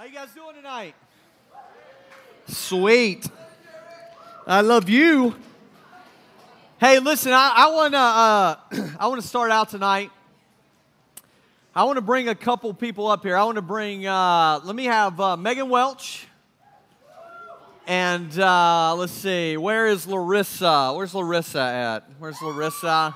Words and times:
How 0.00 0.06
you 0.06 0.12
guys 0.14 0.30
doing 0.34 0.54
tonight? 0.54 0.94
Sweet. 2.48 3.28
I 4.46 4.62
love 4.62 4.88
you. 4.88 5.36
Hey, 6.80 7.00
listen, 7.00 7.34
I, 7.34 7.52
I 7.54 7.70
want 7.70 7.92
to 7.92 7.98
uh, 7.98 8.96
I 8.98 9.08
want 9.08 9.20
to 9.20 9.28
start 9.28 9.50
out 9.50 9.68
tonight. 9.68 10.10
I 11.74 11.84
want 11.84 11.98
to 11.98 12.00
bring 12.00 12.30
a 12.30 12.34
couple 12.34 12.72
people 12.72 13.08
up 13.08 13.24
here. 13.24 13.36
I 13.36 13.44
want 13.44 13.56
to 13.56 13.62
bring. 13.62 14.06
Uh, 14.06 14.60
let 14.64 14.74
me 14.74 14.86
have 14.86 15.20
uh, 15.20 15.36
Megan 15.36 15.68
Welch. 15.68 16.26
And 17.86 18.38
uh, 18.38 18.94
let's 18.94 19.12
see, 19.12 19.58
where 19.58 19.86
is 19.86 20.06
Larissa? 20.06 20.94
Where's 20.96 21.14
Larissa 21.14 21.60
at? 21.60 22.08
Where's 22.18 22.40
Larissa? 22.40 23.14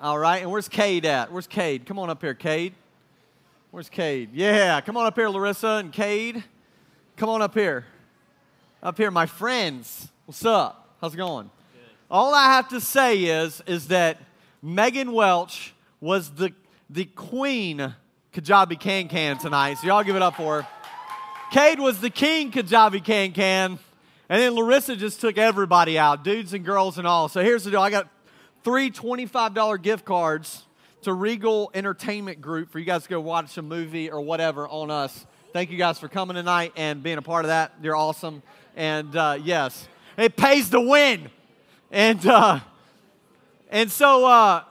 All 0.00 0.18
right, 0.18 0.42
and 0.42 0.50
where's 0.50 0.68
Cade 0.68 1.04
at? 1.04 1.30
Where's 1.30 1.46
Cade? 1.46 1.86
Come 1.86 2.00
on 2.00 2.10
up 2.10 2.22
here, 2.22 2.34
Cade. 2.34 2.74
Where's 3.76 3.90
Cade? 3.90 4.30
Yeah, 4.32 4.80
come 4.80 4.96
on 4.96 5.04
up 5.04 5.16
here, 5.16 5.28
Larissa 5.28 5.68
and 5.68 5.92
Cade. 5.92 6.42
Come 7.18 7.28
on 7.28 7.42
up 7.42 7.52
here. 7.52 7.84
Up 8.82 8.96
here, 8.96 9.10
my 9.10 9.26
friends. 9.26 10.08
What's 10.24 10.46
up? 10.46 10.96
How's 10.98 11.12
it 11.12 11.18
going? 11.18 11.50
Good. 11.74 11.82
All 12.10 12.34
I 12.34 12.44
have 12.54 12.70
to 12.70 12.80
say 12.80 13.24
is, 13.24 13.62
is 13.66 13.88
that 13.88 14.16
Megan 14.62 15.12
Welch 15.12 15.74
was 16.00 16.30
the, 16.30 16.54
the 16.88 17.04
queen 17.04 17.94
Kajabi 18.32 18.80
Can 18.80 19.08
Can 19.08 19.36
tonight. 19.36 19.74
So 19.74 19.88
y'all 19.88 20.02
give 20.02 20.16
it 20.16 20.22
up 20.22 20.36
for 20.36 20.62
her. 20.62 20.68
Cade 21.50 21.78
was 21.78 22.00
the 22.00 22.08
king 22.08 22.50
Kajabi 22.50 23.04
Can 23.04 23.32
Can. 23.32 23.78
And 24.30 24.40
then 24.40 24.54
Larissa 24.54 24.96
just 24.96 25.20
took 25.20 25.36
everybody 25.36 25.98
out, 25.98 26.24
dudes 26.24 26.54
and 26.54 26.64
girls 26.64 26.96
and 26.96 27.06
all. 27.06 27.28
So 27.28 27.42
here's 27.42 27.64
the 27.64 27.72
deal. 27.72 27.82
I 27.82 27.90
got 27.90 28.08
three 28.64 28.90
$25 28.90 29.82
gift 29.82 30.06
cards 30.06 30.65
to 31.06 31.14
Regal 31.14 31.70
Entertainment 31.72 32.40
Group 32.40 32.68
for 32.68 32.80
you 32.80 32.84
guys 32.84 33.04
to 33.04 33.08
go 33.08 33.20
watch 33.20 33.56
a 33.58 33.62
movie 33.62 34.10
or 34.10 34.20
whatever 34.20 34.66
on 34.66 34.90
us. 34.90 35.24
Thank 35.52 35.70
you 35.70 35.78
guys 35.78 36.00
for 36.00 36.08
coming 36.08 36.34
tonight 36.34 36.72
and 36.74 37.00
being 37.00 37.16
a 37.16 37.22
part 37.22 37.44
of 37.44 37.50
that. 37.50 37.74
You're 37.80 37.94
awesome. 37.94 38.42
And 38.74 39.14
uh, 39.14 39.38
yes, 39.40 39.86
it 40.18 40.36
pays 40.36 40.68
to 40.70 40.80
win. 40.80 41.30
And 41.92 42.26
uh, 42.26 42.58
and 43.70 43.88
so 43.88 44.26
uh, 44.26 44.64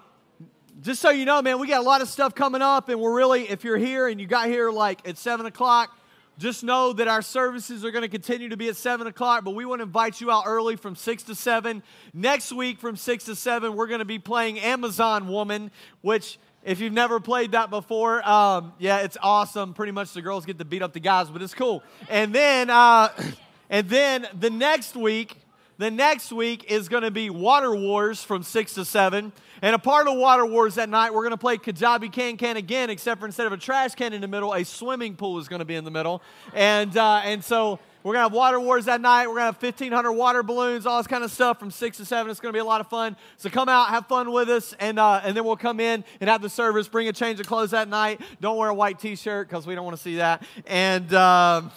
just 0.81 1.01
so 1.01 1.09
you 1.09 1.23
know, 1.23 1.41
man, 1.41 1.57
we 1.57 1.69
got 1.69 1.79
a 1.79 1.87
lot 1.87 2.01
of 2.01 2.09
stuff 2.09 2.35
coming 2.35 2.61
up, 2.61 2.89
and 2.89 2.99
we're 2.99 3.15
really, 3.15 3.49
if 3.49 3.63
you're 3.63 3.77
here 3.77 4.09
and 4.09 4.19
you 4.19 4.27
got 4.27 4.47
here 4.49 4.69
like 4.71 5.07
at 5.07 5.17
seven 5.17 5.45
o'clock, 5.45 5.97
just 6.37 6.63
know 6.63 6.91
that 6.93 7.07
our 7.07 7.21
services 7.21 7.85
are 7.85 7.91
going 7.91 8.01
to 8.01 8.09
continue 8.09 8.49
to 8.49 8.57
be 8.57 8.67
at 8.67 8.75
7 8.75 9.07
o'clock, 9.07 9.45
but 9.45 9.51
we 9.51 9.65
want 9.65 9.79
to 9.79 9.83
invite 9.83 10.19
you 10.19 10.31
out 10.31 10.43
early 10.45 10.75
from 10.75 10.95
6 10.95 11.23
to 11.23 11.35
7. 11.35 11.81
Next 12.13 12.51
week 12.51 12.79
from 12.79 12.97
6 12.97 13.23
to 13.25 13.35
7, 13.35 13.75
we're 13.75 13.87
going 13.87 13.99
to 13.99 14.05
be 14.05 14.19
playing 14.19 14.59
Amazon 14.59 15.27
Woman, 15.27 15.71
which, 16.01 16.37
if 16.63 16.79
you've 16.79 16.93
never 16.93 17.19
played 17.19 17.53
that 17.53 17.69
before, 17.69 18.27
um, 18.27 18.73
yeah, 18.79 18.99
it's 18.99 19.17
awesome. 19.21 19.73
Pretty 19.73 19.93
much 19.93 20.13
the 20.13 20.21
girls 20.21 20.45
get 20.45 20.59
to 20.59 20.65
beat 20.65 20.81
up 20.81 20.93
the 20.93 20.99
guys, 20.99 21.29
but 21.29 21.41
it's 21.41 21.53
cool. 21.53 21.83
And 22.09 22.35
then, 22.35 22.69
uh, 22.69 23.09
and 23.69 23.87
then 23.87 24.27
the 24.37 24.49
next 24.49 24.95
week, 24.95 25.37
the 25.77 25.91
next 25.91 26.31
week 26.31 26.71
is 26.71 26.87
going 26.87 27.03
to 27.03 27.11
be 27.11 27.29
Water 27.29 27.75
Wars 27.75 28.23
from 28.23 28.43
6 28.43 28.73
to 28.75 28.85
7. 28.85 29.33
And 29.61 29.75
a 29.75 29.79
part 29.79 30.07
of 30.07 30.17
Water 30.17 30.45
Wars 30.45 30.75
that 30.75 30.89
night, 30.89 31.13
we're 31.13 31.23
going 31.23 31.31
to 31.31 31.37
play 31.37 31.57
Kajabi 31.57 32.11
Can 32.11 32.37
Can 32.37 32.57
again, 32.57 32.89
except 32.89 33.19
for 33.19 33.25
instead 33.25 33.47
of 33.47 33.53
a 33.53 33.57
trash 33.57 33.95
can 33.95 34.13
in 34.13 34.21
the 34.21 34.27
middle, 34.27 34.53
a 34.53 34.63
swimming 34.63 35.15
pool 35.15 35.39
is 35.39 35.47
going 35.47 35.59
to 35.59 35.65
be 35.65 35.75
in 35.75 35.83
the 35.83 35.91
middle. 35.91 36.21
And, 36.53 36.95
uh, 36.95 37.21
and 37.23 37.43
so 37.43 37.79
we're 38.03 38.13
going 38.13 38.23
to 38.23 38.29
have 38.29 38.33
Water 38.33 38.59
Wars 38.59 38.85
that 38.85 39.01
night. 39.01 39.27
We're 39.27 39.33
going 39.33 39.53
to 39.53 39.59
have 39.59 39.61
1,500 39.61 40.11
water 40.13 40.43
balloons, 40.43 40.85
all 40.85 40.99
this 40.99 41.07
kind 41.07 41.23
of 41.23 41.31
stuff 41.31 41.59
from 41.59 41.71
6 41.71 41.97
to 41.97 42.05
7. 42.05 42.29
It's 42.29 42.39
going 42.39 42.53
to 42.53 42.55
be 42.55 42.61
a 42.61 42.65
lot 42.65 42.79
of 42.79 42.87
fun. 42.87 43.17
So 43.37 43.49
come 43.49 43.67
out, 43.67 43.89
have 43.89 44.07
fun 44.07 44.31
with 44.31 44.49
us, 44.49 44.75
and, 44.79 44.99
uh, 44.99 45.21
and 45.23 45.35
then 45.35 45.43
we'll 45.43 45.55
come 45.55 45.79
in 45.79 46.03
and 46.21 46.29
have 46.29 46.41
the 46.41 46.49
service. 46.49 46.87
Bring 46.87 47.07
a 47.07 47.13
change 47.13 47.39
of 47.39 47.47
clothes 47.47 47.71
that 47.71 47.89
night. 47.89 48.21
Don't 48.39 48.57
wear 48.57 48.69
a 48.69 48.73
white 48.73 48.99
t 48.99 49.15
shirt 49.15 49.49
because 49.49 49.65
we 49.65 49.75
don't 49.75 49.85
want 49.85 49.97
to 49.97 50.03
see 50.03 50.17
that. 50.17 50.43
And 50.67 51.13
um, 51.13 51.71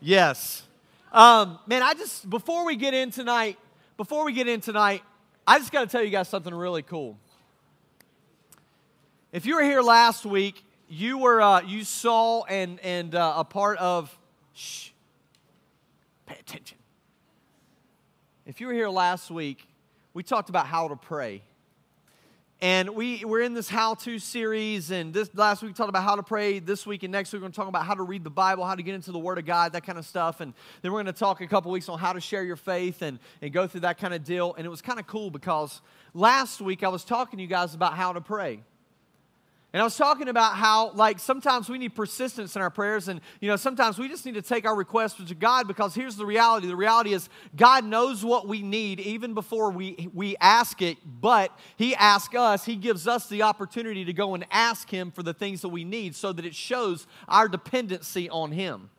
yes. 0.00 0.62
Um, 1.12 1.58
man, 1.66 1.82
I 1.82 1.92
just, 1.92 2.28
before 2.28 2.64
we 2.64 2.74
get 2.74 2.94
in 2.94 3.10
tonight, 3.10 3.58
before 3.98 4.24
we 4.24 4.32
get 4.32 4.48
in 4.48 4.62
tonight, 4.62 5.02
I 5.46 5.58
just 5.58 5.70
got 5.70 5.82
to 5.82 5.86
tell 5.86 6.02
you 6.02 6.08
guys 6.08 6.26
something 6.26 6.54
really 6.54 6.82
cool. 6.82 7.18
If 9.30 9.44
you 9.44 9.56
were 9.56 9.62
here 9.62 9.82
last 9.82 10.24
week, 10.24 10.64
you 10.88 11.18
were 11.18 11.42
uh, 11.42 11.62
you 11.62 11.84
saw 11.84 12.44
and 12.44 12.80
and 12.80 13.14
uh, 13.14 13.34
a 13.36 13.44
part 13.44 13.78
of. 13.78 14.16
Shh. 14.54 14.90
Pay 16.26 16.36
attention. 16.38 16.78
If 18.46 18.60
you 18.60 18.66
were 18.66 18.72
here 18.72 18.88
last 18.88 19.30
week, 19.30 19.66
we 20.14 20.22
talked 20.22 20.48
about 20.48 20.66
how 20.66 20.88
to 20.88 20.96
pray. 20.96 21.42
And 22.62 22.90
we, 22.90 23.24
we're 23.24 23.40
in 23.40 23.54
this 23.54 23.68
how 23.68 23.94
to 23.94 24.20
series, 24.20 24.92
and 24.92 25.12
this 25.12 25.28
last 25.34 25.62
week 25.62 25.70
we 25.70 25.74
talked 25.74 25.88
about 25.88 26.04
how 26.04 26.14
to 26.14 26.22
pray. 26.22 26.60
This 26.60 26.86
week 26.86 27.02
and 27.02 27.10
next 27.10 27.32
week 27.32 27.40
we're 27.40 27.46
going 27.46 27.50
to 27.50 27.56
talk 27.56 27.66
about 27.66 27.84
how 27.84 27.94
to 27.94 28.04
read 28.04 28.22
the 28.22 28.30
Bible, 28.30 28.64
how 28.64 28.76
to 28.76 28.84
get 28.84 28.94
into 28.94 29.10
the 29.10 29.18
Word 29.18 29.38
of 29.38 29.46
God, 29.46 29.72
that 29.72 29.84
kind 29.84 29.98
of 29.98 30.06
stuff. 30.06 30.40
And 30.40 30.54
then 30.80 30.92
we're 30.92 31.02
going 31.02 31.12
to 31.12 31.18
talk 31.18 31.40
a 31.40 31.46
couple 31.48 31.72
weeks 31.72 31.88
on 31.88 31.98
how 31.98 32.12
to 32.12 32.20
share 32.20 32.44
your 32.44 32.54
faith 32.54 33.02
and, 33.02 33.18
and 33.40 33.52
go 33.52 33.66
through 33.66 33.80
that 33.80 33.98
kind 33.98 34.14
of 34.14 34.22
deal. 34.22 34.54
And 34.56 34.64
it 34.64 34.68
was 34.68 34.80
kind 34.80 35.00
of 35.00 35.08
cool 35.08 35.28
because 35.28 35.82
last 36.14 36.60
week 36.60 36.84
I 36.84 36.88
was 36.88 37.04
talking 37.04 37.38
to 37.38 37.42
you 37.42 37.48
guys 37.48 37.74
about 37.74 37.94
how 37.94 38.12
to 38.12 38.20
pray. 38.20 38.62
And 39.72 39.80
I 39.80 39.84
was 39.84 39.96
talking 39.96 40.28
about 40.28 40.56
how, 40.56 40.90
like, 40.90 41.18
sometimes 41.18 41.70
we 41.70 41.78
need 41.78 41.94
persistence 41.94 42.56
in 42.56 42.62
our 42.62 42.68
prayers, 42.68 43.08
and, 43.08 43.22
you 43.40 43.48
know, 43.48 43.56
sometimes 43.56 43.98
we 43.98 44.06
just 44.06 44.26
need 44.26 44.34
to 44.34 44.42
take 44.42 44.66
our 44.66 44.76
requests 44.76 45.24
to 45.24 45.34
God 45.34 45.66
because 45.66 45.94
here's 45.94 46.16
the 46.16 46.26
reality. 46.26 46.66
The 46.66 46.76
reality 46.76 47.14
is 47.14 47.30
God 47.56 47.86
knows 47.86 48.22
what 48.22 48.46
we 48.46 48.60
need 48.60 49.00
even 49.00 49.32
before 49.32 49.70
we, 49.70 50.10
we 50.12 50.36
ask 50.42 50.82
it, 50.82 50.98
but 51.06 51.58
He 51.76 51.94
asks 51.94 52.34
us, 52.34 52.66
He 52.66 52.76
gives 52.76 53.08
us 53.08 53.30
the 53.30 53.42
opportunity 53.42 54.04
to 54.04 54.12
go 54.12 54.34
and 54.34 54.44
ask 54.50 54.90
Him 54.90 55.10
for 55.10 55.22
the 55.22 55.32
things 55.32 55.62
that 55.62 55.70
we 55.70 55.84
need 55.84 56.14
so 56.14 56.34
that 56.34 56.44
it 56.44 56.54
shows 56.54 57.06
our 57.26 57.48
dependency 57.48 58.28
on 58.28 58.52
Him. 58.52 58.90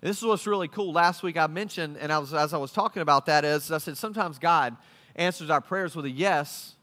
This 0.00 0.18
is 0.18 0.24
what's 0.24 0.48
really 0.48 0.66
cool. 0.66 0.92
Last 0.92 1.22
week 1.22 1.36
I 1.36 1.46
mentioned, 1.46 1.98
and 1.98 2.12
I 2.12 2.18
was, 2.18 2.34
as 2.34 2.52
I 2.52 2.58
was 2.58 2.72
talking 2.72 3.02
about 3.02 3.26
that, 3.26 3.44
is 3.44 3.70
I 3.70 3.78
said 3.78 3.96
sometimes 3.96 4.40
God 4.40 4.76
answers 5.14 5.50
our 5.50 5.60
prayers 5.60 5.94
with 5.94 6.06
a 6.06 6.10
yes 6.10 6.74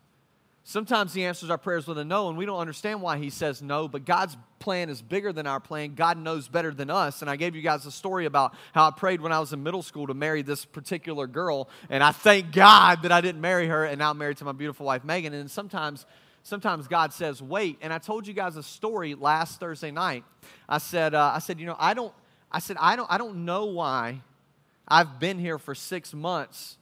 Sometimes 0.69 1.15
He 1.15 1.25
answers 1.25 1.49
our 1.49 1.57
prayers 1.57 1.87
with 1.87 1.97
a 1.97 2.05
no, 2.05 2.29
and 2.29 2.37
we 2.37 2.45
don't 2.45 2.59
understand 2.59 3.01
why 3.01 3.17
He 3.17 3.31
says 3.31 3.59
no, 3.59 3.87
but 3.87 4.05
God's 4.05 4.37
plan 4.59 4.91
is 4.91 5.01
bigger 5.01 5.33
than 5.33 5.47
our 5.47 5.59
plan. 5.59 5.95
God 5.95 6.19
knows 6.19 6.47
better 6.47 6.71
than 6.71 6.91
us. 6.91 7.21
And 7.21 7.29
I 7.31 7.37
gave 7.37 7.55
you 7.55 7.63
guys 7.63 7.87
a 7.87 7.91
story 7.91 8.27
about 8.27 8.53
how 8.71 8.87
I 8.87 8.91
prayed 8.91 9.19
when 9.19 9.31
I 9.31 9.39
was 9.39 9.51
in 9.51 9.63
middle 9.63 9.81
school 9.81 10.05
to 10.05 10.13
marry 10.13 10.43
this 10.43 10.65
particular 10.65 11.25
girl, 11.25 11.69
and 11.89 12.03
I 12.03 12.11
thank 12.11 12.51
God 12.51 13.01
that 13.01 13.11
I 13.11 13.19
didn't 13.19 13.41
marry 13.41 13.65
her, 13.65 13.83
and 13.83 13.97
now 13.97 14.11
I'm 14.11 14.19
married 14.19 14.37
to 14.37 14.45
my 14.45 14.51
beautiful 14.51 14.85
wife, 14.85 15.03
Megan. 15.03 15.33
And 15.33 15.49
sometimes, 15.49 16.05
sometimes 16.43 16.87
God 16.87 17.13
says, 17.13 17.41
wait. 17.41 17.79
And 17.81 17.91
I 17.91 17.97
told 17.97 18.27
you 18.27 18.35
guys 18.35 18.55
a 18.55 18.61
story 18.61 19.15
last 19.15 19.59
Thursday 19.59 19.89
night. 19.89 20.23
I 20.67 20.77
said, 20.77 21.15
uh, 21.15 21.31
I 21.33 21.39
said, 21.39 21.59
you 21.59 21.65
know, 21.65 21.77
I 21.79 21.95
don't, 21.95 22.13
I 22.51 22.59
said, 22.59 22.77
I 22.79 22.95
don't, 22.95 23.11
I 23.11 23.17
don't 23.17 23.43
know 23.43 23.65
why 23.65 24.21
I've 24.87 25.19
been 25.19 25.39
here 25.39 25.57
for 25.57 25.73
six 25.73 26.13
months 26.13 26.77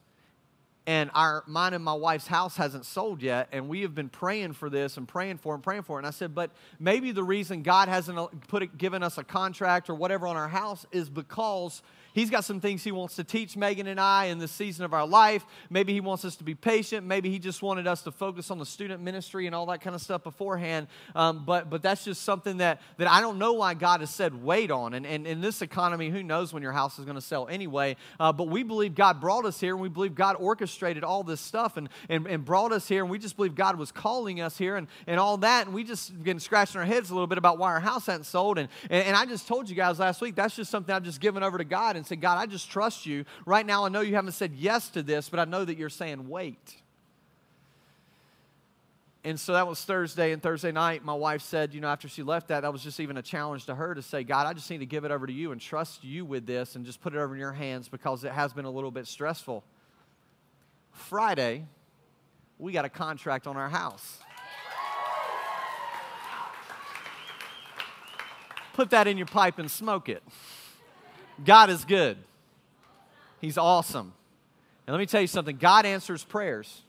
and 0.87 1.11
our 1.13 1.43
mine 1.45 1.73
and 1.73 1.83
my 1.83 1.93
wife's 1.93 2.25
house 2.25 2.55
hasn't 2.55 2.85
sold 2.85 3.21
yet 3.21 3.49
and 3.51 3.67
we 3.67 3.81
have 3.81 3.93
been 3.93 4.09
praying 4.09 4.53
for 4.53 4.69
this 4.69 4.95
and 4.97 5.07
praying 5.07 5.37
for 5.37 5.53
and 5.53 5.61
praying 5.61 5.83
for 5.83 5.97
it. 5.97 5.99
And 5.99 6.07
i 6.07 6.11
said 6.11 6.33
but 6.33 6.49
maybe 6.79 7.11
the 7.11 7.23
reason 7.23 7.61
god 7.61 7.89
hasn't 7.89 8.17
uh, 8.17 8.27
put 8.47 8.63
it, 8.63 8.77
given 8.77 9.03
us 9.03 9.17
a 9.17 9.23
contract 9.23 9.89
or 9.89 9.95
whatever 9.95 10.25
on 10.25 10.37
our 10.37 10.47
house 10.47 10.85
is 10.91 11.09
because 11.09 11.83
He's 12.17 12.31
got 12.31 12.43
some 12.43 12.59
things 12.59 12.83
he 12.83 12.91
wants 12.91 13.17
to 13.17 13.23
teach 13.23 13.55
Megan 13.55 13.85
and 13.85 13.99
I 13.99 14.25
in 14.25 14.39
this 14.39 14.51
season 14.51 14.83
of 14.85 14.91
our 14.91 15.05
life. 15.05 15.45
Maybe 15.69 15.93
he 15.93 16.01
wants 16.01 16.25
us 16.25 16.35
to 16.37 16.43
be 16.43 16.55
patient. 16.55 17.05
Maybe 17.05 17.29
he 17.29 17.37
just 17.37 17.61
wanted 17.61 17.85
us 17.85 18.01
to 18.01 18.11
focus 18.11 18.49
on 18.49 18.57
the 18.57 18.65
student 18.65 19.03
ministry 19.03 19.45
and 19.45 19.53
all 19.53 19.67
that 19.67 19.81
kind 19.81 19.95
of 19.95 20.01
stuff 20.01 20.23
beforehand. 20.23 20.87
Um, 21.13 21.45
but, 21.45 21.69
but 21.69 21.83
that's 21.83 22.03
just 22.03 22.23
something 22.23 22.57
that, 22.57 22.81
that 22.97 23.07
I 23.07 23.21
don't 23.21 23.37
know 23.37 23.53
why 23.53 23.75
God 23.75 23.99
has 23.99 24.09
said 24.09 24.43
wait 24.43 24.71
on. 24.71 24.95
And, 24.95 25.05
and 25.05 25.27
in 25.27 25.41
this 25.41 25.61
economy, 25.61 26.09
who 26.09 26.23
knows 26.23 26.51
when 26.51 26.63
your 26.63 26.71
house 26.71 26.97
is 26.97 27.05
going 27.05 27.17
to 27.17 27.21
sell 27.21 27.47
anyway. 27.49 27.97
Uh, 28.19 28.33
but 28.33 28.47
we 28.47 28.63
believe 28.63 28.95
God 28.95 29.21
brought 29.21 29.45
us 29.45 29.59
here 29.59 29.75
and 29.75 29.81
we 29.83 29.87
believe 29.87 30.15
God 30.15 30.37
orchestrated 30.39 31.03
all 31.03 31.21
this 31.21 31.39
stuff 31.39 31.77
and, 31.77 31.87
and, 32.09 32.25
and 32.25 32.43
brought 32.43 32.71
us 32.71 32.87
here. 32.87 33.03
And 33.03 33.11
we 33.11 33.19
just 33.19 33.35
believe 33.35 33.53
God 33.53 33.77
was 33.77 33.91
calling 33.91 34.41
us 34.41 34.57
here 34.57 34.75
and, 34.75 34.87
and 35.05 35.19
all 35.19 35.37
that. 35.37 35.67
And 35.67 35.75
we 35.75 35.83
just 35.83 36.23
been 36.23 36.39
scratching 36.39 36.79
our 36.79 36.87
heads 36.87 37.11
a 37.11 37.13
little 37.13 37.27
bit 37.27 37.37
about 37.37 37.59
why 37.59 37.73
our 37.73 37.79
house 37.79 38.07
hadn't 38.07 38.23
sold. 38.23 38.57
And, 38.57 38.69
and, 38.89 39.05
and 39.05 39.15
I 39.15 39.27
just 39.27 39.47
told 39.47 39.69
you 39.69 39.75
guys 39.75 39.99
last 39.99 40.19
week, 40.19 40.33
that's 40.33 40.55
just 40.55 40.71
something 40.71 40.95
I've 40.95 41.03
just 41.03 41.21
given 41.21 41.43
over 41.43 41.59
to 41.59 41.63
God 41.63 41.95
and 41.95 42.06
said, 42.07 42.21
God, 42.21 42.37
I 42.37 42.45
just 42.45 42.71
trust 42.71 43.05
you. 43.05 43.25
Right 43.45 43.65
now, 43.65 43.85
I 43.85 43.89
know 43.89 44.01
you 44.01 44.15
haven't 44.15 44.31
said 44.31 44.53
yes 44.55 44.89
to 44.89 45.03
this, 45.03 45.29
but 45.29 45.39
I 45.39 45.45
know 45.45 45.63
that 45.63 45.77
you're 45.77 45.89
saying 45.89 46.27
wait. 46.27 46.75
And 49.23 49.37
so 49.37 49.53
that 49.53 49.67
was 49.67 49.83
Thursday. 49.83 50.31
And 50.31 50.41
Thursday 50.41 50.71
night, 50.71 51.03
my 51.03 51.13
wife 51.13 51.41
said, 51.41 51.73
you 51.73 51.81
know, 51.81 51.89
after 51.89 52.07
she 52.07 52.23
left 52.23 52.47
that, 52.47 52.61
that 52.61 52.71
was 52.71 52.81
just 52.81 52.99
even 52.99 53.17
a 53.17 53.21
challenge 53.21 53.65
to 53.65 53.75
her 53.75 53.93
to 53.93 54.01
say, 54.01 54.23
God, 54.23 54.47
I 54.47 54.53
just 54.53 54.69
need 54.71 54.77
to 54.77 54.85
give 54.85 55.03
it 55.03 55.11
over 55.11 55.27
to 55.27 55.33
you 55.33 55.51
and 55.51 55.59
trust 55.59 56.03
you 56.03 56.23
with 56.23 56.45
this 56.45 56.75
and 56.75 56.85
just 56.85 57.01
put 57.01 57.13
it 57.13 57.17
over 57.17 57.33
in 57.33 57.39
your 57.39 57.51
hands 57.51 57.89
because 57.89 58.23
it 58.23 58.31
has 58.31 58.53
been 58.53 58.65
a 58.65 58.71
little 58.71 58.89
bit 58.89 59.05
stressful. 59.05 59.65
Friday, 60.91 61.65
we 62.57 62.71
got 62.71 62.85
a 62.85 62.89
contract 62.89 63.47
on 63.47 63.57
our 63.57 63.69
house. 63.69 64.19
Put 68.73 68.91
that 68.91 69.07
in 69.07 69.17
your 69.17 69.27
pipe 69.27 69.59
and 69.59 69.69
smoke 69.69 70.07
it. 70.07 70.23
God 71.43 71.69
is 71.69 71.85
good. 71.85 72.17
He's 73.41 73.57
awesome. 73.57 74.13
And 74.85 74.93
let 74.93 74.99
me 74.99 75.05
tell 75.05 75.21
you 75.21 75.27
something 75.27 75.57
God 75.57 75.85
answers 75.85 76.23
prayers. 76.23 76.81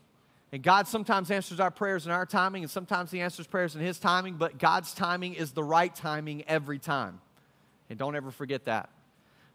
And 0.50 0.62
God 0.62 0.88
sometimes 0.88 1.30
answers 1.30 1.60
our 1.60 1.70
prayers 1.70 2.06
in 2.06 2.12
our 2.12 2.24
timing, 2.24 2.62
and 2.62 2.70
sometimes 2.70 3.10
He 3.10 3.20
answers 3.20 3.46
prayers 3.46 3.76
in 3.76 3.82
His 3.82 3.98
timing, 3.98 4.34
but 4.34 4.58
God's 4.58 4.94
timing 4.94 5.34
is 5.34 5.52
the 5.52 5.64
right 5.64 5.94
timing 5.94 6.42
every 6.48 6.78
time. 6.78 7.20
And 7.90 7.98
don't 7.98 8.16
ever 8.16 8.30
forget 8.30 8.64
that. 8.64 8.88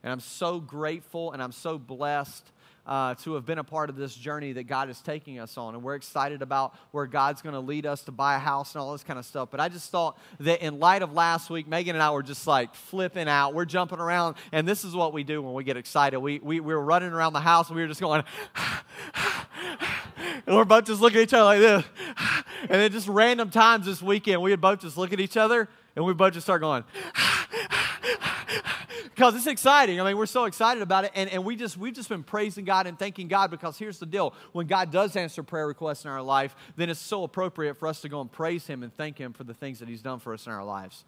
And 0.03 0.11
I'm 0.11 0.19
so 0.19 0.59
grateful 0.59 1.31
and 1.31 1.41
I'm 1.41 1.51
so 1.51 1.79
blessed 1.79 2.45
uh, 2.85 3.15
to 3.15 3.33
have 3.35 3.45
been 3.45 3.59
a 3.59 3.63
part 3.63 3.89
of 3.89 3.95
this 3.95 4.13
journey 4.13 4.53
that 4.53 4.63
God 4.63 4.89
is 4.89 4.99
taking 5.01 5.39
us 5.39 5.57
on. 5.57 5.73
And 5.73 5.83
we're 5.83 5.95
excited 5.95 6.41
about 6.41 6.75
where 6.91 7.05
God's 7.05 7.41
going 7.41 7.53
to 7.53 7.59
lead 7.59 7.85
us 7.85 8.01
to 8.03 8.11
buy 8.11 8.35
a 8.35 8.39
house 8.39 8.75
and 8.75 8.81
all 8.81 8.91
this 8.91 9.03
kind 9.03 9.17
of 9.17 9.25
stuff. 9.25 9.49
But 9.51 9.59
I 9.59 9.69
just 9.69 9.89
thought 9.89 10.17
that 10.41 10.61
in 10.61 10.79
light 10.79 11.01
of 11.01 11.13
last 11.13 11.49
week, 11.49 11.67
Megan 11.67 11.95
and 11.95 12.03
I 12.03 12.11
were 12.11 12.23
just 12.23 12.45
like 12.45 12.75
flipping 12.75 13.27
out. 13.27 13.53
We're 13.53 13.65
jumping 13.65 13.99
around. 13.99 14.35
And 14.51 14.67
this 14.67 14.83
is 14.83 14.93
what 14.93 15.13
we 15.13 15.23
do 15.23 15.41
when 15.41 15.53
we 15.53 15.63
get 15.63 15.77
excited. 15.77 16.19
We, 16.19 16.39
we, 16.39 16.59
we 16.59 16.73
were 16.73 16.83
running 16.83 17.11
around 17.11 17.33
the 17.33 17.39
house 17.39 17.69
and 17.69 17.75
we 17.75 17.83
were 17.83 17.87
just 17.87 18.01
going, 18.01 18.23
and 20.45 20.55
we're 20.55 20.65
both 20.65 20.85
just 20.85 21.01
looking 21.01 21.19
at 21.19 21.23
each 21.23 21.33
other 21.33 21.45
like 21.45 21.59
this. 21.59 21.85
And 22.63 22.79
then 22.79 22.93
just 22.93 23.09
random 23.09 23.49
times 23.49 23.85
this 23.85 24.01
weekend, 24.01 24.41
we 24.41 24.51
would 24.51 24.61
both 24.61 24.79
just 24.79 24.95
look 24.95 25.11
at 25.11 25.19
each 25.19 25.35
other 25.35 25.67
and 25.97 26.05
we 26.05 26.13
both 26.13 26.33
just 26.33 26.45
start 26.45 26.61
going, 26.61 26.85
because 29.13 29.35
it's 29.35 29.47
exciting. 29.47 30.01
I 30.01 30.05
mean, 30.05 30.17
we're 30.17 30.25
so 30.25 30.45
excited 30.45 30.81
about 30.81 31.05
it. 31.05 31.11
And, 31.15 31.29
and 31.29 31.45
we 31.45 31.55
just, 31.55 31.77
we've 31.77 31.93
just 31.93 32.09
been 32.09 32.23
praising 32.23 32.65
God 32.65 32.87
and 32.87 32.97
thanking 32.97 33.27
God 33.27 33.51
because 33.51 33.77
here's 33.77 33.99
the 33.99 34.05
deal. 34.05 34.33
When 34.51 34.67
God 34.67 34.91
does 34.91 35.15
answer 35.15 35.43
prayer 35.43 35.67
requests 35.67 36.05
in 36.05 36.11
our 36.11 36.21
life, 36.21 36.55
then 36.75 36.89
it's 36.89 36.99
so 36.99 37.23
appropriate 37.23 37.77
for 37.77 37.87
us 37.87 38.01
to 38.01 38.09
go 38.09 38.21
and 38.21 38.31
praise 38.31 38.65
Him 38.65 38.83
and 38.83 38.95
thank 38.95 39.17
Him 39.17 39.33
for 39.33 39.43
the 39.43 39.53
things 39.53 39.79
that 39.79 39.87
He's 39.87 40.01
done 40.01 40.19
for 40.19 40.33
us 40.33 40.47
in 40.47 40.51
our 40.51 40.63
lives. 40.63 41.05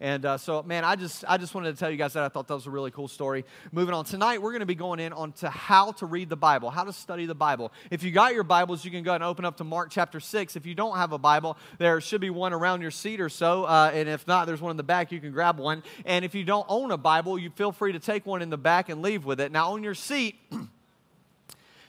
And 0.00 0.24
uh, 0.24 0.36
so, 0.36 0.62
man, 0.62 0.84
I 0.84 0.96
just 0.96 1.24
I 1.28 1.36
just 1.36 1.54
wanted 1.54 1.72
to 1.72 1.78
tell 1.78 1.90
you 1.90 1.96
guys 1.96 2.12
that 2.14 2.24
I 2.24 2.28
thought 2.28 2.48
that 2.48 2.54
was 2.54 2.66
a 2.66 2.70
really 2.70 2.90
cool 2.90 3.08
story. 3.08 3.44
Moving 3.70 3.94
on 3.94 4.04
tonight, 4.04 4.42
we're 4.42 4.50
going 4.50 4.60
to 4.60 4.66
be 4.66 4.74
going 4.74 5.00
in 5.00 5.12
on 5.12 5.32
to 5.34 5.48
how 5.48 5.92
to 5.92 6.06
read 6.06 6.28
the 6.28 6.36
Bible, 6.36 6.70
how 6.70 6.84
to 6.84 6.92
study 6.92 7.26
the 7.26 7.34
Bible. 7.34 7.72
If 7.90 8.02
you 8.02 8.10
got 8.10 8.34
your 8.34 8.42
Bibles, 8.42 8.84
you 8.84 8.90
can 8.90 9.04
go 9.04 9.14
and 9.14 9.22
open 9.22 9.44
up 9.44 9.58
to 9.58 9.64
Mark 9.64 9.90
chapter 9.90 10.20
six. 10.20 10.56
If 10.56 10.66
you 10.66 10.74
don't 10.74 10.96
have 10.96 11.12
a 11.12 11.18
Bible, 11.18 11.56
there 11.78 12.00
should 12.00 12.20
be 12.20 12.30
one 12.30 12.52
around 12.52 12.82
your 12.82 12.90
seat 12.90 13.20
or 13.20 13.28
so. 13.28 13.64
Uh, 13.64 13.90
and 13.94 14.08
if 14.08 14.26
not, 14.26 14.46
there's 14.46 14.60
one 14.60 14.70
in 14.72 14.76
the 14.76 14.82
back. 14.82 15.12
You 15.12 15.20
can 15.20 15.32
grab 15.32 15.58
one. 15.58 15.82
And 16.04 16.24
if 16.24 16.34
you 16.34 16.44
don't 16.44 16.66
own 16.68 16.90
a 16.90 16.98
Bible, 16.98 17.38
you 17.38 17.50
feel 17.50 17.72
free 17.72 17.92
to 17.92 17.98
take 17.98 18.26
one 18.26 18.42
in 18.42 18.50
the 18.50 18.58
back 18.58 18.88
and 18.88 19.02
leave 19.02 19.24
with 19.24 19.40
it. 19.40 19.52
Now, 19.52 19.72
on 19.72 19.82
your 19.82 19.94
seat. 19.94 20.36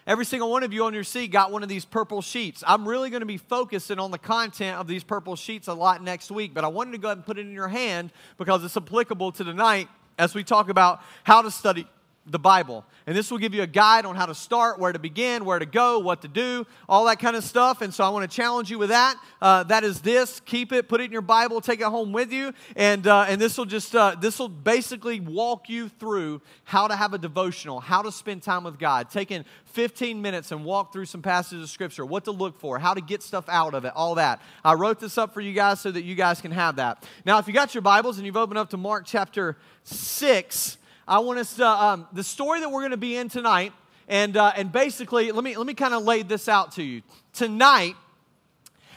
Every 0.06 0.26
single 0.26 0.52
one 0.52 0.64
of 0.64 0.74
you 0.74 0.84
on 0.84 0.94
your 0.94 1.06
seat 1.06 1.30
got 1.32 1.52
one 1.52 1.64
of 1.64 1.70
these 1.70 1.86
purple 1.86 2.22
sheets. 2.22 2.62
I'm 2.68 2.88
really 2.88 3.10
going 3.10 3.22
to 3.22 3.26
be 3.26 3.38
focusing 3.38 4.00
on 4.00 4.12
the 4.12 4.18
content 4.18 4.78
of 4.78 4.86
these 4.86 5.04
purple 5.04 5.38
sheets 5.38 5.70
a 5.70 5.74
lot 5.74 6.04
next 6.04 6.30
week, 6.30 6.54
but 6.54 6.66
I 6.66 6.68
wanted 6.68 6.92
to 6.92 6.98
go 6.98 7.08
ahead 7.08 7.20
and 7.20 7.26
put 7.26 7.38
it 7.38 7.46
in 7.46 7.54
your 7.54 7.70
hand 7.70 8.12
because 8.38 8.64
it's 8.66 8.76
applicable 8.76 9.32
to 9.34 9.44
tonight 9.46 9.88
as 10.20 10.36
we 10.36 10.44
talk 10.44 10.70
about 10.70 11.02
how 11.24 11.42
to 11.42 11.50
study 11.50 11.88
the 12.25 12.40
Bible. 12.40 12.86
And 13.06 13.18
this 13.18 13.30
will 13.30 13.38
give 13.38 13.54
you 13.54 13.64
a 13.64 13.68
guide 13.68 14.06
on 14.06 14.16
how 14.16 14.25
to 14.25 14.36
start, 14.36 14.80
where 14.80 14.94
to 14.94 15.00
begin, 15.00 15.44
where 15.44 15.60
to 15.60 15.66
go, 15.66 16.00
what 16.00 16.22
to 16.22 16.30
do, 16.30 16.66
all 16.88 17.06
that 17.06 17.20
kind 17.20 17.36
of 17.36 17.44
stuff. 17.44 17.81
And 17.81 17.94
so 17.94 18.04
I 18.04 18.10
want 18.10 18.30
to 18.30 18.34
challenge 18.34 18.72
you 18.72 18.80
with 18.80 18.90
that. 18.90 19.18
Uh, 19.42 19.64
that 19.64 19.84
is 19.84 20.02
this. 20.02 20.40
Keep 20.42 20.72
it, 20.72 20.88
put 20.88 21.02
it 21.02 21.06
in 21.06 21.12
your 21.12 21.22
Bible, 21.22 21.60
take 21.60 21.81
it 21.81 21.88
home 21.88 22.14
with 22.14 22.31
you. 22.31 22.54
And, 22.78 23.06
uh, 23.08 23.25
and 23.28 23.42
this 23.42 23.58
will 23.58 23.66
just, 23.66 23.94
uh, 23.94 24.16
this 24.20 24.40
will 24.40 24.48
basically 24.48 25.20
walk 25.20 25.68
you 25.68 25.90
through 25.90 26.42
how 26.64 26.88
to 26.88 26.96
have 26.96 27.14
a 27.14 27.18
devotional, 27.18 27.81
how 27.81 28.02
to 28.02 28.12
spend 28.12 28.42
time 28.42 28.64
with 28.64 28.80
God, 28.80 29.10
taking 29.10 29.44
15 29.66 30.22
minutes 30.22 30.52
and 30.52 30.64
walk 30.64 30.94
through 30.94 31.06
some 31.06 31.22
passages 31.22 31.64
of 31.64 31.70
Scripture, 31.70 32.06
what 32.06 32.24
to 32.25 32.31
look 32.31 32.58
for, 32.58 32.80
how 32.80 32.94
to 32.94 33.02
get 33.02 33.22
stuff 33.22 33.50
out 33.50 33.74
of 33.74 33.84
it, 33.84 33.92
all 33.96 34.16
that. 34.16 34.42
I 34.64 34.75
wrote 34.75 35.00
this 35.00 35.18
up 35.18 35.34
for 35.34 35.42
you 35.42 35.52
guys 35.52 35.81
so 35.81 35.92
that 35.92 36.04
you 36.04 36.16
guys 36.16 36.40
can 36.40 36.52
have 36.52 36.78
that. 36.78 37.06
Now, 37.25 37.40
if 37.40 37.48
you 37.48 37.54
got 37.54 37.75
your 37.75 37.81
Bibles 37.81 38.18
and 38.18 38.25
you've 38.25 38.38
opened 38.38 38.60
up 38.60 38.70
to 38.70 38.78
Mark 38.78 39.04
chapter 39.06 39.58
6, 39.84 40.78
I 41.08 41.20
want 41.20 41.40
us 41.40 41.56
to, 41.56 41.68
um, 41.68 42.08
the 42.14 42.24
story 42.24 42.62
that 42.62 42.70
we're 42.70 42.82
going 42.82 42.92
to 42.92 42.98
be 42.98 43.18
in 43.18 43.30
tonight, 43.30 43.74
and, 44.08 44.38
uh, 44.38 44.54
and 44.56 44.72
basically, 44.72 45.32
let 45.32 45.44
me, 45.44 45.58
let 45.58 45.68
me 45.68 45.74
kind 45.74 45.94
of 45.94 46.04
lay 46.04 46.24
this 46.24 46.48
out 46.48 46.74
to 46.74 46.84
you. 46.84 47.02
Tonight, 47.34 47.96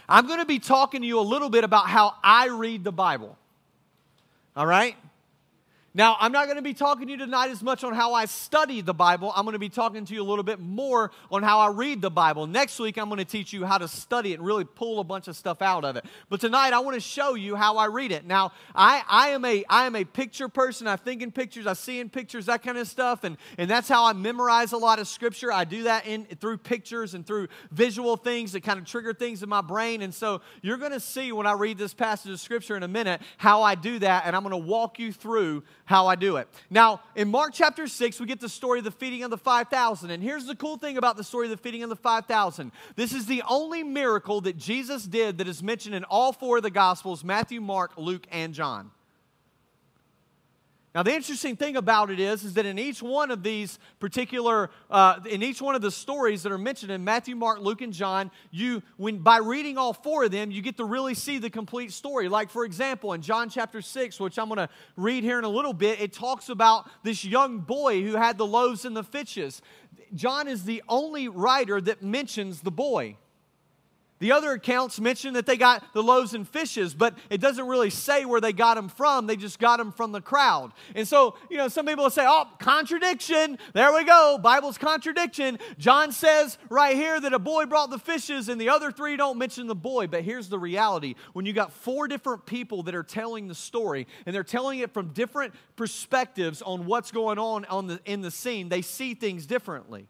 I'm 0.08 0.26
going 0.26 0.38
to 0.38 0.46
be 0.46 0.58
talking 0.58 1.00
to 1.00 1.06
you 1.06 1.18
a 1.18 1.22
little 1.22 1.50
bit 1.50 1.64
about 1.64 1.88
how 1.88 2.14
I 2.22 2.48
read 2.48 2.84
the 2.84 2.92
Bible. 2.92 3.36
All 4.56 4.66
right? 4.66 4.96
Now, 5.96 6.14
I'm 6.20 6.30
not 6.30 6.44
going 6.44 6.56
to 6.56 6.62
be 6.62 6.74
talking 6.74 7.06
to 7.06 7.12
you 7.12 7.16
tonight 7.16 7.48
as 7.48 7.62
much 7.62 7.82
on 7.82 7.94
how 7.94 8.12
I 8.12 8.26
study 8.26 8.82
the 8.82 8.92
Bible. 8.92 9.32
I'm 9.34 9.46
going 9.46 9.54
to 9.54 9.58
be 9.58 9.70
talking 9.70 10.04
to 10.04 10.12
you 10.12 10.20
a 10.20 10.28
little 10.28 10.44
bit 10.44 10.60
more 10.60 11.10
on 11.32 11.42
how 11.42 11.58
I 11.58 11.68
read 11.68 12.02
the 12.02 12.10
Bible. 12.10 12.46
Next 12.46 12.78
week, 12.78 12.98
I'm 12.98 13.08
going 13.08 13.16
to 13.16 13.24
teach 13.24 13.50
you 13.50 13.64
how 13.64 13.78
to 13.78 13.88
study 13.88 14.32
it 14.32 14.34
and 14.34 14.44
really 14.44 14.64
pull 14.64 15.00
a 15.00 15.04
bunch 15.04 15.26
of 15.26 15.36
stuff 15.36 15.62
out 15.62 15.86
of 15.86 15.96
it. 15.96 16.04
But 16.28 16.42
tonight, 16.42 16.74
I 16.74 16.80
want 16.80 16.96
to 16.96 17.00
show 17.00 17.32
you 17.32 17.56
how 17.56 17.78
I 17.78 17.86
read 17.86 18.12
it. 18.12 18.26
Now, 18.26 18.52
I, 18.74 19.04
I, 19.08 19.28
am, 19.28 19.46
a, 19.46 19.64
I 19.70 19.86
am 19.86 19.96
a 19.96 20.04
picture 20.04 20.50
person. 20.50 20.86
I 20.86 20.96
think 20.96 21.22
in 21.22 21.32
pictures, 21.32 21.66
I 21.66 21.72
see 21.72 21.98
in 21.98 22.10
pictures, 22.10 22.44
that 22.44 22.62
kind 22.62 22.76
of 22.76 22.86
stuff. 22.86 23.24
And, 23.24 23.38
and 23.56 23.70
that's 23.70 23.88
how 23.88 24.04
I 24.04 24.12
memorize 24.12 24.72
a 24.72 24.76
lot 24.76 24.98
of 24.98 25.08
Scripture. 25.08 25.50
I 25.50 25.64
do 25.64 25.84
that 25.84 26.06
in, 26.06 26.26
through 26.26 26.58
pictures 26.58 27.14
and 27.14 27.26
through 27.26 27.48
visual 27.70 28.18
things 28.18 28.52
that 28.52 28.62
kind 28.62 28.78
of 28.78 28.84
trigger 28.84 29.14
things 29.14 29.42
in 29.42 29.48
my 29.48 29.62
brain. 29.62 30.02
And 30.02 30.12
so 30.12 30.42
you're 30.60 30.76
going 30.76 30.92
to 30.92 31.00
see 31.00 31.32
when 31.32 31.46
I 31.46 31.52
read 31.52 31.78
this 31.78 31.94
passage 31.94 32.30
of 32.30 32.38
Scripture 32.38 32.76
in 32.76 32.82
a 32.82 32.88
minute 32.88 33.22
how 33.38 33.62
I 33.62 33.76
do 33.76 33.98
that. 34.00 34.24
And 34.26 34.36
I'm 34.36 34.42
going 34.42 34.50
to 34.50 34.58
walk 34.58 34.98
you 34.98 35.10
through 35.10 35.62
how 35.86 36.08
I 36.08 36.16
do 36.16 36.36
it. 36.36 36.48
Now, 36.68 37.00
in 37.14 37.30
Mark 37.30 37.52
chapter 37.54 37.86
6, 37.86 38.20
we 38.20 38.26
get 38.26 38.40
the 38.40 38.48
story 38.48 38.80
of 38.80 38.84
the 38.84 38.90
feeding 38.90 39.22
of 39.22 39.30
the 39.30 39.38
5,000. 39.38 40.10
And 40.10 40.22
here's 40.22 40.44
the 40.44 40.54
cool 40.54 40.76
thing 40.76 40.98
about 40.98 41.16
the 41.16 41.24
story 41.24 41.46
of 41.46 41.50
the 41.50 41.56
feeding 41.56 41.82
of 41.82 41.88
the 41.88 41.96
5,000 41.96 42.72
this 42.96 43.12
is 43.12 43.26
the 43.26 43.42
only 43.48 43.82
miracle 43.82 44.40
that 44.42 44.56
Jesus 44.56 45.04
did 45.04 45.38
that 45.38 45.48
is 45.48 45.62
mentioned 45.62 45.94
in 45.94 46.04
all 46.04 46.32
four 46.32 46.58
of 46.58 46.62
the 46.62 46.70
Gospels 46.70 47.24
Matthew, 47.24 47.60
Mark, 47.60 47.92
Luke, 47.96 48.26
and 48.30 48.52
John. 48.52 48.90
Now, 50.96 51.02
the 51.02 51.12
interesting 51.12 51.56
thing 51.56 51.76
about 51.76 52.10
it 52.10 52.18
is, 52.18 52.42
is 52.42 52.54
that 52.54 52.64
in 52.64 52.78
each 52.78 53.02
one 53.02 53.30
of 53.30 53.42
these 53.42 53.78
particular, 54.00 54.70
uh, 54.90 55.20
in 55.28 55.42
each 55.42 55.60
one 55.60 55.74
of 55.74 55.82
the 55.82 55.90
stories 55.90 56.42
that 56.42 56.52
are 56.52 56.56
mentioned 56.56 56.90
in 56.90 57.04
Matthew, 57.04 57.36
Mark, 57.36 57.60
Luke, 57.60 57.82
and 57.82 57.92
John, 57.92 58.30
you, 58.50 58.82
when 58.96 59.18
by 59.18 59.36
reading 59.36 59.76
all 59.76 59.92
four 59.92 60.24
of 60.24 60.30
them, 60.30 60.50
you 60.50 60.62
get 60.62 60.78
to 60.78 60.86
really 60.86 61.12
see 61.12 61.36
the 61.36 61.50
complete 61.50 61.92
story. 61.92 62.30
Like, 62.30 62.48
for 62.48 62.64
example, 62.64 63.12
in 63.12 63.20
John 63.20 63.50
chapter 63.50 63.82
6, 63.82 64.18
which 64.18 64.38
I'm 64.38 64.48
going 64.48 64.56
to 64.56 64.70
read 64.96 65.22
here 65.22 65.38
in 65.38 65.44
a 65.44 65.50
little 65.50 65.74
bit, 65.74 66.00
it 66.00 66.14
talks 66.14 66.48
about 66.48 66.88
this 67.02 67.26
young 67.26 67.58
boy 67.58 68.02
who 68.02 68.16
had 68.16 68.38
the 68.38 68.46
loaves 68.46 68.86
and 68.86 68.96
the 68.96 69.04
fishes. 69.04 69.60
John 70.14 70.48
is 70.48 70.64
the 70.64 70.82
only 70.88 71.28
writer 71.28 71.78
that 71.78 72.02
mentions 72.02 72.62
the 72.62 72.70
boy. 72.70 73.18
The 74.18 74.32
other 74.32 74.52
accounts 74.52 74.98
mention 74.98 75.34
that 75.34 75.44
they 75.44 75.58
got 75.58 75.92
the 75.92 76.02
loaves 76.02 76.32
and 76.32 76.48
fishes, 76.48 76.94
but 76.94 77.14
it 77.28 77.40
doesn't 77.40 77.66
really 77.66 77.90
say 77.90 78.24
where 78.24 78.40
they 78.40 78.54
got 78.54 78.74
them 78.74 78.88
from. 78.88 79.26
They 79.26 79.36
just 79.36 79.58
got 79.58 79.76
them 79.76 79.92
from 79.92 80.12
the 80.12 80.22
crowd. 80.22 80.72
And 80.94 81.06
so, 81.06 81.36
you 81.50 81.58
know, 81.58 81.68
some 81.68 81.84
people 81.84 82.04
will 82.04 82.10
say, 82.10 82.24
oh, 82.26 82.46
contradiction. 82.58 83.58
There 83.74 83.92
we 83.92 84.04
go. 84.04 84.38
Bible's 84.42 84.78
contradiction. 84.78 85.58
John 85.76 86.12
says 86.12 86.56
right 86.70 86.96
here 86.96 87.20
that 87.20 87.34
a 87.34 87.38
boy 87.38 87.66
brought 87.66 87.90
the 87.90 87.98
fishes, 87.98 88.48
and 88.48 88.58
the 88.58 88.70
other 88.70 88.90
three 88.90 89.16
don't 89.16 89.36
mention 89.36 89.66
the 89.66 89.74
boy. 89.74 90.06
But 90.06 90.22
here's 90.22 90.48
the 90.48 90.58
reality 90.58 91.14
when 91.34 91.44
you 91.44 91.52
got 91.52 91.72
four 91.72 92.08
different 92.08 92.46
people 92.46 92.84
that 92.84 92.94
are 92.94 93.02
telling 93.02 93.48
the 93.48 93.54
story, 93.54 94.06
and 94.24 94.34
they're 94.34 94.44
telling 94.44 94.78
it 94.78 94.94
from 94.94 95.08
different 95.08 95.54
perspectives 95.76 96.62
on 96.62 96.86
what's 96.86 97.10
going 97.10 97.38
on, 97.38 97.66
on 97.66 97.86
the, 97.86 98.00
in 98.06 98.22
the 98.22 98.30
scene, 98.30 98.70
they 98.70 98.82
see 98.82 99.14
things 99.14 99.44
differently. 99.44 100.08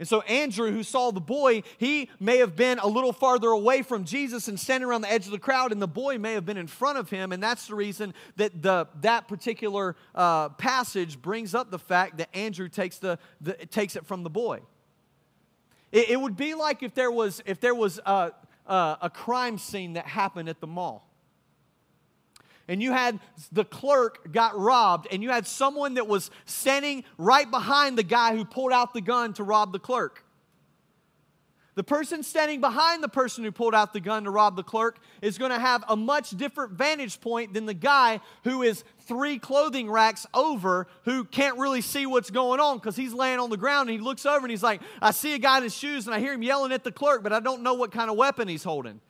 And 0.00 0.08
so, 0.08 0.22
Andrew, 0.22 0.72
who 0.72 0.82
saw 0.82 1.10
the 1.10 1.20
boy, 1.20 1.62
he 1.76 2.08
may 2.18 2.38
have 2.38 2.56
been 2.56 2.78
a 2.78 2.86
little 2.86 3.12
farther 3.12 3.48
away 3.48 3.82
from 3.82 4.06
Jesus 4.06 4.48
and 4.48 4.58
standing 4.58 4.88
around 4.88 5.02
the 5.02 5.12
edge 5.12 5.26
of 5.26 5.30
the 5.30 5.38
crowd, 5.38 5.72
and 5.72 5.82
the 5.82 5.86
boy 5.86 6.16
may 6.16 6.32
have 6.32 6.46
been 6.46 6.56
in 6.56 6.68
front 6.68 6.96
of 6.96 7.10
him. 7.10 7.32
And 7.32 7.42
that's 7.42 7.66
the 7.66 7.74
reason 7.74 8.14
that 8.36 8.62
the, 8.62 8.88
that 9.02 9.28
particular 9.28 9.96
uh, 10.14 10.48
passage 10.48 11.20
brings 11.20 11.54
up 11.54 11.70
the 11.70 11.78
fact 11.78 12.16
that 12.16 12.34
Andrew 12.34 12.70
takes, 12.70 12.96
the, 12.96 13.18
the 13.42 13.52
takes 13.52 13.94
it 13.94 14.06
from 14.06 14.22
the 14.22 14.30
boy. 14.30 14.60
It, 15.92 16.08
it, 16.08 16.16
would 16.18 16.34
be 16.34 16.54
like 16.54 16.82
if 16.82 16.94
there 16.94 17.10
was, 17.10 17.42
if 17.44 17.60
there 17.60 17.74
was 17.74 18.00
a, 18.06 18.32
a, 18.66 18.98
a 19.02 19.10
crime 19.10 19.58
scene 19.58 19.92
that 19.92 20.06
happened 20.06 20.48
at 20.48 20.62
the 20.62 20.66
mall 20.66 21.09
and 22.70 22.80
you 22.80 22.92
had 22.92 23.18
the 23.50 23.64
clerk 23.64 24.32
got 24.32 24.56
robbed, 24.56 25.08
and 25.10 25.24
you 25.24 25.30
had 25.30 25.44
someone 25.44 25.94
that 25.94 26.06
was 26.06 26.30
standing 26.44 27.02
right 27.18 27.50
behind 27.50 27.98
the 27.98 28.04
guy 28.04 28.36
who 28.36 28.44
pulled 28.44 28.72
out 28.72 28.94
the 28.94 29.00
gun 29.00 29.32
to 29.34 29.42
rob 29.42 29.72
the 29.72 29.80
clerk. 29.80 30.24
The 31.74 31.82
person 31.82 32.22
standing 32.22 32.60
behind 32.60 33.02
the 33.02 33.08
person 33.08 33.42
who 33.42 33.50
pulled 33.50 33.74
out 33.74 33.92
the 33.92 34.00
gun 34.00 34.22
to 34.24 34.30
rob 34.30 34.54
the 34.54 34.62
clerk 34.62 35.00
is 35.20 35.36
going 35.36 35.50
to 35.50 35.58
have 35.58 35.82
a 35.88 35.96
much 35.96 36.30
different 36.30 36.72
vantage 36.72 37.20
point 37.20 37.54
than 37.54 37.66
the 37.66 37.74
guy 37.74 38.20
who 38.44 38.62
is 38.62 38.84
three 39.00 39.38
clothing 39.38 39.90
racks 39.90 40.26
over 40.32 40.86
who 41.04 41.24
can't 41.24 41.58
really 41.58 41.80
see 41.80 42.06
what's 42.06 42.30
going 42.30 42.60
on 42.60 42.76
because 42.76 42.94
he's 42.94 43.12
laying 43.12 43.40
on 43.40 43.50
the 43.50 43.56
ground 43.56 43.88
and 43.88 43.98
he 43.98 44.04
looks 44.04 44.26
over 44.26 44.44
and 44.44 44.50
he's 44.50 44.62
like, 44.62 44.80
I 45.02 45.10
see 45.10 45.34
a 45.34 45.38
guy 45.38 45.56
in 45.56 45.64
his 45.64 45.74
shoes 45.74 46.06
and 46.06 46.14
I 46.14 46.20
hear 46.20 46.34
him 46.34 46.42
yelling 46.42 46.70
at 46.70 46.84
the 46.84 46.92
clerk, 46.92 47.22
but 47.22 47.32
I 47.32 47.40
don't 47.40 47.62
know 47.62 47.74
what 47.74 47.90
kind 47.90 48.10
of 48.10 48.16
weapon 48.16 48.46
he's 48.46 48.64
holding. 48.64 49.00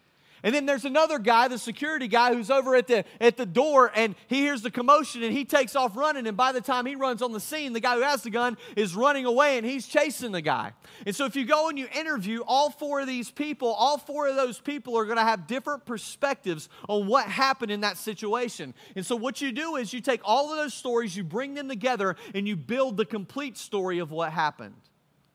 And 0.42 0.54
then 0.54 0.66
there's 0.66 0.84
another 0.84 1.18
guy, 1.18 1.48
the 1.48 1.58
security 1.58 2.08
guy, 2.08 2.34
who's 2.34 2.50
over 2.50 2.74
at 2.74 2.86
the, 2.86 3.04
at 3.20 3.36
the 3.36 3.46
door 3.46 3.90
and 3.94 4.14
he 4.28 4.36
hears 4.40 4.62
the 4.62 4.70
commotion 4.70 5.22
and 5.22 5.32
he 5.32 5.44
takes 5.44 5.76
off 5.76 5.96
running. 5.96 6.26
And 6.26 6.36
by 6.36 6.52
the 6.52 6.60
time 6.60 6.86
he 6.86 6.94
runs 6.94 7.22
on 7.22 7.32
the 7.32 7.40
scene, 7.40 7.72
the 7.72 7.80
guy 7.80 7.96
who 7.96 8.02
has 8.02 8.22
the 8.22 8.30
gun 8.30 8.56
is 8.76 8.94
running 8.94 9.26
away 9.26 9.58
and 9.58 9.66
he's 9.66 9.86
chasing 9.86 10.32
the 10.32 10.40
guy. 10.40 10.72
And 11.04 11.14
so 11.14 11.26
if 11.26 11.36
you 11.36 11.44
go 11.44 11.68
and 11.68 11.78
you 11.78 11.88
interview 11.94 12.40
all 12.46 12.70
four 12.70 13.00
of 13.00 13.06
these 13.06 13.30
people, 13.30 13.68
all 13.68 13.98
four 13.98 14.28
of 14.28 14.36
those 14.36 14.58
people 14.58 14.96
are 14.96 15.04
going 15.04 15.18
to 15.18 15.22
have 15.22 15.46
different 15.46 15.84
perspectives 15.84 16.68
on 16.88 17.06
what 17.06 17.26
happened 17.26 17.70
in 17.70 17.80
that 17.80 17.96
situation. 17.96 18.74
And 18.96 19.04
so 19.04 19.16
what 19.16 19.40
you 19.40 19.52
do 19.52 19.76
is 19.76 19.92
you 19.92 20.00
take 20.00 20.20
all 20.24 20.50
of 20.50 20.56
those 20.56 20.74
stories, 20.74 21.16
you 21.16 21.24
bring 21.24 21.54
them 21.54 21.68
together, 21.68 22.16
and 22.34 22.48
you 22.48 22.56
build 22.56 22.96
the 22.96 23.04
complete 23.04 23.58
story 23.58 23.98
of 23.98 24.10
what 24.10 24.32
happened. 24.32 24.74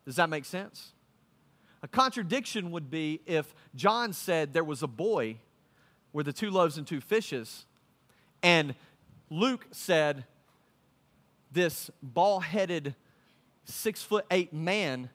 Does 0.05 0.15
that 0.17 0.29
make 0.29 0.45
sense? 0.45 0.94
A 1.85 1.87
contradiction 1.87 2.71
would 2.71 2.89
be 2.89 3.21
if 3.27 3.53
John 3.75 4.11
said 4.11 4.53
there 4.53 4.63
was 4.63 4.81
a 4.81 4.87
boy 4.87 5.37
with 6.13 6.25
the 6.25 6.33
two 6.33 6.49
loaves 6.49 6.79
and 6.79 6.87
two 6.87 6.99
fishes, 6.99 7.67
and 8.41 8.73
Luke 9.29 9.67
said 9.69 10.25
this 11.51 11.91
ball 12.01 12.39
headed, 12.39 12.95
six 13.65 14.01
foot 14.01 14.25
eight 14.31 14.51
man 14.51 15.11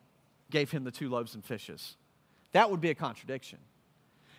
gave 0.48 0.70
him 0.70 0.84
the 0.84 0.92
two 0.92 1.08
loaves 1.08 1.34
and 1.34 1.44
fishes. 1.44 1.96
That 2.52 2.70
would 2.70 2.80
be 2.80 2.90
a 2.90 2.94
contradiction. 2.94 3.58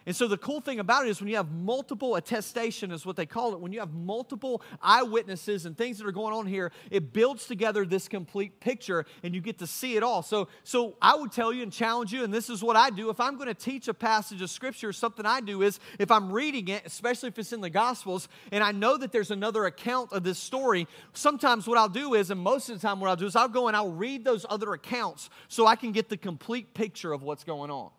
And 0.06 0.16
so 0.16 0.28
the 0.28 0.38
cool 0.38 0.62
thing 0.62 0.80
about 0.80 1.06
it 1.06 1.10
is 1.10 1.22
when 1.22 1.30
you 1.30 1.36
have 1.36 1.52
multiple 1.52 2.16
attestation 2.16 2.92
is 2.92 3.06
what 3.06 3.16
they 3.16 3.28
call 3.28 3.54
it, 3.54 3.60
when 3.60 3.72
you 3.72 3.80
have 3.80 3.94
multiple 3.94 4.64
eyewitnesses 4.82 5.66
and 5.66 5.78
things 5.78 6.00
that 6.00 6.08
are 6.08 6.12
going 6.12 6.34
on 6.34 6.48
here, 6.48 6.72
it 6.90 7.14
builds 7.14 7.46
together 7.46 7.86
this 7.86 8.08
complete 8.08 8.60
picture 8.60 9.06
and 9.22 9.36
you 9.36 9.42
get 9.42 9.60
to 9.60 9.68
see 9.68 9.96
it 9.96 10.04
all. 10.04 10.24
So 10.24 10.48
so 10.64 10.96
I 11.02 11.16
would 11.16 11.32
tell 11.32 11.54
you 11.54 11.62
and 11.62 11.72
challenge 11.72 12.12
you 12.12 12.24
and 12.24 12.34
this 12.34 12.50
is 12.50 12.64
what 12.64 12.76
I 12.76 12.90
do 12.90 13.10
if 13.10 13.20
I'm 13.20 13.36
going 13.36 13.48
to 13.48 13.54
teach 13.54 13.88
a 13.88 13.94
passage 13.94 14.42
of 14.42 14.50
scripture, 14.50 14.92
something 14.92 15.26
I 15.26 15.40
do 15.40 15.62
is 15.62 15.80
if 16.00 16.10
I'm 16.10 16.32
reading 16.32 16.68
it, 16.70 16.84
especially 16.86 17.30
if 17.30 17.38
it's 17.38 17.54
in 17.54 17.62
the 17.62 17.70
gospels 17.70 18.28
and 18.52 18.64
I 18.64 18.72
know 18.72 18.98
that 18.98 19.12
there's 19.12 19.32
another 19.32 19.66
account 19.66 20.14
of 20.14 20.24
this 20.24 20.40
story, 20.40 20.88
sometimes 21.14 21.68
what 21.68 21.78
I'll 21.78 21.90
do 21.90 22.16
is 22.16 22.32
and 22.32 22.40
most 22.40 22.70
of 22.70 22.82
the 22.82 22.88
time 22.88 23.00
what 23.00 23.10
I'll 23.10 23.16
do 23.16 23.28
is 23.28 23.36
I'll 23.36 23.48
go 23.48 23.68
and 23.68 23.78
I'll 23.78 23.92
read 23.92 24.26
those 24.26 24.48
other 24.50 24.74
accounts 24.74 25.30
so 25.48 25.68
I 25.68 25.76
can 25.76 25.92
get 25.92 26.10
the 26.10 26.18
complete 26.18 26.74
picture 26.74 27.14
of 27.14 27.22
what's 27.22 27.44
going 27.44 27.70
on. 27.70 27.92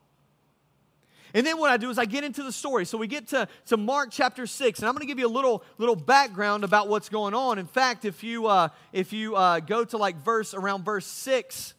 And 1.35 1.47
then 1.47 1.59
what 1.59 1.71
I 1.71 1.77
do 1.77 1.89
is 1.91 1.99
I 1.99 2.05
get 2.05 2.25
into 2.25 2.43
the 2.43 2.53
story. 2.53 2.85
So 2.85 2.99
we 2.99 3.07
get 3.07 3.29
to, 3.29 3.49
to 3.67 3.77
Mark 3.77 4.11
chapter 4.11 4.47
6, 4.47 4.79
and 4.79 4.89
I'm 4.89 4.95
going 4.95 5.01
to 5.01 5.07
give 5.07 5.19
you 5.19 5.27
a 5.27 5.29
little, 5.29 5.65
little 5.79 5.97
background 5.97 6.65
about 6.65 6.89
what's 6.89 7.09
going 7.09 7.35
on. 7.35 7.59
In 7.59 7.67
fact, 7.67 8.05
if 8.05 8.23
you, 8.23 8.47
uh, 8.47 8.69
if 8.93 9.13
you 9.13 9.35
uh, 9.35 9.61
go 9.61 9.85
to 9.85 9.97
like 9.97 10.17
verse, 10.23 10.53
around 10.55 10.85
verse 10.85 11.07
6, 11.07 11.75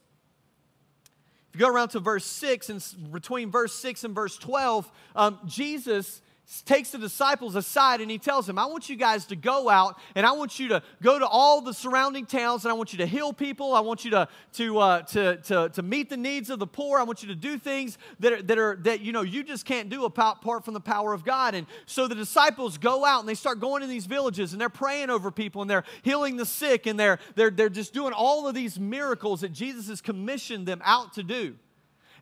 if 1.49 1.59
you 1.59 1.65
go 1.65 1.71
around 1.71 1.89
to 1.89 1.99
verse 1.99 2.25
6, 2.25 2.69
and 2.69 3.11
between 3.11 3.51
verse 3.51 3.75
6 3.75 4.03
and 4.05 4.15
verse 4.15 4.37
12, 4.37 4.91
um, 5.15 5.39
Jesus 5.45 6.21
takes 6.65 6.91
the 6.91 6.97
disciples 6.97 7.55
aside 7.55 8.01
and 8.01 8.11
he 8.11 8.17
tells 8.17 8.45
them, 8.45 8.59
I 8.59 8.65
want 8.65 8.89
you 8.89 8.95
guys 8.95 9.25
to 9.27 9.35
go 9.35 9.69
out 9.69 9.97
and 10.13 10.25
I 10.25 10.33
want 10.33 10.59
you 10.59 10.67
to 10.69 10.83
go 11.01 11.17
to 11.17 11.25
all 11.25 11.61
the 11.61 11.73
surrounding 11.73 12.25
towns 12.25 12.65
and 12.65 12.71
I 12.71 12.75
want 12.75 12.93
you 12.93 12.97
to 12.99 13.05
heal 13.05 13.33
people. 13.33 13.73
I 13.73 13.79
want 13.79 14.05
you 14.05 14.11
to, 14.11 14.27
to, 14.53 14.77
uh, 14.79 15.01
to, 15.03 15.37
to, 15.37 15.69
to 15.69 15.81
meet 15.81 16.09
the 16.09 16.17
needs 16.17 16.49
of 16.49 16.59
the 16.59 16.67
poor. 16.67 16.99
I 16.99 17.03
want 17.03 17.23
you 17.23 17.29
to 17.29 17.35
do 17.35 17.57
things 17.57 17.97
that 18.19 18.33
are, 18.33 18.41
that 18.43 18.57
are, 18.57 18.77
that, 18.81 19.01
you 19.01 19.11
know, 19.11 19.21
you 19.21 19.43
just 19.43 19.65
can't 19.65 19.89
do 19.89 20.05
apart 20.05 20.65
from 20.65 20.73
the 20.73 20.81
power 20.81 21.13
of 21.13 21.23
God. 21.23 21.55
And 21.55 21.65
so 21.85 22.07
the 22.07 22.15
disciples 22.15 22.77
go 22.77 23.05
out 23.05 23.21
and 23.21 23.29
they 23.29 23.35
start 23.35 23.59
going 23.59 23.81
to 23.81 23.87
these 23.87 24.05
villages 24.05 24.51
and 24.51 24.61
they're 24.61 24.69
praying 24.69 25.09
over 25.09 25.31
people 25.31 25.61
and 25.61 25.71
they're 25.71 25.85
healing 26.03 26.35
the 26.37 26.45
sick 26.45 26.85
and 26.85 26.99
they're, 26.99 27.19
they're, 27.35 27.51
they're 27.51 27.69
just 27.69 27.93
doing 27.93 28.13
all 28.13 28.47
of 28.47 28.53
these 28.53 28.79
miracles 28.79 29.41
that 29.41 29.53
Jesus 29.53 29.87
has 29.87 30.01
commissioned 30.01 30.67
them 30.67 30.81
out 30.83 31.13
to 31.13 31.23
do. 31.23 31.55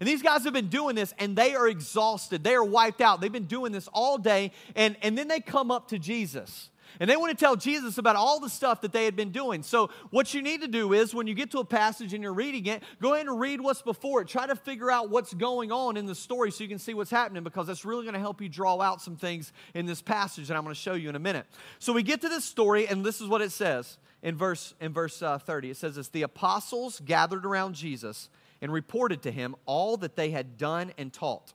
And 0.01 0.09
these 0.09 0.23
guys 0.23 0.45
have 0.45 0.53
been 0.53 0.69
doing 0.69 0.95
this 0.95 1.13
and 1.19 1.35
they 1.35 1.53
are 1.53 1.67
exhausted. 1.67 2.43
They 2.43 2.55
are 2.55 2.63
wiped 2.63 3.01
out. 3.01 3.21
They've 3.21 3.31
been 3.31 3.45
doing 3.45 3.71
this 3.71 3.87
all 3.93 4.17
day. 4.17 4.51
And, 4.75 4.97
and 5.03 5.15
then 5.15 5.27
they 5.27 5.39
come 5.39 5.69
up 5.69 5.89
to 5.89 5.99
Jesus. 5.99 6.71
And 6.99 7.07
they 7.07 7.15
want 7.15 7.29
to 7.29 7.37
tell 7.37 7.55
Jesus 7.55 7.99
about 7.99 8.15
all 8.15 8.39
the 8.39 8.49
stuff 8.49 8.81
that 8.81 8.93
they 8.93 9.05
had 9.05 9.15
been 9.15 9.31
doing. 9.31 9.61
So, 9.61 9.91
what 10.09 10.33
you 10.33 10.41
need 10.41 10.61
to 10.61 10.67
do 10.67 10.91
is 10.91 11.13
when 11.13 11.27
you 11.27 11.35
get 11.35 11.51
to 11.51 11.59
a 11.59 11.63
passage 11.63 12.13
and 12.13 12.21
you're 12.21 12.33
reading 12.33 12.65
it, 12.65 12.83
go 12.99 13.13
ahead 13.13 13.27
and 13.27 13.39
read 13.39 13.61
what's 13.61 13.83
before 13.83 14.21
it. 14.21 14.27
Try 14.27 14.47
to 14.47 14.55
figure 14.55 14.91
out 14.91 15.09
what's 15.09 15.33
going 15.33 15.71
on 15.71 15.95
in 15.95 16.05
the 16.05 16.15
story 16.15 16.51
so 16.51 16.63
you 16.63 16.69
can 16.69 16.79
see 16.79 16.93
what's 16.93 17.11
happening 17.11 17.43
because 17.43 17.67
that's 17.67 17.85
really 17.85 18.03
going 18.03 18.15
to 18.15 18.19
help 18.19 18.41
you 18.41 18.49
draw 18.49 18.81
out 18.81 19.01
some 19.01 19.15
things 19.15 19.53
in 19.73 19.85
this 19.85 20.01
passage 20.01 20.47
that 20.47 20.57
I'm 20.57 20.63
going 20.63 20.75
to 20.75 20.81
show 20.81 20.95
you 20.95 21.09
in 21.09 21.15
a 21.15 21.19
minute. 21.19 21.45
So, 21.79 21.93
we 21.93 22.03
get 22.03 22.21
to 22.21 22.29
this 22.29 22.43
story, 22.43 22.87
and 22.87 23.05
this 23.05 23.21
is 23.21 23.27
what 23.27 23.41
it 23.41 23.51
says 23.51 23.97
in 24.21 24.35
verse, 24.35 24.73
in 24.81 24.91
verse 24.93 25.21
uh, 25.21 25.37
30. 25.37 25.69
It 25.69 25.77
says 25.77 25.95
this 25.95 26.09
The 26.09 26.23
apostles 26.23 26.99
gathered 27.05 27.45
around 27.45 27.75
Jesus 27.75 28.29
and 28.61 28.71
reported 28.71 29.21
to 29.23 29.31
him 29.31 29.55
all 29.65 29.97
that 29.97 30.15
they 30.15 30.31
had 30.31 30.57
done 30.57 30.93
and 30.97 31.11
taught. 31.11 31.53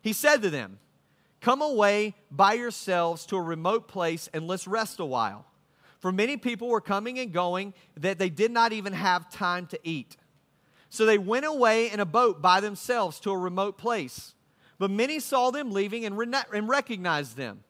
He 0.00 0.12
said 0.12 0.42
to 0.42 0.50
them, 0.50 0.78
Come 1.40 1.62
away 1.62 2.14
by 2.30 2.54
yourselves 2.54 3.24
to 3.26 3.36
a 3.36 3.42
remote 3.42 3.88
place 3.88 4.28
and 4.32 4.46
let's 4.46 4.66
rest 4.66 4.98
a 4.98 5.04
while. 5.04 5.46
For 6.00 6.12
many 6.12 6.36
people 6.36 6.68
were 6.68 6.80
coming 6.80 7.18
and 7.18 7.32
going 7.32 7.74
that 7.96 8.18
they 8.18 8.28
did 8.28 8.50
not 8.50 8.72
even 8.72 8.92
have 8.92 9.30
time 9.30 9.66
to 9.68 9.78
eat. 9.82 10.16
So 10.90 11.04
they 11.04 11.18
went 11.18 11.46
away 11.46 11.90
in 11.90 12.00
a 12.00 12.06
boat 12.06 12.40
by 12.40 12.60
themselves 12.60 13.20
to 13.20 13.30
a 13.30 13.38
remote 13.38 13.78
place. 13.78 14.34
But 14.78 14.90
many 14.90 15.20
saw 15.20 15.50
them 15.50 15.72
leaving 15.72 16.04
and, 16.04 16.16
re- 16.16 16.32
and 16.52 16.68
recognized 16.68 17.36
them. 17.36 17.64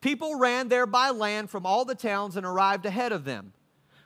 People 0.00 0.38
ran 0.38 0.68
there 0.68 0.86
by 0.86 1.10
land 1.10 1.50
from 1.50 1.66
all 1.66 1.84
the 1.84 1.94
towns 1.94 2.36
and 2.36 2.46
arrived 2.46 2.86
ahead 2.86 3.12
of 3.12 3.24
them. 3.24 3.52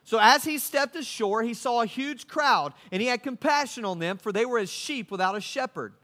So 0.07 0.21
as 0.21 0.45
he 0.45 0.59
stepped 0.59 0.95
ashore, 0.95 1.43
he 1.43 1.53
saw 1.53 1.83
a 1.83 1.87
huge 1.87 2.29
crowd, 2.29 2.75
and 2.93 3.03
he 3.03 3.09
had 3.09 3.25
compassion 3.25 3.85
on 3.85 3.99
them, 3.99 4.19
for 4.19 4.31
they 4.31 4.47
were 4.47 4.61
as 4.61 4.71
sheep 4.71 5.11
without 5.11 5.35
a 5.35 5.41
shepherd. 5.41 5.95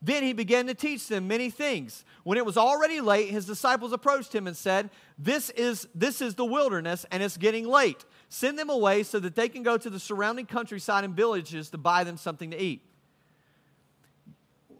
Then 0.00 0.22
he 0.22 0.32
began 0.32 0.66
to 0.66 0.74
teach 0.74 1.08
them 1.08 1.28
many 1.28 1.50
things. 1.50 2.06
When 2.22 2.38
it 2.38 2.46
was 2.46 2.56
already 2.56 3.02
late, 3.02 3.28
his 3.28 3.44
disciples 3.44 3.92
approached 3.92 4.34
him 4.34 4.46
and 4.46 4.56
said, 4.56 4.88
This 5.18 5.50
is, 5.50 5.86
this 5.94 6.22
is 6.22 6.36
the 6.36 6.44
wilderness, 6.46 7.04
and 7.10 7.22
it's 7.22 7.36
getting 7.36 7.68
late. 7.68 8.06
Send 8.30 8.58
them 8.58 8.70
away 8.70 9.02
so 9.02 9.20
that 9.20 9.34
they 9.34 9.50
can 9.50 9.62
go 9.62 9.76
to 9.76 9.90
the 9.90 10.00
surrounding 10.00 10.46
countryside 10.46 11.04
and 11.04 11.14
villages 11.14 11.68
to 11.70 11.78
buy 11.78 12.02
them 12.02 12.16
something 12.16 12.50
to 12.50 12.58
eat. 12.58 12.80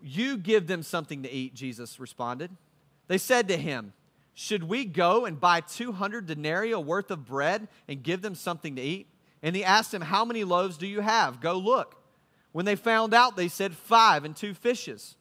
You 0.03 0.39
give 0.39 0.67
them 0.67 0.83
something 0.83 1.23
to 1.23 1.31
eat, 1.31 1.53
Jesus 1.53 2.01
responded. 2.01 2.51
They 3.09 3.19
said 3.19 3.47
to 3.49 3.59
him, 3.59 3.93
should 4.35 4.65
we 4.65 4.85
go 4.85 5.27
and 5.27 5.41
buy 5.41 5.61
200 5.61 6.27
denarii 6.27 6.75
worth 6.75 7.11
of 7.11 7.25
bread 7.25 7.69
and 7.87 8.03
give 8.03 8.21
them 8.21 8.35
something 8.35 8.77
to 8.77 8.83
eat? 8.83 9.07
And 9.43 9.55
he 9.55 9.63
asked 9.65 9.93
them, 9.93 10.03
How 10.03 10.25
many 10.25 10.43
loaves 10.43 10.77
do 10.77 10.87
you 10.87 11.01
have? 11.01 11.41
Go 11.41 11.57
look. 11.57 11.97
When 12.53 12.65
they 12.65 12.77
found 12.77 13.15
out, 13.15 13.37
they 13.37 13.49
said, 13.49 13.75
Five 13.75 14.25
and 14.25 14.35
two 14.35 14.55
fishes. 14.55 15.17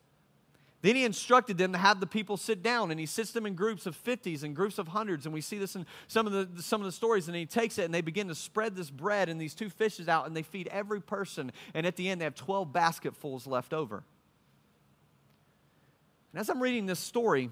Then 0.82 0.96
he 0.98 1.06
instructed 1.06 1.58
them 1.58 1.72
to 1.72 1.78
have 1.78 2.02
the 2.02 2.08
people 2.08 2.36
sit 2.36 2.62
down, 2.62 2.92
and 2.92 3.00
he 3.00 3.06
sits 3.06 3.32
them 3.32 3.46
in 3.46 3.56
groups 3.56 3.86
of 3.86 3.96
fifties 3.96 4.44
and 4.44 4.54
groups 4.54 4.78
of 4.78 4.90
hundreds. 4.90 5.26
And 5.26 5.34
we 5.34 5.40
see 5.40 5.58
this 5.58 5.78
in 5.78 5.86
some 6.08 6.28
of 6.28 6.34
the 6.34 6.62
some 6.62 6.82
of 6.82 6.86
the 6.86 6.92
stories. 6.92 7.28
And 7.28 7.38
he 7.38 7.46
takes 7.46 7.78
it 7.78 7.86
and 7.86 7.94
they 7.94 8.02
begin 8.02 8.28
to 8.28 8.36
spread 8.36 8.76
this 8.76 8.90
bread 8.90 9.30
and 9.30 9.40
these 9.40 9.54
two 9.54 9.70
fishes 9.70 10.10
out, 10.10 10.26
and 10.26 10.36
they 10.36 10.42
feed 10.42 10.68
every 10.70 11.02
person. 11.02 11.52
And 11.74 11.86
at 11.86 11.96
the 11.96 12.10
end, 12.10 12.20
they 12.20 12.26
have 12.26 12.36
12 12.36 12.74
basketfuls 12.74 13.46
left 13.46 13.74
over. 13.74 14.04
And 16.34 16.40
as 16.40 16.50
I'm 16.50 16.62
reading 16.62 16.88
this 16.88 17.00
story, 17.00 17.52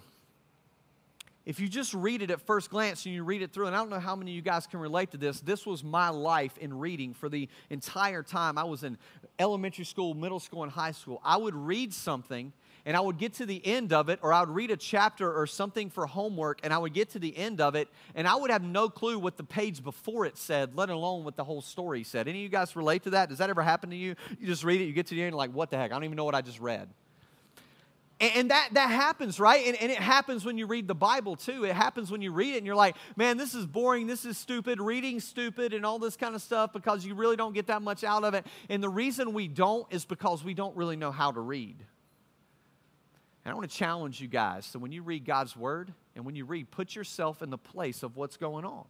if 1.46 1.60
you 1.60 1.68
just 1.68 1.94
read 1.94 2.22
it 2.22 2.30
at 2.32 2.42
first 2.42 2.70
glance 2.70 3.06
and 3.06 3.16
you 3.16 3.24
read 3.24 3.42
it 3.42 3.52
through, 3.52 3.68
and 3.68 3.76
I 3.76 3.80
don't 3.80 3.90
know 3.90 4.00
how 4.00 4.16
many 4.16 4.32
of 4.32 4.36
you 4.36 4.42
guys 4.42 4.68
can 4.68 4.80
relate 4.80 5.12
to 5.12 5.18
this, 5.18 5.42
this 5.42 5.66
was 5.66 5.84
my 5.84 6.10
life 6.10 6.58
in 6.58 6.78
reading 6.78 7.14
for 7.14 7.30
the 7.30 7.50
entire 7.70 8.24
time 8.24 8.58
I 8.58 8.64
was 8.64 8.84
in 8.84 8.98
elementary 9.40 9.86
school, 9.86 10.14
middle 10.14 10.40
school, 10.40 10.64
and 10.64 10.72
high 10.72 10.92
school. 10.92 11.20
I 11.24 11.38
would 11.38 11.56
read 11.56 11.94
something 11.94 12.54
and 12.86 12.98
I 12.98 13.00
would 13.00 13.18
get 13.18 13.34
to 13.36 13.46
the 13.46 13.66
end 13.66 13.94
of 13.94 14.10
it, 14.10 14.20
or 14.22 14.34
I 14.34 14.40
would 14.40 14.50
read 14.50 14.72
a 14.72 14.78
chapter 14.78 15.32
or 15.32 15.46
something 15.46 15.90
for 15.90 16.08
homework, 16.08 16.62
and 16.64 16.74
I 16.74 16.80
would 16.80 16.94
get 16.94 17.12
to 17.12 17.20
the 17.20 17.36
end 17.38 17.62
of 17.62 17.76
it, 17.76 17.88
and 18.16 18.28
I 18.28 18.36
would 18.36 18.50
have 18.50 18.64
no 18.64 18.90
clue 18.90 19.20
what 19.20 19.38
the 19.38 19.44
page 19.44 19.84
before 19.84 20.26
it 20.26 20.36
said, 20.38 20.76
let 20.76 20.90
alone 20.90 21.24
what 21.24 21.36
the 21.36 21.44
whole 21.44 21.62
story 21.62 22.04
said. 22.04 22.28
Any 22.28 22.40
of 22.40 22.44
you 22.44 22.50
guys 22.50 22.76
relate 22.76 23.04
to 23.04 23.12
that? 23.12 23.30
Does 23.30 23.38
that 23.38 23.52
ever 23.52 23.62
happen 23.62 23.92
to 23.92 23.96
you? 23.96 24.16
You 24.40 24.48
just 24.48 24.64
read 24.64 24.82
it, 24.82 24.86
you 24.86 24.94
get 24.94 25.06
to 25.08 25.16
the 25.16 25.22
end, 25.22 25.28
and 25.28 25.36
like, 25.36 25.52
what 25.52 25.70
the 25.70 25.78
heck? 25.78 25.92
I 25.92 25.94
don't 25.94 26.06
even 26.06 26.18
know 26.18 26.26
what 26.26 26.34
I 26.34 26.42
just 26.42 26.60
read. 26.60 26.90
And, 28.22 28.52
that, 28.52 28.70
that 28.74 28.92
happens, 28.92 29.40
right? 29.40 29.66
And, 29.66 29.76
and 29.82 29.92
it 29.92 29.98
happens 29.98 30.46
when 30.46 30.56
you 30.56 30.68
read 30.68 30.88
the 30.88 30.94
Bible 30.94 31.36
too. 31.36 31.66
It 31.66 31.74
happens 31.74 32.12
when 32.12 32.22
you 32.22 32.32
read 32.32 32.54
it 32.54 32.58
and 32.58 32.68
you're 32.68 32.76
like, 32.76 32.96
man, 33.16 33.38
this 33.38 33.56
is 33.56 33.66
boring, 33.66 34.06
this 34.06 34.26
is 34.26 34.38
stupid, 34.38 34.80
reading 34.80 35.20
stupid, 35.20 35.74
and 35.74 35.84
all 35.84 35.98
this 35.98 36.16
kind 36.16 36.36
of 36.36 36.42
stuff 36.44 36.72
because 36.72 37.04
you 37.04 37.16
really 37.16 37.36
don't 37.36 37.54
get 37.54 37.66
that 37.68 37.82
much 37.82 38.04
out 38.04 38.24
of 38.24 38.36
it. 38.36 38.46
And 38.70 38.84
the 38.84 38.90
reason 38.90 39.34
we 39.34 39.48
don't 39.48 39.92
is 39.92 40.06
because 40.06 40.44
we 40.44 40.54
don't 40.54 40.78
really 40.78 40.96
know 40.96 41.12
how 41.12 41.32
to 41.32 41.40
read. 41.40 41.78
And 43.44 43.52
I 43.52 43.56
want 43.56 43.68
to 43.72 43.76
challenge 43.76 44.22
you 44.22 44.28
guys. 44.28 44.68
So 44.68 44.78
when 44.78 44.92
you 44.92 45.02
read 45.02 45.26
God's 45.26 45.58
word 45.58 45.92
and 46.16 46.24
when 46.24 46.36
you 46.36 46.46
read, 46.46 46.70
put 46.70 46.96
yourself 46.96 47.42
in 47.42 47.50
the 47.50 47.58
place 47.58 48.04
of 48.04 48.18
what's 48.18 48.38
going 48.38 48.66
on. 48.66 48.86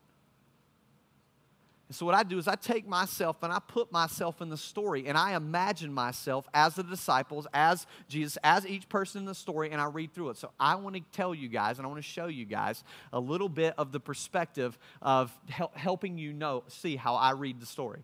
And 1.91 1.95
so, 1.97 2.05
what 2.05 2.15
I 2.15 2.23
do 2.23 2.37
is 2.37 2.47
I 2.47 2.55
take 2.55 2.87
myself 2.87 3.43
and 3.43 3.51
I 3.51 3.59
put 3.59 3.91
myself 3.91 4.41
in 4.41 4.47
the 4.47 4.55
story 4.55 5.07
and 5.07 5.17
I 5.17 5.35
imagine 5.35 5.91
myself 5.91 6.47
as 6.53 6.75
the 6.75 6.83
disciples, 6.83 7.47
as 7.53 7.85
Jesus, 8.07 8.37
as 8.45 8.65
each 8.65 8.87
person 8.87 9.19
in 9.19 9.25
the 9.25 9.35
story, 9.35 9.71
and 9.71 9.81
I 9.81 9.87
read 9.87 10.13
through 10.13 10.29
it. 10.29 10.37
So, 10.37 10.51
I 10.57 10.75
want 10.75 10.95
to 10.95 11.01
tell 11.11 11.35
you 11.35 11.49
guys 11.49 11.79
and 11.79 11.85
I 11.85 11.89
want 11.89 12.01
to 12.01 12.09
show 12.09 12.27
you 12.27 12.45
guys 12.45 12.85
a 13.11 13.19
little 13.19 13.49
bit 13.49 13.73
of 13.77 13.91
the 13.91 13.99
perspective 13.99 14.79
of 15.01 15.37
helping 15.73 16.17
you 16.17 16.31
know, 16.31 16.63
see 16.69 16.95
how 16.95 17.15
I 17.15 17.31
read 17.31 17.59
the 17.59 17.65
story. 17.65 18.03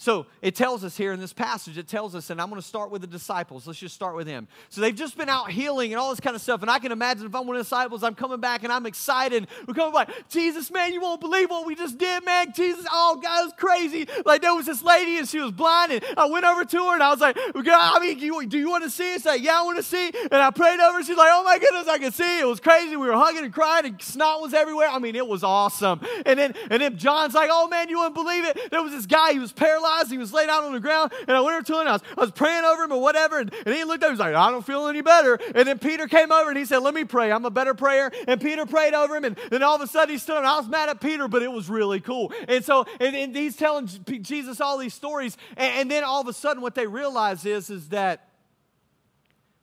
So 0.00 0.26
it 0.42 0.54
tells 0.54 0.84
us 0.84 0.96
here 0.96 1.12
in 1.12 1.18
this 1.18 1.32
passage, 1.32 1.76
it 1.76 1.88
tells 1.88 2.14
us, 2.14 2.30
and 2.30 2.40
I'm 2.40 2.50
going 2.50 2.60
to 2.60 2.66
start 2.66 2.92
with 2.92 3.00
the 3.00 3.08
disciples. 3.08 3.66
Let's 3.66 3.80
just 3.80 3.96
start 3.96 4.14
with 4.14 4.28
him. 4.28 4.46
So 4.68 4.80
they've 4.80 4.94
just 4.94 5.18
been 5.18 5.28
out 5.28 5.50
healing 5.50 5.92
and 5.92 5.98
all 5.98 6.10
this 6.10 6.20
kind 6.20 6.36
of 6.36 6.40
stuff. 6.40 6.62
And 6.62 6.70
I 6.70 6.78
can 6.78 6.92
imagine 6.92 7.26
if 7.26 7.34
I'm 7.34 7.48
one 7.48 7.56
of 7.56 7.60
the 7.60 7.64
disciples, 7.64 8.04
I'm 8.04 8.14
coming 8.14 8.38
back 8.38 8.62
and 8.62 8.72
I'm 8.72 8.86
excited. 8.86 9.48
We're 9.66 9.74
coming 9.74 9.92
back, 9.92 10.10
Jesus, 10.28 10.70
man, 10.70 10.92
you 10.92 11.00
won't 11.00 11.20
believe 11.20 11.50
what 11.50 11.66
we 11.66 11.74
just 11.74 11.98
did, 11.98 12.24
man. 12.24 12.52
Jesus, 12.52 12.86
oh, 12.92 13.18
God, 13.20 13.40
it 13.40 13.44
was 13.46 13.54
crazy. 13.56 14.06
Like 14.24 14.40
there 14.40 14.54
was 14.54 14.66
this 14.66 14.84
lady 14.84 15.18
and 15.18 15.28
she 15.28 15.40
was 15.40 15.50
blind. 15.50 15.90
And 15.90 16.04
I 16.16 16.26
went 16.26 16.44
over 16.44 16.64
to 16.64 16.76
her 16.76 16.94
and 16.94 17.02
I 17.02 17.10
was 17.10 17.20
like, 17.20 17.36
I 17.36 17.98
mean, 18.00 18.20
you, 18.20 18.46
do 18.46 18.56
you 18.56 18.70
want 18.70 18.84
to 18.84 18.90
see? 18.90 19.14
She's 19.14 19.26
like, 19.26 19.42
yeah, 19.42 19.58
I 19.58 19.62
want 19.62 19.78
to 19.78 19.82
see. 19.82 20.12
And 20.14 20.34
I 20.34 20.52
prayed 20.52 20.78
over. 20.78 21.02
She's 21.02 21.16
like, 21.16 21.30
oh 21.32 21.42
my 21.42 21.58
goodness, 21.58 21.88
I 21.88 21.98
can 21.98 22.12
see. 22.12 22.38
It 22.38 22.46
was 22.46 22.60
crazy. 22.60 22.94
We 22.94 23.08
were 23.08 23.14
hugging 23.14 23.42
and 23.42 23.52
crying 23.52 23.86
and 23.86 24.00
snot 24.00 24.40
was 24.40 24.54
everywhere. 24.54 24.90
I 24.90 25.00
mean, 25.00 25.16
it 25.16 25.26
was 25.26 25.42
awesome. 25.42 26.00
And 26.24 26.38
then, 26.38 26.54
and 26.70 26.80
then 26.80 26.98
John's 26.98 27.34
like, 27.34 27.50
oh 27.52 27.66
man, 27.66 27.88
you 27.88 27.98
wouldn't 27.98 28.14
believe 28.14 28.44
it. 28.44 28.70
There 28.70 28.80
was 28.80 28.92
this 28.92 29.06
guy, 29.06 29.32
he 29.32 29.40
was 29.40 29.52
paralyzed 29.52 29.87
He 30.10 30.18
was 30.18 30.32
laid 30.32 30.48
out 30.48 30.64
on 30.64 30.72
the 30.72 30.80
ground. 30.80 31.12
And 31.26 31.36
I 31.36 31.40
went 31.40 31.56
over 31.56 31.64
to 31.64 31.72
him. 31.74 31.80
And 31.80 31.88
I 31.88 31.92
was, 31.92 32.02
I 32.16 32.20
was 32.20 32.30
praying 32.30 32.64
over 32.64 32.84
him 32.84 32.92
or 32.92 33.00
whatever. 33.00 33.38
And, 33.38 33.52
and 33.66 33.74
he 33.74 33.84
looked 33.84 34.02
up. 34.02 34.08
He 34.08 34.12
was 34.12 34.20
like, 34.20 34.34
I 34.34 34.50
don't 34.50 34.64
feel 34.64 34.86
any 34.88 35.02
better. 35.02 35.38
And 35.54 35.68
then 35.68 35.78
Peter 35.78 36.06
came 36.06 36.32
over 36.32 36.50
and 36.50 36.58
he 36.58 36.64
said, 36.64 36.78
Let 36.78 36.94
me 36.94 37.04
pray. 37.04 37.32
I'm 37.32 37.44
a 37.44 37.50
better 37.50 37.74
prayer. 37.74 38.10
And 38.26 38.40
Peter 38.40 38.66
prayed 38.66 38.94
over 38.94 39.16
him. 39.16 39.24
And 39.24 39.36
then 39.50 39.62
all 39.62 39.76
of 39.76 39.82
a 39.82 39.86
sudden 39.86 40.10
he 40.10 40.18
stood 40.18 40.36
up. 40.36 40.44
I 40.44 40.58
was 40.58 40.68
mad 40.68 40.88
at 40.88 41.00
Peter, 41.00 41.28
but 41.28 41.42
it 41.42 41.52
was 41.52 41.68
really 41.68 42.00
cool. 42.00 42.32
And 42.48 42.64
so 42.64 42.86
and, 43.00 43.14
and 43.14 43.34
he's 43.34 43.56
telling 43.56 43.88
Jesus 44.06 44.60
all 44.60 44.78
these 44.78 44.94
stories. 44.94 45.36
And, 45.56 45.80
and 45.80 45.90
then 45.90 46.04
all 46.04 46.20
of 46.20 46.28
a 46.28 46.32
sudden 46.32 46.62
what 46.62 46.74
they 46.74 46.86
realize 46.86 47.44
is, 47.44 47.70
is 47.70 47.88
that 47.90 48.28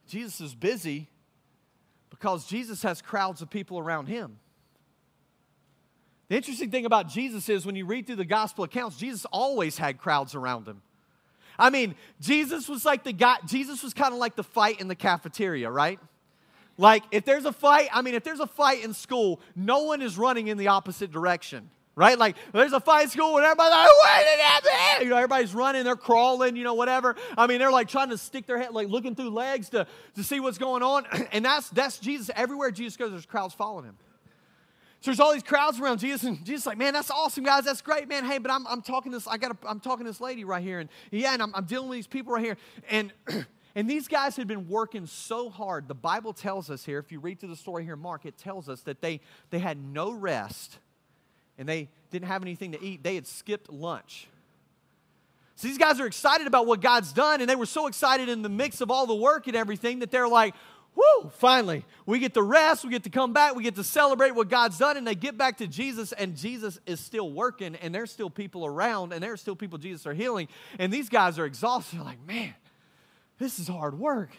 Jesus 0.08 0.40
is 0.40 0.56
busy 0.56 1.10
because 2.10 2.46
Jesus 2.46 2.84
has 2.84 3.02
crowds 3.02 3.42
of 3.42 3.50
people 3.50 3.80
around 3.80 4.08
him. 4.08 4.38
The 6.28 6.36
interesting 6.36 6.72
thing 6.72 6.86
about 6.86 7.08
Jesus 7.08 7.50
is 7.50 7.66
when 7.66 7.76
you 7.76 7.86
read 7.86 8.08
through 8.08 8.16
the 8.16 8.26
gospel 8.26 8.64
accounts, 8.64 8.98
Jesus 8.98 9.26
always 9.26 9.78
had 9.78 10.00
crowds 10.00 10.34
around 10.34 10.68
him. 10.68 10.82
I 11.58 11.70
mean, 11.70 11.96
Jesus 12.20 12.68
was 12.68 12.84
like 12.84 13.04
the 13.04 13.14
guy, 13.14 13.38
Jesus 13.46 13.84
was 13.84 13.94
kind 13.94 14.14
of 14.14 14.20
like 14.20 14.36
the 14.36 14.44
fight 14.44 14.82
in 14.82 14.88
the 14.88 14.96
cafeteria, 14.96 15.70
right? 15.70 16.00
Like, 16.78 17.04
if 17.12 17.24
there's 17.24 17.46
a 17.46 17.54
fight, 17.54 17.90
I 17.94 18.02
mean, 18.02 18.16
if 18.16 18.24
there's 18.24 18.42
a 18.42 18.48
fight 18.48 18.84
in 18.84 18.94
school, 18.94 19.40
no 19.56 19.84
one 19.84 20.02
is 20.02 20.18
running 20.18 20.48
in 20.48 20.58
the 20.58 20.68
opposite 20.68 21.10
direction, 21.12 21.70
right? 21.96 22.20
Like, 22.20 22.36
there's 22.52 22.74
a 22.74 22.82
fight 22.82 23.04
in 23.04 23.10
school 23.10 23.38
and 23.38 23.46
everybody's 23.46 23.72
like? 23.72 23.86
You 25.04 25.10
know, 25.10 25.16
everybody's 25.16 25.54
running, 25.54 25.86
they're 25.86 25.96
crawling, 25.96 26.58
you 26.58 26.66
know, 26.66 26.74
whatever. 26.74 27.16
I 27.38 27.48
mean, 27.48 27.60
they're 27.60 27.72
like 27.72 27.88
trying 27.88 28.10
to 28.10 28.18
stick 28.18 28.46
their 28.46 28.58
head, 28.58 28.72
like 28.72 28.90
looking 28.90 29.16
through 29.16 29.30
legs 29.30 29.70
to, 29.70 29.88
to 30.16 30.24
see 30.24 30.42
what's 30.42 30.58
going 30.58 30.84
on. 30.84 31.06
And 31.32 31.46
that's, 31.46 31.70
that's 31.70 31.98
Jesus. 32.00 32.30
Everywhere 32.36 32.72
Jesus 32.72 32.98
goes, 32.98 33.12
there's 33.12 33.26
crowds 33.26 33.54
following 33.54 33.86
him. 33.86 33.98
So 35.06 35.12
there's 35.12 35.20
all 35.20 35.34
these 35.34 35.44
crowds 35.44 35.80
around 35.80 36.00
Jesus, 36.00 36.24
and 36.24 36.44
Jesus 36.44 36.64
is 36.64 36.66
like, 36.66 36.80
man, 36.80 36.94
that's 36.94 37.12
awesome, 37.12 37.44
guys. 37.44 37.66
That's 37.66 37.84
great, 37.84 38.08
man. 38.08 38.26
Hey, 38.26 38.40
but 38.40 38.50
I'm, 38.50 38.66
I'm 38.66 38.82
talking 38.82 39.12
this, 39.12 39.28
I 39.28 39.38
got 39.38 39.56
I'm 39.64 39.80
talking 39.80 40.04
this 40.04 40.20
lady 40.20 40.44
right 40.44 40.64
here, 40.64 40.80
and 40.80 40.90
yeah, 41.12 41.34
and 41.34 41.44
I'm, 41.44 41.54
I'm 41.54 41.66
dealing 41.66 41.90
with 41.90 42.00
these 42.00 42.08
people 42.08 42.34
right 42.34 42.44
here. 42.44 42.58
And 42.90 43.14
and 43.76 43.88
these 43.88 44.08
guys 44.08 44.36
had 44.36 44.48
been 44.48 44.68
working 44.68 45.06
so 45.06 45.52
hard. 45.52 45.88
The 45.88 45.94
Bible 45.94 46.34
tells 46.34 46.72
us 46.72 46.84
here, 46.84 46.98
if 46.98 47.12
you 47.12 47.20
read 47.20 47.40
through 47.40 47.50
the 47.50 47.56
story 47.56 47.84
here, 47.84 47.96
Mark, 47.96 48.26
it 48.26 48.36
tells 48.36 48.68
us 48.68 48.82
that 48.82 49.02
they 49.02 49.22
they 49.52 49.60
had 49.60 49.78
no 49.78 50.12
rest 50.12 50.80
and 51.60 51.70
they 51.70 51.88
didn't 52.10 52.28
have 52.28 52.42
anything 52.42 52.72
to 52.72 52.84
eat. 52.84 53.04
They 53.04 53.14
had 53.14 53.28
skipped 53.28 53.72
lunch. 53.72 54.28
So 55.56 55.68
these 55.68 55.78
guys 55.78 56.00
are 56.00 56.08
excited 56.08 56.48
about 56.48 56.66
what 56.66 56.82
God's 56.82 57.14
done, 57.14 57.42
and 57.42 57.50
they 57.50 57.56
were 57.56 57.68
so 57.68 57.86
excited 57.86 58.28
in 58.28 58.42
the 58.42 58.50
mix 58.50 58.82
of 58.82 58.90
all 58.90 59.06
the 59.06 59.16
work 59.16 59.46
and 59.46 59.56
everything 59.56 60.00
that 60.00 60.10
they're 60.10 60.28
like, 60.28 60.56
Woo, 60.96 61.30
finally, 61.36 61.84
we 62.06 62.20
get 62.20 62.34
to 62.36 62.42
rest, 62.42 62.86
we 62.86 62.90
get 62.90 63.04
to 63.04 63.10
come 63.10 63.34
back, 63.34 63.54
we 63.54 63.64
get 63.64 63.76
to 63.76 63.84
celebrate 63.84 64.32
what 64.32 64.50
God's 64.50 64.78
done, 64.78 64.96
and 64.96 65.06
they 65.06 65.16
get 65.16 65.38
back 65.38 65.58
to 65.58 65.68
Jesus, 65.68 66.14
and 66.14 66.38
Jesus 66.38 66.80
is 66.86 67.02
still 67.02 67.30
working, 67.30 67.76
and 67.76 67.94
there's 67.94 68.12
still 68.12 68.30
people 68.30 68.66
around, 68.66 69.12
and 69.12 69.22
there's 69.22 69.42
still 69.42 69.58
people 69.58 69.78
Jesus 69.78 70.08
are 70.08 70.14
healing, 70.14 70.48
and 70.80 70.94
these 70.94 71.10
guys 71.10 71.38
are 71.38 71.46
exhausted. 71.46 71.98
They're 71.98 72.06
like, 72.06 72.26
man, 72.26 72.54
this 73.40 73.60
is 73.60 73.68
hard 73.68 74.00
work. 74.00 74.30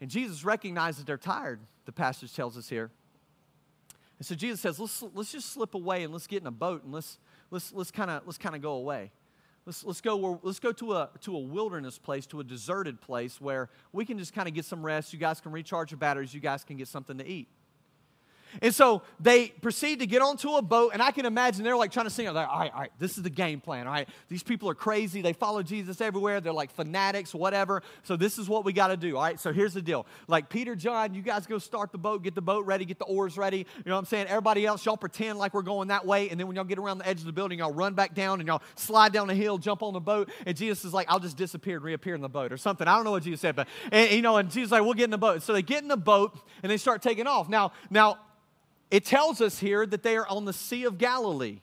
And 0.00 0.10
Jesus 0.10 0.44
recognizes 0.44 1.04
they're 1.04 1.18
tired, 1.18 1.60
the 1.84 1.92
passage 1.92 2.34
tells 2.34 2.56
us 2.56 2.68
here. 2.68 2.90
And 4.18 4.26
so 4.26 4.34
Jesus 4.34 4.60
says, 4.60 4.78
let's, 4.78 5.02
let's 5.14 5.32
just 5.32 5.52
slip 5.52 5.74
away 5.74 6.04
and 6.04 6.12
let's 6.12 6.26
get 6.26 6.40
in 6.40 6.46
a 6.46 6.50
boat 6.52 6.84
and 6.84 6.92
let's, 6.92 7.18
let's, 7.50 7.72
let's 7.72 7.90
kind 7.90 8.10
of 8.10 8.26
let's 8.26 8.38
kind 8.38 8.54
of 8.54 8.62
go 8.62 8.72
away. 8.72 9.12
Let's, 9.66 9.84
let's 9.84 10.00
go, 10.00 10.40
let's 10.42 10.58
go 10.58 10.72
to, 10.72 10.94
a, 10.94 11.10
to 11.20 11.36
a 11.36 11.38
wilderness 11.38 11.98
place, 11.98 12.26
to 12.28 12.40
a 12.40 12.44
deserted 12.44 13.00
place 13.00 13.40
where 13.40 13.68
we 13.92 14.04
can 14.04 14.18
just 14.18 14.32
kind 14.32 14.48
of 14.48 14.54
get 14.54 14.64
some 14.64 14.84
rest. 14.84 15.12
You 15.12 15.18
guys 15.18 15.40
can 15.40 15.52
recharge 15.52 15.90
your 15.90 15.98
batteries. 15.98 16.32
You 16.32 16.40
guys 16.40 16.64
can 16.64 16.76
get 16.76 16.88
something 16.88 17.18
to 17.18 17.26
eat. 17.26 17.48
And 18.62 18.74
so 18.74 19.02
they 19.18 19.48
proceed 19.48 20.00
to 20.00 20.06
get 20.06 20.22
onto 20.22 20.50
a 20.54 20.62
boat, 20.62 20.90
and 20.92 21.02
I 21.02 21.10
can 21.10 21.26
imagine 21.26 21.64
they're 21.64 21.76
like 21.76 21.92
trying 21.92 22.06
to 22.06 22.10
sing. 22.10 22.26
Like, 22.32 22.48
all 22.48 22.58
right, 22.58 22.72
all 22.72 22.80
right, 22.80 22.92
this 22.98 23.16
is 23.16 23.22
the 23.22 23.30
game 23.30 23.60
plan. 23.60 23.86
All 23.86 23.92
right, 23.92 24.08
these 24.28 24.42
people 24.42 24.68
are 24.68 24.74
crazy. 24.74 25.22
They 25.22 25.32
follow 25.32 25.62
Jesus 25.62 26.00
everywhere. 26.00 26.40
They're 26.40 26.52
like 26.52 26.70
fanatics, 26.70 27.34
whatever. 27.34 27.82
So 28.02 28.16
this 28.16 28.38
is 28.38 28.48
what 28.48 28.64
we 28.64 28.72
got 28.72 28.88
to 28.88 28.96
do. 28.96 29.16
All 29.16 29.22
right, 29.22 29.38
so 29.38 29.52
here's 29.52 29.74
the 29.74 29.82
deal. 29.82 30.06
Like 30.28 30.48
Peter, 30.48 30.74
John, 30.74 31.14
you 31.14 31.22
guys 31.22 31.46
go 31.46 31.58
start 31.58 31.92
the 31.92 31.98
boat, 31.98 32.22
get 32.22 32.34
the 32.34 32.42
boat 32.42 32.66
ready, 32.66 32.84
get 32.84 32.98
the 32.98 33.04
oars 33.04 33.36
ready. 33.36 33.58
You 33.58 33.64
know 33.86 33.94
what 33.94 34.00
I'm 34.00 34.06
saying? 34.06 34.26
Everybody 34.28 34.66
else, 34.66 34.84
y'all 34.84 34.96
pretend 34.96 35.38
like 35.38 35.54
we're 35.54 35.62
going 35.62 35.88
that 35.88 36.06
way, 36.06 36.28
and 36.30 36.38
then 36.38 36.46
when 36.46 36.56
y'all 36.56 36.64
get 36.64 36.78
around 36.78 36.98
the 36.98 37.08
edge 37.08 37.20
of 37.20 37.26
the 37.26 37.32
building, 37.32 37.58
y'all 37.58 37.72
run 37.72 37.94
back 37.94 38.14
down 38.14 38.40
and 38.40 38.46
y'all 38.46 38.62
slide 38.74 39.12
down 39.12 39.28
the 39.28 39.34
hill, 39.34 39.58
jump 39.58 39.82
on 39.82 39.92
the 39.92 40.00
boat, 40.00 40.30
and 40.46 40.56
Jesus 40.56 40.84
is 40.84 40.92
like, 40.92 41.06
I'll 41.10 41.20
just 41.20 41.36
disappear 41.36 41.76
and 41.76 41.84
reappear 41.84 42.14
in 42.14 42.20
the 42.20 42.28
boat 42.28 42.52
or 42.52 42.56
something. 42.56 42.86
I 42.86 42.96
don't 42.96 43.04
know 43.04 43.12
what 43.12 43.22
Jesus 43.22 43.40
said, 43.40 43.56
but 43.56 43.68
and, 43.92 44.10
you 44.10 44.22
know, 44.22 44.36
and 44.36 44.50
Jesus 44.50 44.72
like, 44.72 44.82
we'll 44.82 44.94
get 44.94 45.04
in 45.04 45.10
the 45.10 45.18
boat. 45.18 45.42
So 45.42 45.52
they 45.52 45.62
get 45.62 45.82
in 45.82 45.88
the 45.88 45.96
boat 45.96 46.36
and 46.62 46.70
they 46.70 46.76
start 46.76 47.02
taking 47.02 47.26
off. 47.26 47.48
Now, 47.48 47.72
now 47.90 48.18
it 48.90 49.04
tells 49.04 49.40
us 49.40 49.58
here 49.58 49.86
that 49.86 50.02
they 50.02 50.16
are 50.16 50.26
on 50.28 50.44
the 50.44 50.52
Sea 50.52 50.84
of 50.84 50.98
Galilee. 50.98 51.60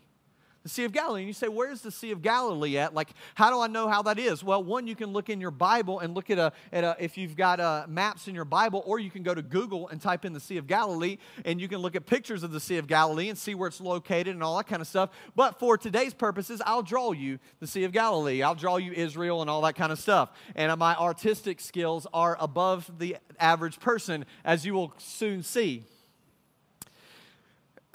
The 0.63 0.69
Sea 0.73 0.83
of 0.83 0.91
Galilee. 0.91 1.21
And 1.21 1.27
you 1.27 1.33
say, 1.33 1.47
where's 1.47 1.79
the 1.79 1.91
Sea 1.91 2.11
of 2.11 2.21
Galilee 2.21 2.77
at? 2.77 2.93
Like, 2.93 3.11
how 3.35 3.49
do 3.49 3.61
I 3.61 3.67
know 3.67 3.87
how 3.87 4.01
that 4.01 4.19
is? 4.19 4.43
Well, 4.43 4.61
one, 4.61 4.85
you 4.85 4.97
can 4.97 5.13
look 5.13 5.29
in 5.29 5.39
your 5.39 5.51
Bible 5.51 5.99
and 5.99 6.13
look 6.13 6.29
at 6.29 6.37
a, 6.37 6.51
at 6.73 6.83
a 6.83 6.97
if 6.99 7.17
you've 7.17 7.37
got 7.37 7.61
uh, 7.61 7.85
maps 7.87 8.27
in 8.27 8.35
your 8.35 8.43
Bible, 8.43 8.83
or 8.85 8.99
you 8.99 9.09
can 9.09 9.23
go 9.23 9.33
to 9.33 9.41
Google 9.41 9.87
and 9.87 10.01
type 10.01 10.25
in 10.25 10.33
the 10.33 10.41
Sea 10.41 10.57
of 10.57 10.67
Galilee, 10.67 11.19
and 11.45 11.61
you 11.61 11.69
can 11.69 11.77
look 11.77 11.95
at 11.95 12.05
pictures 12.05 12.43
of 12.43 12.51
the 12.51 12.59
Sea 12.59 12.77
of 12.77 12.87
Galilee 12.87 13.29
and 13.29 13.37
see 13.37 13.55
where 13.55 13.69
it's 13.69 13.79
located 13.79 14.27
and 14.27 14.43
all 14.43 14.57
that 14.57 14.67
kind 14.67 14.81
of 14.81 14.89
stuff. 14.89 15.11
But 15.37 15.57
for 15.57 15.77
today's 15.77 16.13
purposes, 16.13 16.61
I'll 16.65 16.83
draw 16.83 17.13
you 17.13 17.39
the 17.61 17.67
Sea 17.67 17.85
of 17.85 17.93
Galilee. 17.93 18.41
I'll 18.41 18.55
draw 18.55 18.75
you 18.75 18.91
Israel 18.91 19.39
and 19.39 19.49
all 19.49 19.61
that 19.61 19.75
kind 19.75 19.93
of 19.93 19.99
stuff. 19.99 20.31
And 20.53 20.77
my 20.77 20.95
artistic 20.95 21.61
skills 21.61 22.07
are 22.13 22.35
above 22.41 22.91
the 22.99 23.15
average 23.39 23.79
person, 23.79 24.25
as 24.43 24.65
you 24.65 24.73
will 24.73 24.93
soon 24.97 25.43
see. 25.43 25.85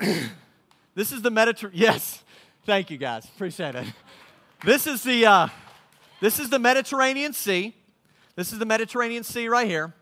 this 0.94 1.12
is 1.12 1.22
the 1.22 1.30
Mediterranean. 1.30 1.82
Yes, 1.82 2.22
thank 2.64 2.90
you 2.90 2.98
guys. 2.98 3.24
Appreciate 3.24 3.74
it. 3.74 3.86
This 4.64 4.86
is 4.86 5.02
the 5.02 5.26
uh, 5.26 5.48
this 6.20 6.38
is 6.38 6.50
the 6.50 6.58
Mediterranean 6.58 7.32
Sea. 7.32 7.74
This 8.36 8.52
is 8.52 8.58
the 8.58 8.66
Mediterranean 8.66 9.24
Sea 9.24 9.48
right 9.48 9.68
here. 9.68 9.94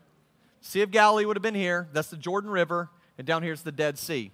Sea 0.61 0.81
of 0.81 0.91
Galilee 0.91 1.25
would 1.25 1.35
have 1.35 1.43
been 1.43 1.55
here. 1.55 1.87
That's 1.93 2.09
the 2.09 2.17
Jordan 2.17 2.49
River, 2.49 2.89
and 3.17 3.25
down 3.25 3.43
here 3.43 3.53
is 3.53 3.63
the 3.63 3.71
Dead 3.71 3.97
Sea. 3.97 4.31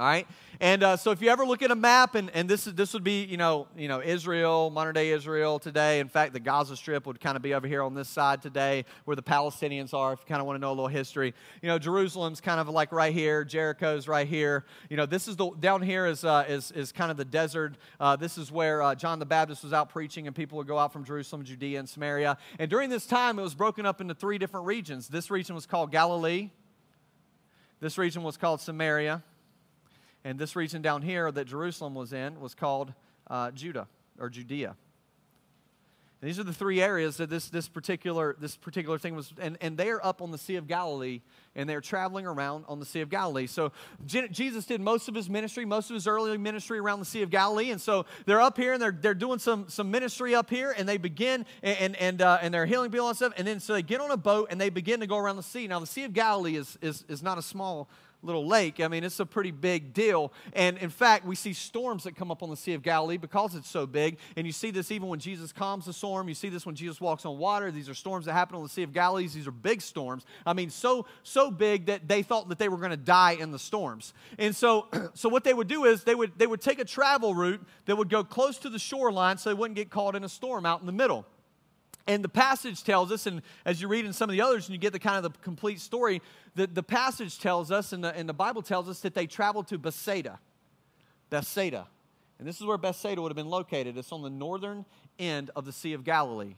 All 0.00 0.06
right, 0.06 0.26
and 0.60 0.82
uh, 0.82 0.96
so 0.96 1.10
if 1.10 1.20
you 1.20 1.28
ever 1.28 1.44
look 1.44 1.60
at 1.60 1.70
a 1.70 1.74
map, 1.74 2.14
and, 2.14 2.30
and 2.30 2.48
this 2.48 2.66
is 2.66 2.72
this 2.72 2.94
would 2.94 3.04
be 3.04 3.24
you 3.24 3.36
know 3.36 3.66
you 3.76 3.86
know 3.86 4.00
Israel, 4.00 4.70
modern 4.70 4.94
day 4.94 5.10
Israel 5.10 5.58
today. 5.58 6.00
In 6.00 6.08
fact, 6.08 6.32
the 6.32 6.40
Gaza 6.40 6.74
Strip 6.74 7.06
would 7.06 7.20
kind 7.20 7.36
of 7.36 7.42
be 7.42 7.52
over 7.52 7.68
here 7.68 7.82
on 7.82 7.92
this 7.92 8.08
side 8.08 8.40
today, 8.40 8.86
where 9.04 9.14
the 9.14 9.22
Palestinians 9.22 9.92
are. 9.92 10.14
If 10.14 10.20
you 10.20 10.24
kind 10.26 10.40
of 10.40 10.46
want 10.46 10.56
to 10.56 10.60
know 10.62 10.70
a 10.70 10.72
little 10.72 10.88
history, 10.88 11.34
you 11.60 11.68
know 11.68 11.78
Jerusalem's 11.78 12.40
kind 12.40 12.58
of 12.58 12.70
like 12.70 12.92
right 12.92 13.12
here, 13.12 13.44
Jericho's 13.44 14.08
right 14.08 14.26
here. 14.26 14.64
You 14.88 14.96
know 14.96 15.04
this 15.04 15.28
is 15.28 15.36
the 15.36 15.50
down 15.60 15.82
here 15.82 16.06
is 16.06 16.24
uh, 16.24 16.46
is 16.48 16.70
is 16.70 16.92
kind 16.92 17.10
of 17.10 17.18
the 17.18 17.26
desert. 17.26 17.74
Uh, 18.00 18.16
this 18.16 18.38
is 18.38 18.50
where 18.50 18.82
uh, 18.82 18.94
John 18.94 19.18
the 19.18 19.26
Baptist 19.26 19.62
was 19.62 19.74
out 19.74 19.90
preaching, 19.90 20.26
and 20.26 20.34
people 20.34 20.56
would 20.56 20.66
go 20.66 20.78
out 20.78 20.94
from 20.94 21.04
Jerusalem, 21.04 21.44
Judea, 21.44 21.78
and 21.78 21.86
Samaria. 21.86 22.38
And 22.58 22.70
during 22.70 22.88
this 22.88 23.04
time, 23.04 23.38
it 23.38 23.42
was 23.42 23.54
broken 23.54 23.84
up 23.84 24.00
into 24.00 24.14
three 24.14 24.38
different 24.38 24.64
regions. 24.64 25.08
This 25.08 25.30
region 25.30 25.54
was 25.54 25.66
called 25.66 25.92
Galilee. 25.92 26.48
This 27.80 27.98
region 27.98 28.22
was 28.22 28.38
called 28.38 28.62
Samaria 28.62 29.22
and 30.24 30.38
this 30.38 30.56
region 30.56 30.82
down 30.82 31.02
here 31.02 31.30
that 31.30 31.46
Jerusalem 31.46 31.94
was 31.94 32.12
in 32.12 32.40
was 32.40 32.54
called 32.54 32.92
uh, 33.28 33.50
Judah 33.52 33.88
or 34.18 34.28
Judea. 34.28 34.76
And 36.20 36.28
these 36.28 36.38
are 36.38 36.44
the 36.44 36.52
three 36.52 36.82
areas 36.82 37.16
that 37.16 37.30
this, 37.30 37.48
this, 37.48 37.66
particular, 37.66 38.36
this 38.38 38.54
particular 38.54 38.98
thing 38.98 39.16
was, 39.16 39.32
and, 39.40 39.56
and 39.62 39.78
they 39.78 39.88
are 39.88 40.04
up 40.04 40.20
on 40.20 40.30
the 40.30 40.36
Sea 40.36 40.56
of 40.56 40.68
Galilee, 40.68 41.22
and 41.56 41.66
they're 41.66 41.80
traveling 41.80 42.26
around 42.26 42.66
on 42.68 42.78
the 42.78 42.84
Sea 42.84 43.00
of 43.00 43.08
Galilee. 43.08 43.46
So 43.46 43.72
Jesus 44.04 44.66
did 44.66 44.82
most 44.82 45.08
of 45.08 45.14
his 45.14 45.30
ministry, 45.30 45.64
most 45.64 45.88
of 45.88 45.94
his 45.94 46.06
early 46.06 46.36
ministry 46.36 46.78
around 46.78 46.98
the 46.98 47.06
Sea 47.06 47.22
of 47.22 47.30
Galilee, 47.30 47.70
and 47.70 47.80
so 47.80 48.04
they're 48.26 48.42
up 48.42 48.58
here 48.58 48.74
and 48.74 48.82
they're, 48.82 48.92
they're 48.92 49.14
doing 49.14 49.38
some, 49.38 49.70
some 49.70 49.90
ministry 49.90 50.34
up 50.34 50.50
here, 50.50 50.74
and 50.76 50.86
they 50.86 50.98
begin, 50.98 51.46
and, 51.62 51.78
and, 51.78 51.96
and, 51.96 52.22
uh, 52.22 52.38
and 52.42 52.52
they're 52.52 52.66
healing 52.66 52.90
people 52.90 53.08
and 53.08 53.16
stuff, 53.16 53.32
and 53.38 53.46
then 53.46 53.58
so 53.58 53.72
they 53.72 53.82
get 53.82 54.02
on 54.02 54.10
a 54.10 54.18
boat 54.18 54.48
and 54.50 54.60
they 54.60 54.68
begin 54.68 55.00
to 55.00 55.06
go 55.06 55.16
around 55.16 55.36
the 55.36 55.42
sea. 55.42 55.66
Now, 55.68 55.80
the 55.80 55.86
Sea 55.86 56.04
of 56.04 56.12
Galilee 56.12 56.56
is, 56.56 56.76
is, 56.82 57.02
is 57.08 57.22
not 57.22 57.38
a 57.38 57.42
small 57.42 57.88
little 58.22 58.46
lake. 58.46 58.80
I 58.80 58.88
mean, 58.88 59.04
it's 59.04 59.20
a 59.20 59.26
pretty 59.26 59.50
big 59.50 59.92
deal. 59.92 60.32
And 60.52 60.78
in 60.78 60.90
fact, 60.90 61.24
we 61.24 61.34
see 61.34 61.52
storms 61.52 62.04
that 62.04 62.16
come 62.16 62.30
up 62.30 62.42
on 62.42 62.50
the 62.50 62.56
Sea 62.56 62.74
of 62.74 62.82
Galilee 62.82 63.16
because 63.16 63.54
it's 63.54 63.68
so 63.68 63.86
big. 63.86 64.18
And 64.36 64.46
you 64.46 64.52
see 64.52 64.70
this 64.70 64.90
even 64.90 65.08
when 65.08 65.18
Jesus 65.18 65.52
calms 65.52 65.86
the 65.86 65.92
storm. 65.92 66.28
You 66.28 66.34
see 66.34 66.48
this 66.48 66.66
when 66.66 66.74
Jesus 66.74 67.00
walks 67.00 67.24
on 67.24 67.38
water. 67.38 67.70
These 67.70 67.88
are 67.88 67.94
storms 67.94 68.26
that 68.26 68.32
happen 68.32 68.56
on 68.56 68.62
the 68.62 68.68
Sea 68.68 68.82
of 68.82 68.92
Galilee. 68.92 69.26
These 69.26 69.46
are 69.46 69.52
big 69.52 69.80
storms. 69.80 70.24
I 70.44 70.52
mean, 70.52 70.70
so 70.70 71.06
so 71.22 71.50
big 71.50 71.86
that 71.86 72.08
they 72.08 72.22
thought 72.22 72.48
that 72.48 72.58
they 72.58 72.68
were 72.68 72.78
going 72.78 72.90
to 72.90 72.96
die 72.96 73.32
in 73.32 73.52
the 73.52 73.58
storms. 73.58 74.12
And 74.38 74.54
so 74.54 74.88
so 75.14 75.28
what 75.28 75.44
they 75.44 75.54
would 75.54 75.68
do 75.68 75.84
is 75.84 76.04
they 76.04 76.14
would 76.14 76.32
they 76.38 76.46
would 76.46 76.60
take 76.60 76.78
a 76.78 76.84
travel 76.84 77.34
route 77.34 77.64
that 77.86 77.96
would 77.96 78.10
go 78.10 78.24
close 78.24 78.58
to 78.58 78.68
the 78.68 78.78
shoreline 78.78 79.38
so 79.38 79.50
they 79.50 79.54
wouldn't 79.54 79.76
get 79.76 79.90
caught 79.90 80.14
in 80.14 80.24
a 80.24 80.28
storm 80.28 80.66
out 80.66 80.80
in 80.80 80.86
the 80.86 80.92
middle. 80.92 81.26
And 82.06 82.24
the 82.24 82.28
passage 82.28 82.82
tells 82.82 83.12
us, 83.12 83.26
and 83.26 83.42
as 83.64 83.80
you 83.80 83.88
read 83.88 84.04
in 84.04 84.12
some 84.12 84.28
of 84.28 84.32
the 84.32 84.40
others 84.40 84.66
and 84.66 84.74
you 84.74 84.80
get 84.80 84.92
the 84.92 84.98
kind 84.98 85.24
of 85.24 85.32
the 85.32 85.38
complete 85.40 85.80
story, 85.80 86.22
that 86.56 86.74
the 86.74 86.82
passage 86.82 87.38
tells 87.38 87.70
us, 87.70 87.92
and 87.92 88.02
the, 88.02 88.14
and 88.16 88.28
the 88.28 88.34
Bible 88.34 88.62
tells 88.62 88.88
us 88.88 89.00
that 89.00 89.14
they 89.14 89.26
traveled 89.26 89.68
to 89.68 89.78
Bethsaida. 89.78 90.40
Bethsaida. 91.28 91.86
And 92.38 92.48
this 92.48 92.60
is 92.60 92.66
where 92.66 92.78
Bethsaida 92.78 93.20
would 93.20 93.30
have 93.30 93.36
been 93.36 93.50
located. 93.50 93.96
It's 93.98 94.12
on 94.12 94.22
the 94.22 94.30
northern 94.30 94.86
end 95.18 95.50
of 95.54 95.66
the 95.66 95.72
Sea 95.72 95.92
of 95.92 96.04
Galilee. 96.04 96.54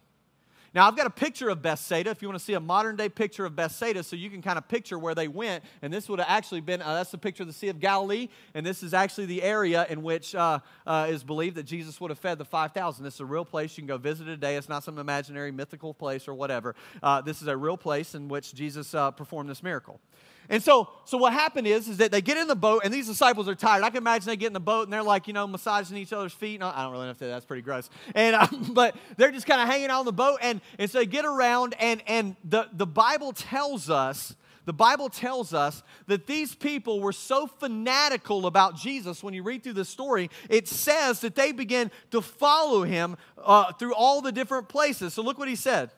Now, 0.74 0.88
I've 0.88 0.96
got 0.96 1.06
a 1.06 1.10
picture 1.10 1.50
of 1.50 1.60
Bethsaida 1.60 2.10
if 2.10 2.22
you 2.22 2.28
want 2.28 2.38
to 2.38 2.44
see 2.44 2.54
a 2.54 2.60
modern 2.60 2.96
day 2.96 3.10
picture 3.10 3.44
of 3.44 3.54
Bethsaida 3.54 4.02
so 4.02 4.16
you 4.16 4.30
can 4.30 4.40
kind 4.40 4.56
of 4.56 4.66
picture 4.68 4.98
where 4.98 5.14
they 5.14 5.28
went. 5.28 5.62
And 5.82 5.92
this 5.92 6.08
would 6.08 6.18
have 6.18 6.28
actually 6.30 6.62
been 6.62 6.80
uh, 6.80 6.94
that's 6.94 7.10
the 7.10 7.18
picture 7.18 7.42
of 7.42 7.46
the 7.46 7.52
Sea 7.52 7.68
of 7.68 7.78
Galilee. 7.78 8.28
And 8.54 8.64
this 8.64 8.82
is 8.82 8.94
actually 8.94 9.26
the 9.26 9.42
area 9.42 9.86
in 9.90 10.02
which 10.02 10.34
uh, 10.34 10.60
uh, 10.86 11.08
is 11.10 11.24
believed 11.24 11.56
that 11.56 11.64
Jesus 11.64 12.00
would 12.00 12.10
have 12.10 12.18
fed 12.18 12.38
the 12.38 12.46
5,000. 12.46 13.04
This 13.04 13.14
is 13.14 13.20
a 13.20 13.26
real 13.26 13.44
place. 13.44 13.76
You 13.76 13.82
can 13.82 13.88
go 13.88 13.98
visit 13.98 14.28
it 14.28 14.32
today. 14.32 14.56
It's 14.56 14.68
not 14.68 14.82
some 14.82 14.98
imaginary 14.98 15.52
mythical 15.52 15.92
place 15.92 16.26
or 16.26 16.32
whatever. 16.32 16.74
Uh, 17.02 17.20
this 17.20 17.42
is 17.42 17.48
a 17.48 17.56
real 17.56 17.76
place 17.76 18.14
in 18.14 18.28
which 18.28 18.54
Jesus 18.54 18.94
uh, 18.94 19.10
performed 19.10 19.50
this 19.50 19.62
miracle. 19.62 20.00
And 20.48 20.62
so, 20.62 20.88
so 21.04 21.18
what 21.18 21.32
happened 21.32 21.66
is, 21.66 21.88
is 21.88 21.98
that 21.98 22.10
they 22.10 22.20
get 22.20 22.36
in 22.36 22.48
the 22.48 22.56
boat, 22.56 22.82
and 22.84 22.92
these 22.92 23.06
disciples 23.06 23.48
are 23.48 23.54
tired. 23.54 23.84
I 23.84 23.90
can 23.90 23.98
imagine 23.98 24.26
they 24.26 24.36
get 24.36 24.48
in 24.48 24.52
the 24.52 24.60
boat, 24.60 24.84
and 24.84 24.92
they're 24.92 25.02
like, 25.02 25.26
you 25.26 25.32
know, 25.32 25.46
massaging 25.46 25.96
each 25.96 26.12
other's 26.12 26.32
feet. 26.32 26.60
No, 26.60 26.68
I 26.68 26.82
don't 26.82 26.92
really 26.92 27.06
know 27.06 27.10
if 27.12 27.18
that's 27.18 27.46
pretty 27.46 27.62
gross. 27.62 27.88
And 28.14 28.36
um, 28.36 28.70
but 28.74 28.96
they're 29.16 29.30
just 29.30 29.46
kind 29.46 29.60
of 29.60 29.68
hanging 29.68 29.90
out 29.90 30.00
on 30.00 30.04
the 30.04 30.12
boat, 30.12 30.38
and, 30.42 30.60
and 30.78 30.90
so 30.90 30.98
they 30.98 31.06
get 31.06 31.24
around, 31.24 31.74
and 31.78 32.02
and 32.06 32.36
the 32.44 32.68
the 32.72 32.86
Bible 32.86 33.32
tells 33.32 33.90
us. 33.90 34.34
The 34.64 34.72
Bible 34.72 35.08
tells 35.08 35.52
us 35.52 35.82
that 36.06 36.28
these 36.28 36.54
people 36.54 37.00
were 37.00 37.12
so 37.12 37.48
fanatical 37.48 38.46
about 38.46 38.76
Jesus. 38.76 39.20
When 39.20 39.34
you 39.34 39.42
read 39.42 39.64
through 39.64 39.72
the 39.72 39.84
story, 39.84 40.30
it 40.48 40.68
says 40.68 41.18
that 41.22 41.34
they 41.34 41.50
began 41.50 41.90
to 42.12 42.22
follow 42.22 42.84
him 42.84 43.16
uh, 43.42 43.72
through 43.72 43.92
all 43.94 44.20
the 44.20 44.30
different 44.30 44.68
places. 44.68 45.14
So 45.14 45.22
look 45.22 45.36
what 45.36 45.48
he 45.48 45.56
said. 45.56 45.90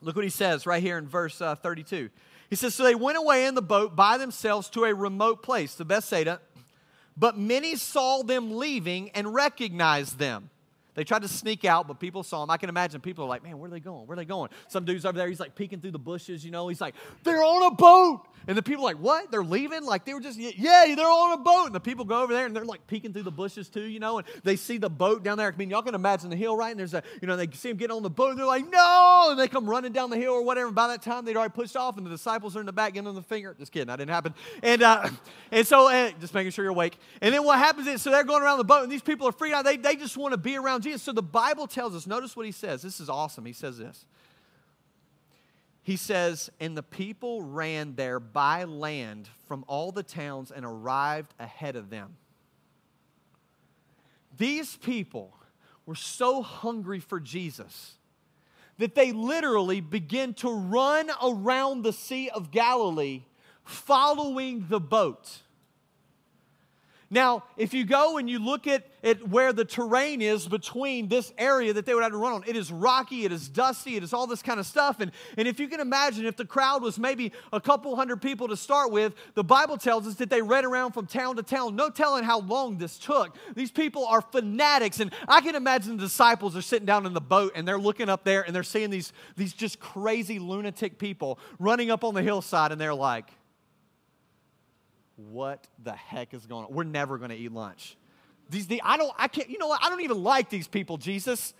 Look 0.00 0.16
what 0.16 0.24
he 0.24 0.30
says 0.30 0.64
right 0.64 0.82
here 0.82 0.96
in 0.96 1.06
verse 1.06 1.42
uh, 1.42 1.56
32. 1.56 2.08
He 2.50 2.56
says, 2.56 2.74
So 2.74 2.82
they 2.82 2.94
went 2.94 3.18
away 3.18 3.46
in 3.46 3.54
the 3.54 3.62
boat 3.62 3.96
by 3.96 4.18
themselves 4.18 4.68
to 4.70 4.84
a 4.84 4.94
remote 4.94 5.42
place, 5.42 5.74
the 5.74 5.84
Bethsaida, 5.84 6.40
but 7.16 7.38
many 7.38 7.76
saw 7.76 8.22
them 8.22 8.56
leaving 8.56 9.10
and 9.10 9.32
recognized 9.32 10.18
them. 10.18 10.50
They 10.94 11.04
tried 11.04 11.22
to 11.22 11.28
sneak 11.28 11.64
out, 11.64 11.88
but 11.88 11.98
people 11.98 12.22
saw 12.22 12.40
them. 12.40 12.50
I 12.50 12.56
can 12.56 12.68
imagine 12.68 13.00
people 13.00 13.24
are 13.24 13.28
like, 13.28 13.42
man, 13.42 13.58
where 13.58 13.68
are 13.68 13.70
they 13.70 13.80
going? 13.80 14.06
Where 14.06 14.14
are 14.14 14.16
they 14.16 14.24
going? 14.24 14.50
Some 14.68 14.84
dude's 14.84 15.04
over 15.04 15.18
there, 15.18 15.28
he's 15.28 15.40
like 15.40 15.54
peeking 15.54 15.80
through 15.80 15.90
the 15.90 15.98
bushes, 15.98 16.44
you 16.44 16.50
know. 16.50 16.68
He's 16.68 16.80
like, 16.80 16.94
they're 17.24 17.42
on 17.42 17.64
a 17.64 17.74
boat. 17.74 18.26
And 18.46 18.56
the 18.56 18.62
people 18.62 18.84
are 18.84 18.88
like, 18.88 18.98
what? 18.98 19.30
They're 19.30 19.44
leaving? 19.44 19.84
Like 19.84 20.04
they 20.04 20.12
were 20.12 20.20
just, 20.20 20.38
yeah, 20.38 20.94
they're 20.94 21.06
on 21.06 21.32
a 21.32 21.38
boat. 21.38 21.66
And 21.66 21.74
the 21.74 21.80
people 21.80 22.04
go 22.04 22.22
over 22.22 22.32
there 22.32 22.46
and 22.46 22.54
they're 22.54 22.64
like 22.64 22.86
peeking 22.86 23.12
through 23.12 23.22
the 23.22 23.32
bushes 23.32 23.68
too, 23.68 23.84
you 23.84 24.00
know, 24.00 24.18
and 24.18 24.26
they 24.42 24.56
see 24.56 24.76
the 24.76 24.90
boat 24.90 25.22
down 25.22 25.38
there. 25.38 25.50
I 25.50 25.56
mean, 25.56 25.70
y'all 25.70 25.82
can 25.82 25.94
imagine 25.94 26.30
the 26.30 26.36
hill, 26.36 26.56
right? 26.56 26.70
And 26.70 26.78
there's 26.78 26.94
a, 26.94 27.02
you 27.22 27.28
know, 27.28 27.36
they 27.36 27.48
see 27.52 27.68
them 27.70 27.78
getting 27.78 27.96
on 27.96 28.02
the 28.02 28.10
boat 28.10 28.30
and 28.30 28.38
they're 28.38 28.46
like, 28.46 28.68
no. 28.70 29.28
And 29.30 29.40
they 29.40 29.48
come 29.48 29.68
running 29.68 29.92
down 29.92 30.10
the 30.10 30.18
hill 30.18 30.34
or 30.34 30.42
whatever. 30.42 30.66
And 30.66 30.74
by 30.74 30.88
that 30.88 31.00
time, 31.00 31.24
they'd 31.24 31.36
already 31.36 31.52
pushed 31.52 31.76
off 31.76 31.96
and 31.96 32.04
the 32.04 32.10
disciples 32.10 32.54
are 32.54 32.60
in 32.60 32.66
the 32.66 32.72
back 32.72 32.92
giving 32.92 33.06
them 33.06 33.14
the 33.14 33.22
finger. 33.22 33.56
Just 33.58 33.72
kidding, 33.72 33.88
that 33.88 33.96
didn't 33.96 34.10
happen. 34.10 34.34
And, 34.62 34.82
uh, 34.82 35.08
and 35.50 35.66
so, 35.66 35.88
uh, 35.88 36.10
just 36.20 36.34
making 36.34 36.52
sure 36.52 36.64
you're 36.64 36.72
awake. 36.72 36.98
And 37.22 37.32
then 37.34 37.44
what 37.44 37.58
happens 37.58 37.86
is, 37.86 38.02
so 38.02 38.10
they're 38.10 38.24
going 38.24 38.42
around 38.42 38.58
the 38.58 38.64
boat 38.64 38.82
and 38.82 38.92
these 38.92 39.02
people 39.02 39.26
are 39.26 39.32
freaking 39.32 39.54
out. 39.54 39.64
They, 39.64 39.78
they 39.78 39.96
just 39.96 40.16
want 40.18 40.32
to 40.32 40.38
be 40.38 40.56
around 40.56 40.83
Jesus. 40.84 41.02
So 41.02 41.12
the 41.12 41.22
Bible 41.22 41.66
tells 41.66 41.94
us, 41.94 42.06
notice 42.06 42.36
what 42.36 42.46
he 42.46 42.52
says. 42.52 42.82
This 42.82 43.00
is 43.00 43.08
awesome. 43.08 43.44
He 43.44 43.52
says 43.52 43.78
this 43.78 44.06
he 45.84 45.96
says, 45.96 46.50
And 46.58 46.76
the 46.76 46.82
people 46.82 47.42
ran 47.42 47.94
there 47.94 48.18
by 48.18 48.64
land 48.64 49.28
from 49.46 49.64
all 49.68 49.92
the 49.92 50.02
towns 50.02 50.50
and 50.50 50.64
arrived 50.64 51.34
ahead 51.38 51.76
of 51.76 51.90
them. 51.90 52.16
These 54.36 54.76
people 54.76 55.36
were 55.84 55.94
so 55.94 56.42
hungry 56.42 57.00
for 57.00 57.20
Jesus 57.20 57.92
that 58.78 58.94
they 58.94 59.12
literally 59.12 59.82
begin 59.82 60.32
to 60.34 60.50
run 60.50 61.10
around 61.22 61.82
the 61.82 61.92
Sea 61.92 62.30
of 62.30 62.50
Galilee 62.50 63.22
following 63.62 64.64
the 64.68 64.80
boat. 64.80 65.42
Now, 67.14 67.44
if 67.56 67.72
you 67.72 67.84
go 67.84 68.18
and 68.18 68.28
you 68.28 68.40
look 68.40 68.66
at, 68.66 68.82
at 69.04 69.28
where 69.28 69.52
the 69.52 69.64
terrain 69.64 70.20
is 70.20 70.48
between 70.48 71.06
this 71.06 71.32
area 71.38 71.72
that 71.72 71.86
they 71.86 71.94
would 71.94 72.02
have 72.02 72.10
to 72.10 72.18
run 72.18 72.32
on, 72.32 72.44
it 72.44 72.56
is 72.56 72.72
rocky, 72.72 73.24
it 73.24 73.30
is 73.30 73.48
dusty, 73.48 73.94
it 73.94 74.02
is 74.02 74.12
all 74.12 74.26
this 74.26 74.42
kind 74.42 74.58
of 74.58 74.66
stuff. 74.66 74.98
And, 74.98 75.12
and 75.38 75.46
if 75.46 75.60
you 75.60 75.68
can 75.68 75.78
imagine, 75.78 76.26
if 76.26 76.36
the 76.36 76.44
crowd 76.44 76.82
was 76.82 76.98
maybe 76.98 77.30
a 77.52 77.60
couple 77.60 77.94
hundred 77.94 78.20
people 78.20 78.48
to 78.48 78.56
start 78.56 78.90
with, 78.90 79.14
the 79.34 79.44
Bible 79.44 79.78
tells 79.78 80.08
us 80.08 80.16
that 80.16 80.28
they 80.28 80.42
ran 80.42 80.64
around 80.64 80.90
from 80.90 81.06
town 81.06 81.36
to 81.36 81.44
town. 81.44 81.76
No 81.76 81.88
telling 81.88 82.24
how 82.24 82.40
long 82.40 82.78
this 82.78 82.98
took. 82.98 83.36
These 83.54 83.70
people 83.70 84.04
are 84.06 84.20
fanatics. 84.20 84.98
And 84.98 85.14
I 85.28 85.40
can 85.40 85.54
imagine 85.54 85.96
the 85.96 86.02
disciples 86.02 86.56
are 86.56 86.62
sitting 86.62 86.86
down 86.86 87.06
in 87.06 87.14
the 87.14 87.20
boat 87.20 87.52
and 87.54 87.66
they're 87.66 87.78
looking 87.78 88.08
up 88.08 88.24
there 88.24 88.42
and 88.42 88.52
they're 88.52 88.64
seeing 88.64 88.90
these, 88.90 89.12
these 89.36 89.52
just 89.52 89.78
crazy 89.78 90.40
lunatic 90.40 90.98
people 90.98 91.38
running 91.60 91.92
up 91.92 92.02
on 92.02 92.14
the 92.14 92.22
hillside 92.22 92.72
and 92.72 92.80
they're 92.80 92.92
like, 92.92 93.30
what 95.16 95.66
the 95.82 95.92
heck 95.92 96.34
is 96.34 96.46
going 96.46 96.66
on? 96.66 96.72
We're 96.72 96.84
never 96.84 97.18
going 97.18 97.30
to 97.30 97.36
eat 97.36 97.52
lunch. 97.52 97.96
These, 98.50 98.66
the, 98.66 98.82
I 98.82 98.96
don't, 98.96 99.12
I 99.18 99.28
can't, 99.28 99.48
you 99.48 99.58
know 99.58 99.68
what? 99.68 99.82
I 99.82 99.88
don't 99.88 100.02
even 100.02 100.22
like 100.22 100.50
these 100.50 100.68
people, 100.68 100.96
Jesus. 100.96 101.54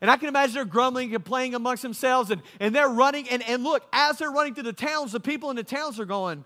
And 0.00 0.10
I 0.10 0.16
can 0.16 0.28
imagine 0.28 0.54
they're 0.54 0.64
grumbling 0.64 1.14
and 1.14 1.24
playing 1.24 1.54
amongst 1.54 1.82
themselves 1.82 2.30
and, 2.30 2.40
and 2.60 2.74
they're 2.74 2.88
running. 2.88 3.28
And, 3.28 3.42
and 3.42 3.64
look, 3.64 3.84
as 3.92 4.18
they're 4.18 4.30
running 4.30 4.54
through 4.54 4.64
the 4.64 4.72
towns, 4.72 5.12
the 5.12 5.20
people 5.20 5.50
in 5.50 5.56
the 5.56 5.64
towns 5.64 5.98
are 5.98 6.04
going, 6.04 6.44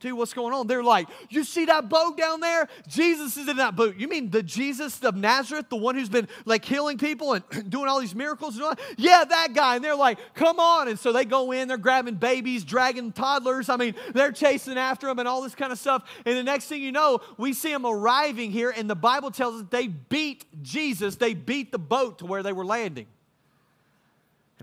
dude, 0.00 0.18
what's 0.18 0.34
going 0.34 0.52
on? 0.52 0.66
They're 0.66 0.82
like, 0.82 1.08
you 1.30 1.44
see 1.44 1.64
that 1.66 1.88
boat 1.88 2.16
down 2.16 2.40
there? 2.40 2.68
Jesus 2.86 3.36
is 3.36 3.48
in 3.48 3.56
that 3.56 3.74
boat. 3.74 3.96
You 3.96 4.08
mean 4.08 4.30
the 4.30 4.42
Jesus 4.42 5.02
of 5.02 5.16
Nazareth, 5.16 5.70
the 5.70 5.76
one 5.76 5.94
who's 5.94 6.08
been 6.08 6.28
like 6.44 6.64
healing 6.64 6.98
people 6.98 7.32
and 7.32 7.44
doing 7.70 7.88
all 7.88 8.00
these 8.00 8.14
miracles? 8.14 8.56
And 8.56 8.64
all 8.64 8.74
yeah, 8.96 9.24
that 9.24 9.54
guy. 9.54 9.76
And 9.76 9.84
they're 9.84 9.96
like, 9.96 10.18
come 10.34 10.60
on. 10.60 10.88
And 10.88 10.98
so 10.98 11.12
they 11.12 11.24
go 11.24 11.52
in, 11.52 11.68
they're 11.68 11.78
grabbing 11.78 12.16
babies, 12.16 12.64
dragging 12.64 13.12
toddlers. 13.12 13.68
I 13.68 13.76
mean, 13.76 13.94
they're 14.12 14.32
chasing 14.32 14.78
after 14.78 15.06
them 15.06 15.18
and 15.18 15.28
all 15.28 15.42
this 15.42 15.54
kind 15.54 15.72
of 15.72 15.78
stuff. 15.78 16.02
And 16.26 16.36
the 16.36 16.44
next 16.44 16.66
thing 16.66 16.82
you 16.82 16.92
know, 16.92 17.20
we 17.38 17.52
see 17.52 17.72
them 17.72 17.86
arriving 17.86 18.50
here, 18.50 18.70
and 18.70 18.88
the 18.88 18.96
Bible 18.96 19.30
tells 19.30 19.62
us 19.62 19.66
they 19.70 19.86
beat 19.86 20.44
Jesus. 20.62 21.16
They 21.16 21.34
beat 21.34 21.72
the 21.72 21.78
boat 21.78 22.18
to 22.18 22.26
where 22.26 22.42
they 22.42 22.52
were 22.52 22.64
landing. 22.64 23.06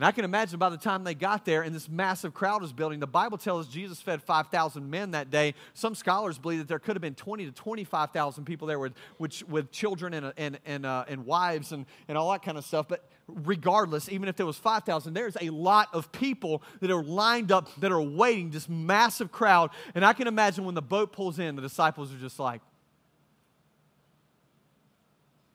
And 0.01 0.07
I 0.07 0.11
can 0.11 0.25
imagine 0.25 0.57
by 0.57 0.69
the 0.69 0.77
time 0.77 1.03
they 1.03 1.13
got 1.13 1.45
there 1.45 1.61
and 1.61 1.75
this 1.75 1.87
massive 1.87 2.33
crowd 2.33 2.63
was 2.63 2.73
building, 2.73 2.99
the 2.99 3.05
Bible 3.05 3.37
tells 3.37 3.67
us 3.67 3.71
Jesus 3.71 4.01
fed 4.01 4.23
5,000 4.23 4.89
men 4.89 5.11
that 5.11 5.29
day. 5.29 5.53
Some 5.75 5.93
scholars 5.93 6.39
believe 6.39 6.57
that 6.57 6.67
there 6.67 6.79
could 6.79 6.95
have 6.95 7.03
been 7.03 7.13
20 7.13 7.45
to 7.45 7.51
25,000 7.51 8.43
people 8.43 8.67
there 8.67 8.79
with, 8.79 8.93
with, 9.19 9.47
with 9.47 9.71
children 9.71 10.15
and, 10.15 10.33
and, 10.37 10.57
and, 10.65 10.87
uh, 10.87 11.05
and 11.07 11.23
wives 11.27 11.71
and, 11.71 11.85
and 12.07 12.17
all 12.17 12.31
that 12.31 12.41
kind 12.41 12.57
of 12.57 12.65
stuff. 12.65 12.87
But 12.87 13.07
regardless, 13.27 14.09
even 14.09 14.27
if 14.27 14.35
there 14.35 14.47
was 14.47 14.57
5,000, 14.57 15.13
there's 15.13 15.37
a 15.39 15.51
lot 15.51 15.89
of 15.93 16.11
people 16.11 16.63
that 16.79 16.89
are 16.89 17.03
lined 17.03 17.51
up, 17.51 17.69
that 17.79 17.91
are 17.91 18.01
waiting, 18.01 18.49
this 18.49 18.67
massive 18.67 19.31
crowd. 19.31 19.69
And 19.93 20.03
I 20.03 20.13
can 20.13 20.27
imagine 20.27 20.65
when 20.65 20.73
the 20.73 20.81
boat 20.81 21.11
pulls 21.11 21.37
in, 21.37 21.55
the 21.55 21.61
disciples 21.61 22.11
are 22.11 22.17
just 22.17 22.39
like, 22.39 22.61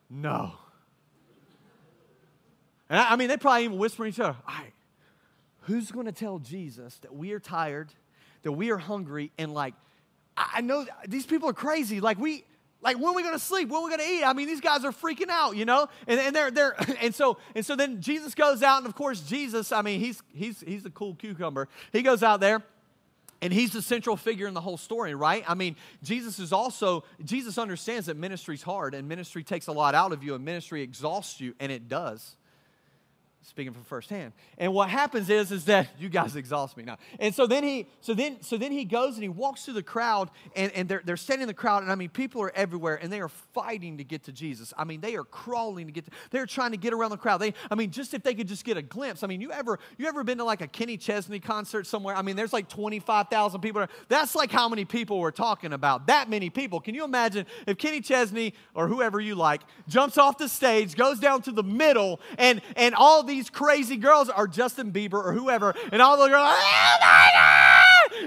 no. 0.09 0.53
And 2.89 2.99
I, 2.99 3.11
I 3.11 3.15
mean, 3.15 3.27
they 3.27 3.37
probably 3.37 3.65
even 3.65 3.77
whispering 3.77 4.11
to 4.11 4.15
each 4.15 4.19
other, 4.19 4.37
all 4.47 4.55
right, 4.55 4.73
who's 5.61 5.91
going 5.91 6.05
to 6.05 6.11
tell 6.11 6.39
Jesus 6.39 6.97
that 6.99 7.13
we 7.13 7.33
are 7.33 7.39
tired, 7.39 7.89
that 8.43 8.51
we 8.51 8.71
are 8.71 8.77
hungry, 8.77 9.31
and 9.37 9.53
like, 9.53 9.73
I 10.37 10.61
know 10.61 10.85
these 11.07 11.25
people 11.25 11.49
are 11.49 11.53
crazy. 11.53 11.99
Like, 11.99 12.19
we, 12.19 12.45
like, 12.81 12.97
when 12.97 13.07
are 13.07 13.15
we 13.15 13.23
going 13.23 13.33
to 13.33 13.39
sleep? 13.39 13.69
When 13.69 13.81
are 13.81 13.83
we 13.83 13.89
going 13.89 14.07
to 14.07 14.13
eat? 14.13 14.23
I 14.23 14.33
mean, 14.33 14.47
these 14.47 14.61
guys 14.61 14.85
are 14.85 14.91
freaking 14.91 15.29
out, 15.29 15.57
you 15.57 15.65
know? 15.65 15.87
And, 16.07 16.19
and 16.19 16.35
they're, 16.35 16.51
they're, 16.51 16.75
and 17.01 17.13
so, 17.13 17.37
and 17.55 17.65
so 17.65 17.75
then 17.75 18.01
Jesus 18.01 18.35
goes 18.35 18.61
out, 18.61 18.77
and 18.77 18.87
of 18.87 18.95
course, 18.95 19.21
Jesus, 19.21 19.71
I 19.71 19.81
mean, 19.81 19.99
he's, 19.99 20.21
he's, 20.33 20.61
he's 20.61 20.85
a 20.85 20.91
cool 20.91 21.15
cucumber. 21.15 21.67
He 21.91 22.01
goes 22.01 22.23
out 22.23 22.39
there. 22.39 22.63
And 23.39 23.53
he's 23.53 23.71
the 23.71 23.83
central 23.83 24.17
figure 24.17 24.47
in 24.47 24.55
the 24.55 24.61
whole 24.61 24.77
story, 24.77 25.13
right? 25.13 25.43
I 25.47 25.53
mean, 25.53 25.75
Jesus 26.01 26.39
is 26.39 26.51
also, 26.51 27.03
Jesus 27.23 27.59
understands 27.59 28.07
that 28.07 28.17
ministry's 28.17 28.63
hard 28.63 28.95
and 28.95 29.07
ministry 29.07 29.43
takes 29.43 29.67
a 29.67 29.71
lot 29.71 29.93
out 29.93 30.11
of 30.11 30.23
you 30.23 30.33
and 30.33 30.43
ministry 30.43 30.81
exhausts 30.81 31.39
you, 31.39 31.53
and 31.59 31.71
it 31.71 31.87
does 31.87 32.35
speaking 33.47 33.73
from 33.73 33.83
firsthand. 33.85 34.33
And 34.57 34.73
what 34.73 34.89
happens 34.89 35.29
is, 35.29 35.51
is 35.51 35.65
that 35.65 35.87
you 35.99 36.09
guys 36.09 36.35
exhaust 36.35 36.75
me 36.75 36.83
now. 36.83 36.97
And 37.19 37.33
so 37.33 37.47
then 37.47 37.63
he, 37.63 37.87
so 38.01 38.13
then, 38.13 38.41
so 38.41 38.57
then 38.57 38.71
he 38.71 38.83
goes 38.83 39.13
and 39.15 39.23
he 39.23 39.29
walks 39.29 39.63
through 39.65 39.75
the 39.75 39.83
crowd, 39.83 40.29
and, 40.55 40.71
and 40.73 40.89
they're, 40.89 41.01
they're 41.03 41.17
standing 41.17 41.43
in 41.43 41.47
the 41.47 41.53
crowd, 41.53 41.81
and 41.83 41.91
I 41.91 41.95
mean, 41.95 42.09
people 42.09 42.41
are 42.41 42.51
everywhere, 42.53 42.99
and 43.01 43.11
they 43.11 43.21
are 43.21 43.29
fighting 43.29 43.97
to 43.99 44.03
get 44.03 44.25
to 44.25 44.33
Jesus. 44.33 44.73
I 44.77 44.83
mean, 44.83 44.99
they 44.99 45.15
are 45.15 45.23
crawling 45.23 45.87
to 45.87 45.93
get 45.93 46.05
to, 46.05 46.11
they're 46.29 46.45
trying 46.45 46.71
to 46.71 46.77
get 46.77 46.93
around 46.93 47.11
the 47.11 47.17
crowd. 47.17 47.37
They, 47.37 47.53
I 47.71 47.75
mean, 47.75 47.91
just 47.91 48.13
if 48.13 48.21
they 48.21 48.35
could 48.35 48.47
just 48.47 48.65
get 48.65 48.75
a 48.75 48.81
glimpse. 48.81 49.23
I 49.23 49.27
mean, 49.27 49.39
you 49.39 49.51
ever, 49.51 49.79
you 49.97 50.07
ever 50.07 50.23
been 50.23 50.39
to 50.39 50.43
like 50.43 50.61
a 50.61 50.67
Kenny 50.67 50.97
Chesney 50.97 51.39
concert 51.39 51.87
somewhere? 51.87 52.15
I 52.15 52.21
mean, 52.21 52.35
there's 52.35 52.53
like 52.53 52.67
25,000 52.67 53.61
people. 53.61 53.85
That's 54.09 54.35
like 54.35 54.51
how 54.51 54.67
many 54.67 54.83
people 54.83 55.19
we're 55.19 55.31
talking 55.31 55.71
about. 55.71 56.07
That 56.07 56.29
many 56.29 56.49
people. 56.49 56.81
Can 56.81 56.95
you 56.95 57.05
imagine 57.05 57.45
if 57.65 57.77
Kenny 57.77 58.01
Chesney 58.01 58.53
or 58.73 58.87
whoever 58.87 59.19
you 59.19 59.35
like 59.35 59.61
jumps 59.87 60.17
off 60.17 60.37
the 60.37 60.49
stage, 60.49 60.95
goes 60.95 61.19
down 61.19 61.41
to 61.43 61.51
the 61.51 61.63
middle, 61.63 62.19
and, 62.37 62.61
and 62.75 62.93
all 62.93 63.23
these 63.23 63.36
these 63.37 63.51
crazy 63.51 63.97
girls 63.97 64.29
are 64.29 64.47
Justin 64.47 64.91
Bieber 64.91 65.23
or 65.23 65.31
whoever, 65.31 65.75
and 65.91 66.01
all 66.01 66.17
the 66.17 66.27
girls, 66.27 66.49
oh 66.49 66.97
my 67.01 67.29
God! 67.33 67.66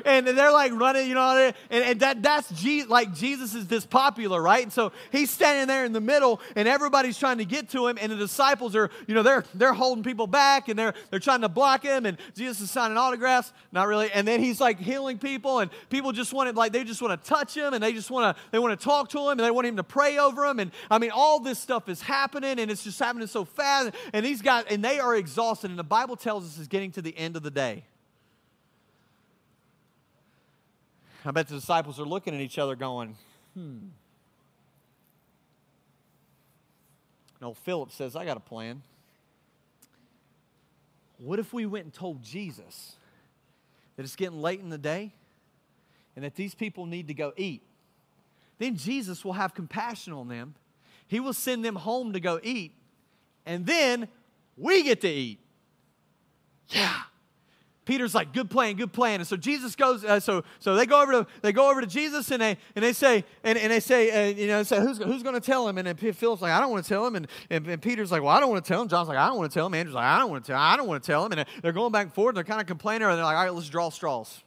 And 0.05 0.26
they're 0.26 0.53
like 0.53 0.72
running, 0.72 1.09
you 1.09 1.14
know, 1.14 1.53
and, 1.70 1.85
and 1.85 2.00
that 2.00 2.22
that's 2.22 2.50
like 2.88 3.14
Jesus 3.14 3.55
is 3.55 3.66
this 3.66 3.87
popular, 3.87 4.40
right? 4.40 4.62
And 4.62 4.72
so 4.72 4.92
he's 5.12 5.31
standing 5.31 5.66
there 5.66 5.85
in 5.85 5.92
the 5.92 6.00
middle, 6.00 6.40
and 6.57 6.68
everybody's 6.68 7.18
trying 7.18 7.38
to 7.38 7.44
get 7.44 7.70
to 7.70 7.87
him, 7.87 7.98
and 8.00 8.12
the 8.12 8.16
disciples 8.16 8.76
are, 8.76 8.90
you 9.07 9.14
know, 9.14 9.22
they're 9.22 9.44
they're 9.55 9.72
holding 9.72 10.05
people 10.05 10.26
back, 10.26 10.68
and 10.68 10.79
they're 10.79 10.94
they're 11.11 11.20
trying 11.20 11.40
to 11.42 11.48
block 11.48 11.83
him, 11.83 12.07
and 12.07 12.18
Jesus 12.35 12.61
is 12.61 12.70
signing 12.70 12.96
autographs, 12.96 13.53
not 13.72 13.87
really, 13.87 14.11
and 14.12 14.26
then 14.26 14.40
he's 14.40 14.61
like 14.61 14.79
healing 14.79 15.18
people, 15.18 15.61
and 15.61 15.70
people 15.88 16.12
just 16.12 16.33
want 16.33 16.50
to 16.50 16.57
like 16.57 16.72
they 16.72 16.85
just 16.85 17.03
want 17.03 17.22
to 17.22 17.29
touch 17.29 17.57
him, 17.57 17.74
and 17.74 17.83
they 17.83 17.92
just 17.92 18.11
want 18.11 18.37
to 18.37 18.42
they 18.50 18.59
want 18.59 18.79
to 18.79 18.85
talk 18.85 19.09
to 19.11 19.18
him, 19.18 19.31
and 19.31 19.40
they 19.40 19.50
want 19.50 19.66
him 19.66 19.76
to 19.76 19.85
pray 19.85 20.18
over 20.18 20.44
him, 20.44 20.61
and 20.61 20.70
I 20.90 20.98
mean 20.98 21.11
all 21.11 21.40
this 21.40 21.59
stuff 21.59 21.88
is 21.88 22.03
happening, 22.03 22.59
and 22.59 22.70
it's 22.70 22.85
just 22.85 22.98
happening 22.98 23.26
so 23.26 23.44
fast, 23.44 23.92
and 24.12 24.24
these 24.24 24.42
guys 24.42 24.64
and 24.70 24.85
they 24.85 24.98
are 24.98 25.16
exhausted, 25.16 25.70
and 25.70 25.79
the 25.79 25.85
Bible 25.85 26.16
tells 26.16 26.44
us 26.44 26.59
it's 26.59 26.68
getting 26.68 26.90
to 26.92 27.03
the 27.03 27.16
end 27.16 27.37
of 27.37 27.42
the 27.42 27.50
day. 27.50 27.85
I 31.24 31.30
bet 31.33 31.48
the 31.48 31.54
disciples 31.54 32.00
are 32.00 32.04
looking 32.04 32.35
at 32.35 32.40
each 32.40 32.59
other 32.59 32.74
going, 32.74 33.16
hmm. 33.54 33.78
And 37.40 37.46
old 37.46 37.59
Philip 37.59 37.90
says, 37.90 38.16
I 38.16 38.24
got 38.24 38.37
a 38.37 38.40
plan. 38.40 38.83
What 41.18 41.38
if 41.38 41.52
we 41.52 41.66
went 41.66 41.85
and 41.85 41.92
told 41.92 42.22
Jesus 42.22 42.96
that 43.96 44.02
it's 44.02 44.16
getting 44.16 44.40
late 44.40 44.61
in 44.61 44.70
the 44.70 44.78
day 44.78 45.12
and 46.16 46.24
that 46.24 46.35
these 46.35 46.54
people 46.54 46.87
need 46.87 47.09
to 47.09 47.14
go 47.14 47.33
eat? 47.37 47.62
Then 48.59 48.76
Jesus 48.76 49.24
will 49.24 49.33
have 49.33 49.54
compassion 49.54 50.12
on 50.12 50.28
them. 50.28 50.54
He 51.09 51.18
will 51.18 51.33
send 51.33 51.64
them 51.64 51.76
home 51.76 52.12
to 52.12 52.20
go 52.20 52.38
eat, 52.42 52.72
and 53.44 53.66
then 53.66 54.06
we 54.56 54.83
get 54.83 55.00
to 55.00 55.09
eat. 55.09 55.40
Yeah. 56.68 57.00
Peter's 57.90 58.14
like, 58.14 58.33
good 58.33 58.48
plan, 58.48 58.76
good 58.76 58.92
plan. 58.92 59.18
And 59.18 59.26
so 59.26 59.37
Jesus 59.37 59.74
goes, 59.74 60.05
uh, 60.05 60.20
so 60.20 60.44
so 60.61 60.76
they 60.76 60.87
go 60.87 61.03
over 61.03 61.11
to 61.11 61.26
they 61.42 61.50
go 61.50 61.68
over 61.68 61.81
to 61.81 61.88
Jesus 61.88 62.31
and 62.31 62.40
they 62.40 62.57
and 62.76 62.85
they 62.85 62.92
say 62.92 63.24
and, 63.42 63.59
and 63.59 63.72
they 63.72 63.81
say 63.81 64.31
uh, 64.31 64.33
you 64.33 64.46
know 64.46 64.62
say 64.62 64.81
who's 64.81 64.98
who's 64.98 65.24
going 65.24 65.35
to 65.35 65.40
tell 65.40 65.66
him? 65.66 65.76
And 65.76 65.88
then 65.88 65.96
Philip's 65.96 66.40
like, 66.40 66.53
I 66.53 66.61
don't 66.61 66.70
want 66.70 66.85
to 66.85 66.88
tell 66.88 67.05
him. 67.05 67.16
And, 67.16 67.26
and, 67.50 67.66
and 67.66 67.83
Peter's 67.83 68.12
like, 68.12 68.22
well, 68.22 68.31
I 68.31 68.38
don't 68.38 68.48
want 68.48 68.64
to 68.64 68.68
tell 68.68 68.81
him. 68.81 68.87
John's 68.87 69.09
like, 69.09 69.18
I 69.18 69.26
don't 69.26 69.38
want 69.38 69.50
to 69.50 69.55
tell 69.55 69.66
him. 69.66 69.74
Andrew's 69.74 69.96
like, 69.96 70.05
I 70.05 70.20
don't 70.20 70.31
want 70.31 70.44
to 70.44 70.53
tell. 70.53 70.61
I 70.61 70.76
don't 70.76 70.87
want 70.87 71.03
to 71.03 71.07
tell 71.11 71.26
him. 71.26 71.33
And 71.33 71.44
they're 71.62 71.72
going 71.72 71.90
back 71.90 72.05
and 72.05 72.14
forth. 72.14 72.29
And 72.29 72.37
they're 72.37 72.44
kind 72.44 72.61
of 72.61 72.68
complaining. 72.68 73.09
And 73.09 73.18
they're 73.18 73.24
like, 73.24 73.37
all 73.37 73.42
right, 73.42 73.53
let's 73.53 73.68
draw 73.68 73.90
straws. 73.90 74.44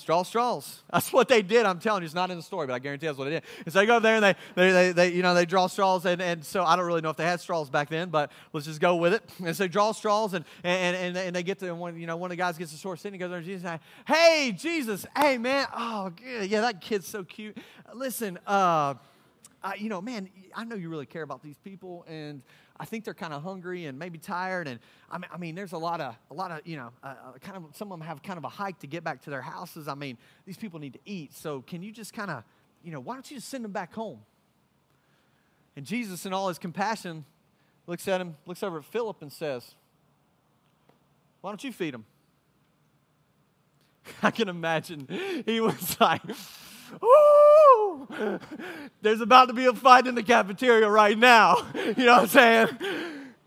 Straw 0.00 0.22
straws. 0.22 0.82
That's 0.92 1.12
what 1.12 1.28
they 1.28 1.42
did. 1.42 1.66
I'm 1.66 1.78
telling 1.78 2.02
you, 2.02 2.06
it's 2.06 2.14
not 2.14 2.30
in 2.30 2.36
the 2.36 2.42
story, 2.42 2.66
but 2.66 2.72
I 2.72 2.78
guarantee 2.78 3.06
that's 3.06 3.18
what 3.18 3.24
they 3.24 3.32
did. 3.32 3.42
And 3.64 3.72
so 3.72 3.78
they 3.78 3.86
go 3.86 3.96
over 3.96 4.02
there 4.02 4.16
and 4.16 4.24
they, 4.24 4.34
they, 4.54 4.72
they, 4.72 4.92
they 4.92 5.12
you 5.12 5.22
know, 5.22 5.34
they 5.34 5.46
draw 5.46 5.66
straws. 5.66 6.06
And, 6.06 6.20
and 6.22 6.44
so 6.44 6.64
I 6.64 6.74
don't 6.74 6.86
really 6.86 7.02
know 7.02 7.10
if 7.10 7.16
they 7.16 7.24
had 7.24 7.40
straws 7.40 7.70
back 7.70 7.88
then, 7.90 8.08
but 8.08 8.32
let's 8.52 8.66
just 8.66 8.80
go 8.80 8.96
with 8.96 9.12
it. 9.14 9.22
And 9.44 9.54
so 9.54 9.68
draw 9.68 9.92
straws 9.92 10.34
and, 10.34 10.44
and, 10.64 10.96
and, 10.96 11.16
and 11.16 11.36
they 11.36 11.42
get 11.42 11.58
to, 11.60 11.72
one, 11.74 12.00
you 12.00 12.06
know, 12.06 12.16
one 12.16 12.30
of 12.30 12.36
the 12.36 12.36
guys 12.36 12.56
gets 12.58 12.72
the 12.72 12.78
sword 12.78 12.98
sitting. 12.98 13.14
He 13.14 13.18
goes 13.18 13.30
over 13.30 13.40
to 13.40 13.46
Jesus 13.46 13.64
and 13.64 13.80
hey, 14.06 14.52
Jesus, 14.56 15.06
hey, 15.16 15.38
man. 15.38 15.66
Oh, 15.76 16.12
yeah, 16.42 16.62
that 16.62 16.80
kid's 16.80 17.06
so 17.06 17.22
cute. 17.22 17.56
Listen, 17.94 18.38
uh, 18.46 18.94
uh, 19.62 19.72
you 19.76 19.88
know, 19.88 20.00
man, 20.00 20.30
I 20.54 20.64
know 20.64 20.76
you 20.76 20.88
really 20.88 21.06
care 21.06 21.22
about 21.22 21.42
these 21.42 21.58
people, 21.58 22.04
and 22.08 22.42
I 22.80 22.86
think 22.86 23.04
they're 23.04 23.12
kind 23.12 23.34
of 23.34 23.42
hungry 23.42 23.84
and 23.84 23.98
maybe 23.98 24.16
tired. 24.16 24.66
And 24.66 24.80
I 25.10 25.18
mean, 25.18 25.28
I 25.30 25.36
mean, 25.36 25.54
there's 25.54 25.72
a 25.72 25.78
lot 25.78 26.00
of, 26.00 26.16
a 26.30 26.34
lot 26.34 26.50
of, 26.50 26.66
you 26.66 26.78
know, 26.78 26.90
uh, 27.04 27.08
uh, 27.08 27.38
kind 27.38 27.58
of, 27.58 27.76
some 27.76 27.92
of 27.92 27.98
them 27.98 28.08
have 28.08 28.22
kind 28.22 28.38
of 28.38 28.44
a 28.44 28.48
hike 28.48 28.78
to 28.78 28.86
get 28.86 29.04
back 29.04 29.20
to 29.24 29.30
their 29.30 29.42
houses. 29.42 29.86
I 29.86 29.94
mean, 29.94 30.16
these 30.46 30.56
people 30.56 30.80
need 30.80 30.94
to 30.94 30.98
eat. 31.04 31.34
So 31.34 31.60
can 31.60 31.82
you 31.82 31.92
just 31.92 32.14
kind 32.14 32.30
of, 32.30 32.42
you 32.82 32.90
know, 32.90 32.98
why 32.98 33.14
don't 33.14 33.30
you 33.30 33.36
just 33.36 33.50
send 33.50 33.64
them 33.64 33.72
back 33.72 33.92
home? 33.92 34.20
And 35.76 35.84
Jesus, 35.84 36.24
in 36.24 36.32
all 36.32 36.48
his 36.48 36.58
compassion, 36.58 37.26
looks 37.86 38.08
at 38.08 38.18
him, 38.18 38.36
looks 38.46 38.62
over 38.62 38.78
at 38.78 38.84
Philip 38.86 39.20
and 39.20 39.30
says, 39.30 39.74
Why 41.42 41.50
don't 41.50 41.62
you 41.62 41.72
feed 41.72 41.92
them? 41.92 42.06
I 44.22 44.30
can 44.30 44.48
imagine 44.48 45.06
he 45.44 45.60
was 45.60 46.00
like, 46.00 46.22
Ooh, 47.02 47.39
there's 49.02 49.20
about 49.20 49.46
to 49.48 49.54
be 49.54 49.66
a 49.66 49.72
fight 49.72 50.06
in 50.06 50.14
the 50.14 50.22
cafeteria 50.22 50.88
right 50.88 51.16
now. 51.16 51.56
You 51.74 52.04
know 52.06 52.12
what 52.12 52.22
I'm 52.22 52.28
saying? 52.28 52.68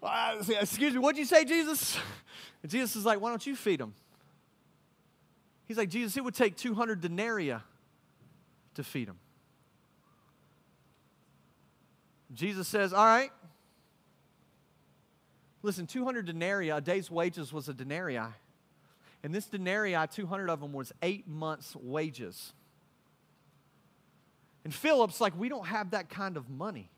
Uh, 0.02 0.44
excuse 0.60 0.94
me, 0.94 1.00
what'd 1.00 1.18
you 1.18 1.26
say, 1.26 1.46
Jesus? 1.46 1.98
And 2.62 2.72
Jesus 2.72 2.96
is 2.96 3.06
like, 3.06 3.22
why 3.22 3.30
don't 3.30 3.46
you 3.46 3.56
feed 3.56 3.80
them? 3.80 3.94
He's 5.66 5.78
like, 5.78 5.90
Jesus, 5.90 6.18
it 6.18 6.24
would 6.24 6.36
take 6.36 6.58
200 6.58 7.02
denarii 7.02 7.56
to 8.76 8.84
feed 8.84 9.08
them. 9.08 9.18
Jesus 12.34 12.68
says, 12.68 12.94
all 12.94 13.06
right. 13.06 13.32
Listen, 15.62 15.88
200 15.88 16.26
denarii, 16.26 16.70
a 16.70 16.82
day's 16.82 17.10
wages 17.10 17.54
was 17.54 17.70
a 17.70 17.74
denarii. 17.74 18.20
And 19.24 19.34
this 19.34 19.46
denarii, 19.46 19.96
200 20.12 20.50
of 20.50 20.60
them, 20.60 20.74
was 20.74 20.92
eight 21.02 21.28
months' 21.28 21.76
wages. 21.76 22.54
And 24.64 24.74
Philip's 24.74 25.20
like, 25.20 25.38
we 25.38 25.50
don't 25.50 25.68
have 25.68 25.92
that 25.92 26.10
kind 26.10 26.38
of 26.38 26.50
money. 26.50 26.90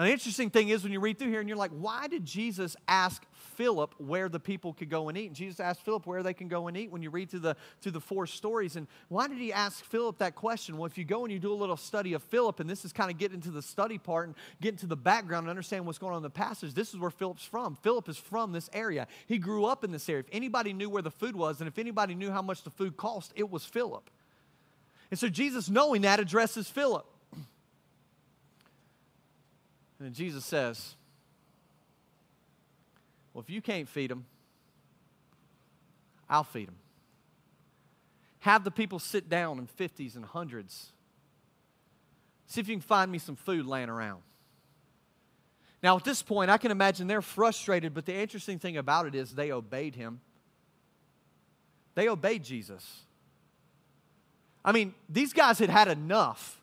Now, 0.00 0.06
the 0.06 0.12
interesting 0.12 0.48
thing 0.48 0.70
is 0.70 0.82
when 0.82 0.92
you 0.92 1.00
read 1.00 1.18
through 1.18 1.28
here 1.28 1.40
and 1.40 1.48
you're 1.48 1.58
like, 1.58 1.72
why 1.72 2.08
did 2.08 2.24
Jesus 2.24 2.74
ask 2.88 3.22
Philip 3.32 3.94
where 3.98 4.30
the 4.30 4.40
people 4.40 4.72
could 4.72 4.88
go 4.88 5.10
and 5.10 5.18
eat? 5.18 5.26
And 5.26 5.36
Jesus 5.36 5.60
asked 5.60 5.82
Philip 5.84 6.06
where 6.06 6.22
they 6.22 6.32
can 6.32 6.48
go 6.48 6.68
and 6.68 6.76
eat 6.76 6.90
when 6.90 7.02
you 7.02 7.10
read 7.10 7.28
through 7.28 7.40
the, 7.40 7.56
through 7.82 7.92
the 7.92 8.00
four 8.00 8.26
stories. 8.26 8.76
And 8.76 8.86
why 9.08 9.28
did 9.28 9.36
he 9.36 9.52
ask 9.52 9.84
Philip 9.84 10.16
that 10.16 10.34
question? 10.34 10.78
Well, 10.78 10.86
if 10.86 10.96
you 10.96 11.04
go 11.04 11.24
and 11.24 11.30
you 11.32 11.38
do 11.38 11.52
a 11.52 11.54
little 11.54 11.76
study 11.76 12.14
of 12.14 12.22
Philip, 12.22 12.60
and 12.60 12.70
this 12.70 12.86
is 12.86 12.94
kind 12.94 13.10
of 13.10 13.18
getting 13.18 13.34
into 13.34 13.50
the 13.50 13.60
study 13.60 13.98
part 13.98 14.28
and 14.28 14.36
getting 14.62 14.78
to 14.78 14.86
the 14.86 14.96
background 14.96 15.44
and 15.44 15.50
understand 15.50 15.84
what's 15.84 15.98
going 15.98 16.12
on 16.12 16.18
in 16.18 16.22
the 16.22 16.30
passage, 16.30 16.72
this 16.72 16.94
is 16.94 16.98
where 16.98 17.10
Philip's 17.10 17.44
from. 17.44 17.76
Philip 17.82 18.08
is 18.08 18.16
from 18.16 18.52
this 18.52 18.70
area. 18.72 19.06
He 19.26 19.36
grew 19.36 19.66
up 19.66 19.84
in 19.84 19.92
this 19.92 20.08
area. 20.08 20.24
If 20.26 20.34
anybody 20.34 20.72
knew 20.72 20.88
where 20.88 21.02
the 21.02 21.10
food 21.10 21.36
was 21.36 21.60
and 21.60 21.68
if 21.68 21.78
anybody 21.78 22.14
knew 22.14 22.30
how 22.30 22.40
much 22.40 22.62
the 22.62 22.70
food 22.70 22.96
cost, 22.96 23.34
it 23.36 23.50
was 23.50 23.66
Philip. 23.66 24.08
And 25.10 25.18
so 25.18 25.28
Jesus, 25.28 25.68
knowing 25.68 26.02
that, 26.02 26.20
addresses 26.20 26.68
Philip. 26.68 27.04
And 27.32 27.44
then 30.00 30.12
Jesus 30.14 30.44
says, 30.44 30.94
Well, 33.34 33.42
if 33.42 33.50
you 33.50 33.60
can't 33.60 33.88
feed 33.88 34.10
them, 34.10 34.24
I'll 36.28 36.44
feed 36.44 36.68
them. 36.68 36.76
Have 38.40 38.64
the 38.64 38.70
people 38.70 38.98
sit 38.98 39.28
down 39.28 39.58
in 39.58 39.66
50s 39.66 40.16
and 40.16 40.24
hundreds. 40.24 40.92
See 42.46 42.60
if 42.60 42.68
you 42.68 42.74
can 42.74 42.80
find 42.80 43.12
me 43.12 43.18
some 43.18 43.36
food 43.36 43.66
laying 43.66 43.90
around. 43.90 44.22
Now, 45.82 45.96
at 45.96 46.04
this 46.04 46.22
point, 46.22 46.50
I 46.50 46.58
can 46.58 46.70
imagine 46.70 47.06
they're 47.06 47.22
frustrated, 47.22 47.94
but 47.94 48.06
the 48.06 48.14
interesting 48.14 48.58
thing 48.58 48.76
about 48.76 49.06
it 49.06 49.14
is 49.14 49.32
they 49.32 49.50
obeyed 49.50 49.94
him. 49.94 50.20
They 51.94 52.08
obeyed 52.08 52.44
Jesus. 52.44 53.02
I 54.64 54.72
mean, 54.72 54.94
these 55.08 55.32
guys 55.32 55.58
had 55.58 55.70
had 55.70 55.88
enough. 55.88 56.60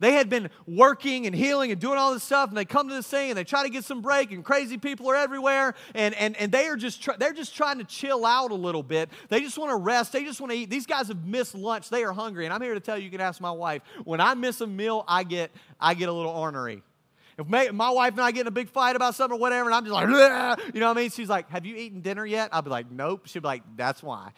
They 0.00 0.12
had 0.12 0.30
been 0.30 0.48
working 0.66 1.26
and 1.26 1.34
healing 1.34 1.72
and 1.72 1.80
doing 1.80 1.98
all 1.98 2.12
this 2.12 2.22
stuff, 2.22 2.50
and 2.50 2.56
they 2.56 2.64
come 2.64 2.88
to 2.88 2.94
this 2.94 3.08
thing 3.08 3.30
and 3.30 3.36
they 3.36 3.42
try 3.42 3.64
to 3.64 3.68
get 3.68 3.84
some 3.84 4.00
break, 4.00 4.30
and 4.30 4.44
crazy 4.44 4.78
people 4.78 5.10
are 5.10 5.16
everywhere, 5.16 5.74
and, 5.94 6.14
and, 6.14 6.36
and 6.36 6.52
they 6.52 6.66
are 6.66 6.76
just 6.76 7.06
they're 7.18 7.32
just 7.32 7.56
trying 7.56 7.78
to 7.78 7.84
chill 7.84 8.24
out 8.24 8.52
a 8.52 8.54
little 8.54 8.84
bit. 8.84 9.10
They 9.28 9.40
just 9.40 9.58
want 9.58 9.70
to 9.70 9.76
rest. 9.76 10.12
They 10.12 10.22
just 10.22 10.40
want 10.40 10.52
to 10.52 10.58
eat. 10.58 10.70
These 10.70 10.86
guys 10.86 11.08
have 11.08 11.26
missed 11.26 11.54
lunch. 11.54 11.90
They 11.90 12.04
are 12.04 12.12
hungry, 12.12 12.44
and 12.44 12.54
I'm 12.54 12.62
here 12.62 12.74
to 12.74 12.80
tell 12.80 12.96
you. 12.96 13.04
You 13.04 13.10
can 13.10 13.20
ask 13.20 13.40
my 13.40 13.50
wife. 13.50 13.82
When 14.04 14.20
I 14.20 14.34
miss 14.34 14.60
a 14.60 14.66
meal, 14.66 15.04
I 15.08 15.24
get 15.24 15.50
I 15.80 15.94
get 15.94 16.08
a 16.08 16.12
little 16.12 16.32
ornery. 16.32 16.82
If 17.36 17.46
my, 17.48 17.70
my 17.70 17.90
wife 17.90 18.12
and 18.12 18.20
I 18.20 18.32
get 18.32 18.42
in 18.42 18.46
a 18.48 18.52
big 18.52 18.68
fight 18.68 18.96
about 18.96 19.14
something 19.14 19.36
or 19.36 19.40
whatever, 19.40 19.68
and 19.68 19.74
I'm 19.74 19.84
just 19.84 19.94
like, 19.94 20.08
you 20.74 20.80
know 20.80 20.88
what 20.88 20.96
I 20.96 21.00
mean? 21.00 21.10
She's 21.10 21.28
like, 21.28 21.48
"Have 21.50 21.66
you 21.66 21.74
eaten 21.74 22.02
dinner 22.02 22.26
yet?" 22.26 22.50
I'll 22.52 22.62
be 22.62 22.70
like, 22.70 22.90
"Nope." 22.90 23.22
She'll 23.26 23.42
be 23.42 23.48
like, 23.48 23.62
"That's 23.76 24.00
why." 24.00 24.32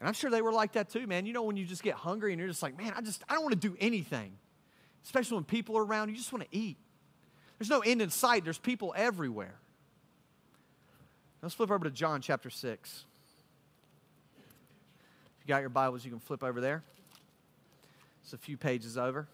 And 0.00 0.08
I'm 0.08 0.14
sure 0.14 0.30
they 0.30 0.42
were 0.42 0.52
like 0.52 0.72
that 0.72 0.88
too, 0.88 1.06
man. 1.06 1.26
You 1.26 1.34
know, 1.34 1.42
when 1.42 1.56
you 1.56 1.66
just 1.66 1.82
get 1.82 1.94
hungry 1.94 2.32
and 2.32 2.40
you're 2.40 2.48
just 2.48 2.62
like, 2.62 2.76
man, 2.76 2.94
I 2.96 3.02
just, 3.02 3.22
I 3.28 3.34
don't 3.34 3.42
want 3.42 3.60
to 3.60 3.68
do 3.68 3.76
anything. 3.78 4.32
Especially 5.04 5.36
when 5.36 5.44
people 5.44 5.76
are 5.76 5.84
around, 5.84 6.08
you 6.08 6.16
just 6.16 6.32
want 6.32 6.50
to 6.50 6.56
eat. 6.56 6.78
There's 7.58 7.68
no 7.68 7.80
end 7.80 8.00
in 8.00 8.08
sight, 8.08 8.44
there's 8.44 8.58
people 8.58 8.94
everywhere. 8.96 9.54
Let's 11.42 11.54
flip 11.54 11.70
over 11.70 11.84
to 11.84 11.90
John 11.90 12.22
chapter 12.22 12.48
6. 12.50 13.04
If 14.38 15.46
you 15.46 15.48
got 15.48 15.60
your 15.60 15.70
Bibles, 15.70 16.04
you 16.04 16.10
can 16.10 16.20
flip 16.20 16.42
over 16.42 16.60
there. 16.60 16.82
It's 18.22 18.32
a 18.32 18.38
few 18.38 18.56
pages 18.56 18.96
over. 18.96 19.26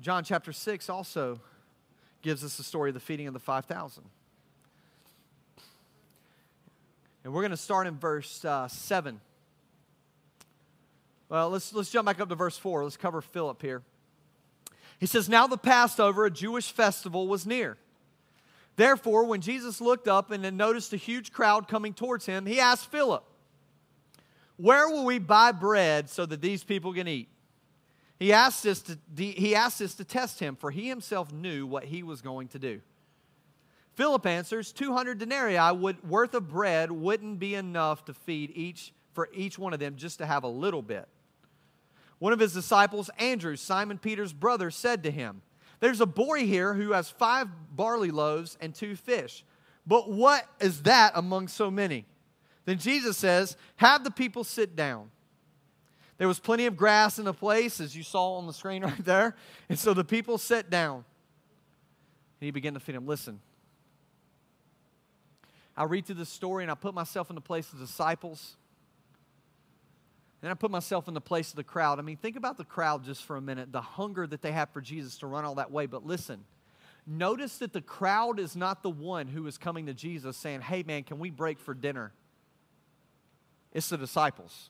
John 0.00 0.24
chapter 0.24 0.52
6 0.52 0.88
also 0.88 1.40
gives 2.22 2.42
us 2.42 2.56
the 2.56 2.64
story 2.64 2.90
of 2.90 2.94
the 2.94 3.00
feeding 3.00 3.28
of 3.28 3.34
the 3.34 3.40
5,000. 3.40 4.02
And 7.22 7.32
we're 7.32 7.42
going 7.42 7.52
to 7.52 7.56
start 7.56 7.86
in 7.86 7.96
verse 7.96 8.44
uh, 8.44 8.68
7. 8.68 9.20
Well, 11.28 11.50
let's, 11.50 11.72
let's 11.72 11.90
jump 11.90 12.06
back 12.06 12.20
up 12.20 12.28
to 12.28 12.34
verse 12.34 12.58
4. 12.58 12.84
Let's 12.84 12.96
cover 12.96 13.20
Philip 13.20 13.62
here. 13.62 13.82
He 14.98 15.06
says, 15.06 15.28
Now 15.28 15.46
the 15.46 15.56
Passover, 15.56 16.26
a 16.26 16.30
Jewish 16.30 16.70
festival, 16.70 17.28
was 17.28 17.46
near. 17.46 17.76
Therefore, 18.76 19.24
when 19.24 19.40
Jesus 19.40 19.80
looked 19.80 20.08
up 20.08 20.30
and 20.30 20.56
noticed 20.56 20.92
a 20.92 20.96
huge 20.96 21.32
crowd 21.32 21.68
coming 21.68 21.94
towards 21.94 22.26
him, 22.26 22.44
he 22.46 22.60
asked 22.60 22.90
Philip, 22.90 23.24
Where 24.56 24.88
will 24.88 25.04
we 25.04 25.18
buy 25.18 25.52
bread 25.52 26.10
so 26.10 26.26
that 26.26 26.40
these 26.40 26.64
people 26.64 26.92
can 26.92 27.08
eat? 27.08 27.28
He 28.18 28.32
asked, 28.32 28.62
this 28.62 28.82
to, 28.82 28.98
he 29.16 29.54
asked 29.54 29.80
this 29.80 29.94
to 29.94 30.04
test 30.04 30.40
him, 30.40 30.56
for 30.56 30.70
he 30.70 30.88
himself 30.88 31.32
knew 31.32 31.66
what 31.66 31.84
he 31.84 32.02
was 32.02 32.22
going 32.22 32.48
to 32.48 32.58
do. 32.58 32.80
Philip 33.94 34.26
answers, 34.26 34.72
200 34.72 35.18
denarii 35.18 35.76
would, 35.76 36.08
worth 36.08 36.34
of 36.34 36.48
bread 36.48 36.90
wouldn't 36.90 37.38
be 37.38 37.54
enough 37.54 38.04
to 38.06 38.14
feed 38.14 38.50
each 38.54 38.92
for 39.12 39.28
each 39.32 39.58
one 39.58 39.72
of 39.72 39.78
them 39.78 39.94
just 39.96 40.18
to 40.18 40.26
have 40.26 40.42
a 40.42 40.48
little 40.48 40.82
bit. 40.82 41.06
One 42.24 42.32
of 42.32 42.38
his 42.38 42.54
disciples, 42.54 43.10
Andrew, 43.18 43.54
Simon 43.54 43.98
Peter's 43.98 44.32
brother, 44.32 44.70
said 44.70 45.02
to 45.02 45.10
him, 45.10 45.42
There's 45.80 46.00
a 46.00 46.06
boy 46.06 46.46
here 46.46 46.72
who 46.72 46.92
has 46.92 47.10
five 47.10 47.48
barley 47.76 48.10
loaves 48.10 48.56
and 48.62 48.74
two 48.74 48.96
fish. 48.96 49.44
But 49.86 50.10
what 50.10 50.46
is 50.58 50.84
that 50.84 51.12
among 51.16 51.48
so 51.48 51.70
many? 51.70 52.06
Then 52.64 52.78
Jesus 52.78 53.18
says, 53.18 53.58
Have 53.76 54.04
the 54.04 54.10
people 54.10 54.42
sit 54.42 54.74
down. 54.74 55.10
There 56.16 56.26
was 56.26 56.40
plenty 56.40 56.64
of 56.64 56.78
grass 56.78 57.18
in 57.18 57.26
the 57.26 57.34
place, 57.34 57.78
as 57.78 57.94
you 57.94 58.02
saw 58.02 58.38
on 58.38 58.46
the 58.46 58.54
screen 58.54 58.82
right 58.84 59.04
there. 59.04 59.36
And 59.68 59.78
so 59.78 59.92
the 59.92 60.02
people 60.02 60.38
sat 60.38 60.70
down. 60.70 61.04
And 62.40 62.46
he 62.46 62.52
began 62.52 62.72
to 62.72 62.80
feed 62.80 62.94
them. 62.94 63.06
Listen, 63.06 63.38
I 65.76 65.84
read 65.84 66.06
through 66.06 66.14
this 66.14 66.30
story 66.30 66.64
and 66.64 66.70
I 66.72 66.74
put 66.74 66.94
myself 66.94 67.28
in 67.28 67.34
the 67.34 67.42
place 67.42 67.70
of 67.74 67.78
disciples. 67.78 68.56
And 70.44 70.50
I 70.50 70.54
put 70.54 70.70
myself 70.70 71.08
in 71.08 71.14
the 71.14 71.22
place 71.22 71.48
of 71.48 71.56
the 71.56 71.64
crowd. 71.64 71.98
I 71.98 72.02
mean, 72.02 72.18
think 72.18 72.36
about 72.36 72.58
the 72.58 72.66
crowd 72.66 73.02
just 73.02 73.24
for 73.24 73.36
a 73.36 73.40
minute, 73.40 73.72
the 73.72 73.80
hunger 73.80 74.26
that 74.26 74.42
they 74.42 74.52
have 74.52 74.68
for 74.68 74.82
Jesus 74.82 75.16
to 75.20 75.26
run 75.26 75.46
all 75.46 75.54
that 75.54 75.70
way. 75.70 75.86
But 75.86 76.04
listen, 76.04 76.44
notice 77.06 77.56
that 77.58 77.72
the 77.72 77.80
crowd 77.80 78.38
is 78.38 78.54
not 78.54 78.82
the 78.82 78.90
one 78.90 79.26
who 79.26 79.46
is 79.46 79.56
coming 79.56 79.86
to 79.86 79.94
Jesus 79.94 80.36
saying, 80.36 80.60
Hey, 80.60 80.82
man, 80.82 81.02
can 81.04 81.18
we 81.18 81.30
break 81.30 81.58
for 81.58 81.72
dinner? 81.72 82.12
It's 83.72 83.88
the 83.88 83.96
disciples. 83.96 84.68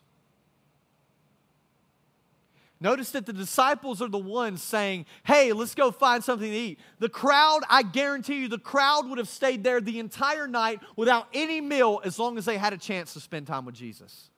Notice 2.78 3.10
that 3.10 3.26
the 3.26 3.32
disciples 3.32 4.00
are 4.00 4.08
the 4.08 4.16
ones 4.16 4.62
saying, 4.62 5.06
Hey, 5.24 5.52
let's 5.52 5.74
go 5.74 5.90
find 5.90 6.22
something 6.22 6.52
to 6.52 6.56
eat. 6.56 6.78
The 7.00 7.08
crowd, 7.08 7.62
I 7.68 7.82
guarantee 7.82 8.42
you, 8.42 8.48
the 8.48 8.58
crowd 8.58 9.08
would 9.08 9.18
have 9.18 9.28
stayed 9.28 9.64
there 9.64 9.80
the 9.80 9.98
entire 9.98 10.46
night 10.46 10.78
without 10.94 11.26
any 11.34 11.60
meal 11.60 12.00
as 12.04 12.16
long 12.16 12.38
as 12.38 12.44
they 12.44 12.58
had 12.58 12.72
a 12.72 12.78
chance 12.78 13.14
to 13.14 13.20
spend 13.20 13.48
time 13.48 13.64
with 13.64 13.74
Jesus. 13.74 14.30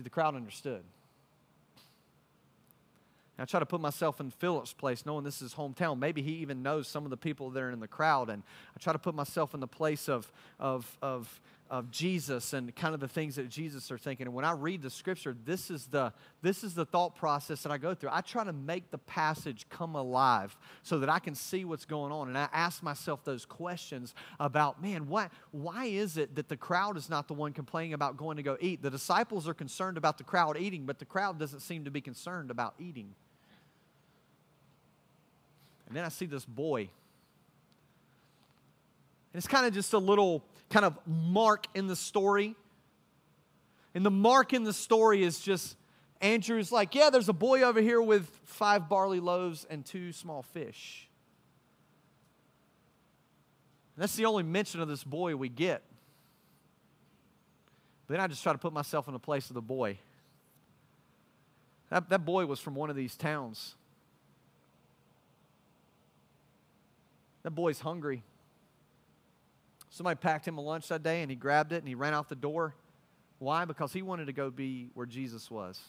See, 0.00 0.04
the 0.04 0.08
crowd 0.08 0.34
understood. 0.34 0.82
I 3.38 3.44
try 3.44 3.60
to 3.60 3.66
put 3.66 3.82
myself 3.82 4.18
in 4.18 4.30
Philip's 4.30 4.72
place, 4.72 5.04
knowing 5.04 5.24
this 5.24 5.36
is 5.36 5.52
his 5.52 5.54
hometown. 5.54 5.98
Maybe 5.98 6.22
he 6.22 6.36
even 6.36 6.62
knows 6.62 6.88
some 6.88 7.04
of 7.04 7.10
the 7.10 7.18
people 7.18 7.50
that 7.50 7.62
are 7.62 7.70
in 7.70 7.80
the 7.80 7.88
crowd. 7.88 8.30
And 8.30 8.42
I 8.74 8.80
try 8.80 8.94
to 8.94 8.98
put 8.98 9.14
myself 9.14 9.52
in 9.52 9.60
the 9.60 9.66
place 9.66 10.08
of, 10.08 10.32
of, 10.58 10.96
of 11.02 11.40
of 11.70 11.88
Jesus 11.92 12.52
and 12.52 12.74
kind 12.74 12.94
of 12.94 13.00
the 13.00 13.08
things 13.08 13.36
that 13.36 13.48
Jesus 13.48 13.92
are 13.92 13.96
thinking. 13.96 14.26
And 14.26 14.34
when 14.34 14.44
I 14.44 14.50
read 14.52 14.82
the 14.82 14.90
scripture, 14.90 15.36
this 15.44 15.70
is 15.70 15.86
the 15.86 16.12
this 16.42 16.64
is 16.64 16.74
the 16.74 16.84
thought 16.84 17.14
process 17.14 17.62
that 17.62 17.70
I 17.70 17.78
go 17.78 17.94
through. 17.94 18.10
I 18.12 18.22
try 18.22 18.42
to 18.42 18.52
make 18.52 18.90
the 18.90 18.98
passage 18.98 19.66
come 19.70 19.94
alive 19.94 20.56
so 20.82 20.98
that 20.98 21.08
I 21.08 21.20
can 21.20 21.36
see 21.36 21.64
what's 21.64 21.84
going 21.84 22.10
on. 22.10 22.26
And 22.26 22.36
I 22.36 22.48
ask 22.52 22.82
myself 22.82 23.22
those 23.24 23.46
questions 23.46 24.14
about, 24.40 24.82
man, 24.82 25.06
why 25.06 25.30
why 25.52 25.84
is 25.84 26.16
it 26.16 26.34
that 26.34 26.48
the 26.48 26.56
crowd 26.56 26.96
is 26.96 27.08
not 27.08 27.28
the 27.28 27.34
one 27.34 27.52
complaining 27.52 27.94
about 27.94 28.16
going 28.16 28.36
to 28.36 28.42
go 28.42 28.56
eat? 28.60 28.82
The 28.82 28.90
disciples 28.90 29.46
are 29.46 29.54
concerned 29.54 29.96
about 29.96 30.18
the 30.18 30.24
crowd 30.24 30.58
eating, 30.58 30.86
but 30.86 30.98
the 30.98 31.04
crowd 31.04 31.38
doesn't 31.38 31.60
seem 31.60 31.84
to 31.84 31.90
be 31.90 32.00
concerned 32.00 32.50
about 32.50 32.74
eating. 32.80 33.14
And 35.86 35.96
then 35.96 36.04
I 36.04 36.08
see 36.08 36.26
this 36.26 36.44
boy. 36.44 36.90
And 39.32 39.38
it's 39.38 39.46
kind 39.46 39.66
of 39.66 39.72
just 39.72 39.92
a 39.92 39.98
little 39.98 40.44
kind 40.70 40.84
of 40.84 40.98
mark 41.06 41.66
in 41.74 41.86
the 41.86 41.96
story. 41.96 42.54
And 43.94 44.04
the 44.04 44.10
mark 44.10 44.52
in 44.52 44.64
the 44.64 44.72
story 44.72 45.22
is 45.22 45.40
just 45.40 45.76
Andrew's 46.20 46.70
like, 46.70 46.94
yeah, 46.94 47.10
there's 47.10 47.28
a 47.28 47.34
boy 47.34 47.62
over 47.62 47.80
here 47.80 48.00
with 48.00 48.28
five 48.44 48.88
barley 48.88 49.20
loaves 49.20 49.66
and 49.68 49.84
two 49.84 50.12
small 50.12 50.42
fish. 50.42 51.08
And 53.96 54.02
that's 54.02 54.16
the 54.16 54.26
only 54.26 54.42
mention 54.42 54.80
of 54.80 54.88
this 54.88 55.04
boy 55.04 55.36
we 55.36 55.48
get. 55.48 55.82
But 58.06 58.14
then 58.14 58.20
I 58.20 58.26
just 58.26 58.42
try 58.42 58.52
to 58.52 58.58
put 58.58 58.72
myself 58.72 59.06
in 59.08 59.12
the 59.12 59.20
place 59.20 59.50
of 59.50 59.54
the 59.54 59.62
boy. 59.62 59.98
That, 61.90 62.08
that 62.10 62.24
boy 62.24 62.46
was 62.46 62.60
from 62.60 62.74
one 62.74 62.90
of 62.90 62.96
these 62.96 63.16
towns. 63.16 63.74
That 67.42 67.52
boy's 67.52 67.80
hungry. 67.80 68.22
Somebody 69.90 70.16
packed 70.16 70.46
him 70.46 70.56
a 70.56 70.60
lunch 70.60 70.88
that 70.88 71.02
day 71.02 71.22
and 71.22 71.30
he 71.30 71.36
grabbed 71.36 71.72
it 71.72 71.78
and 71.78 71.88
he 71.88 71.94
ran 71.94 72.14
out 72.14 72.28
the 72.28 72.36
door. 72.36 72.74
Why? 73.38 73.64
Because 73.64 73.92
he 73.92 74.02
wanted 74.02 74.26
to 74.26 74.32
go 74.32 74.50
be 74.50 74.88
where 74.94 75.06
Jesus 75.06 75.50
was. 75.50 75.80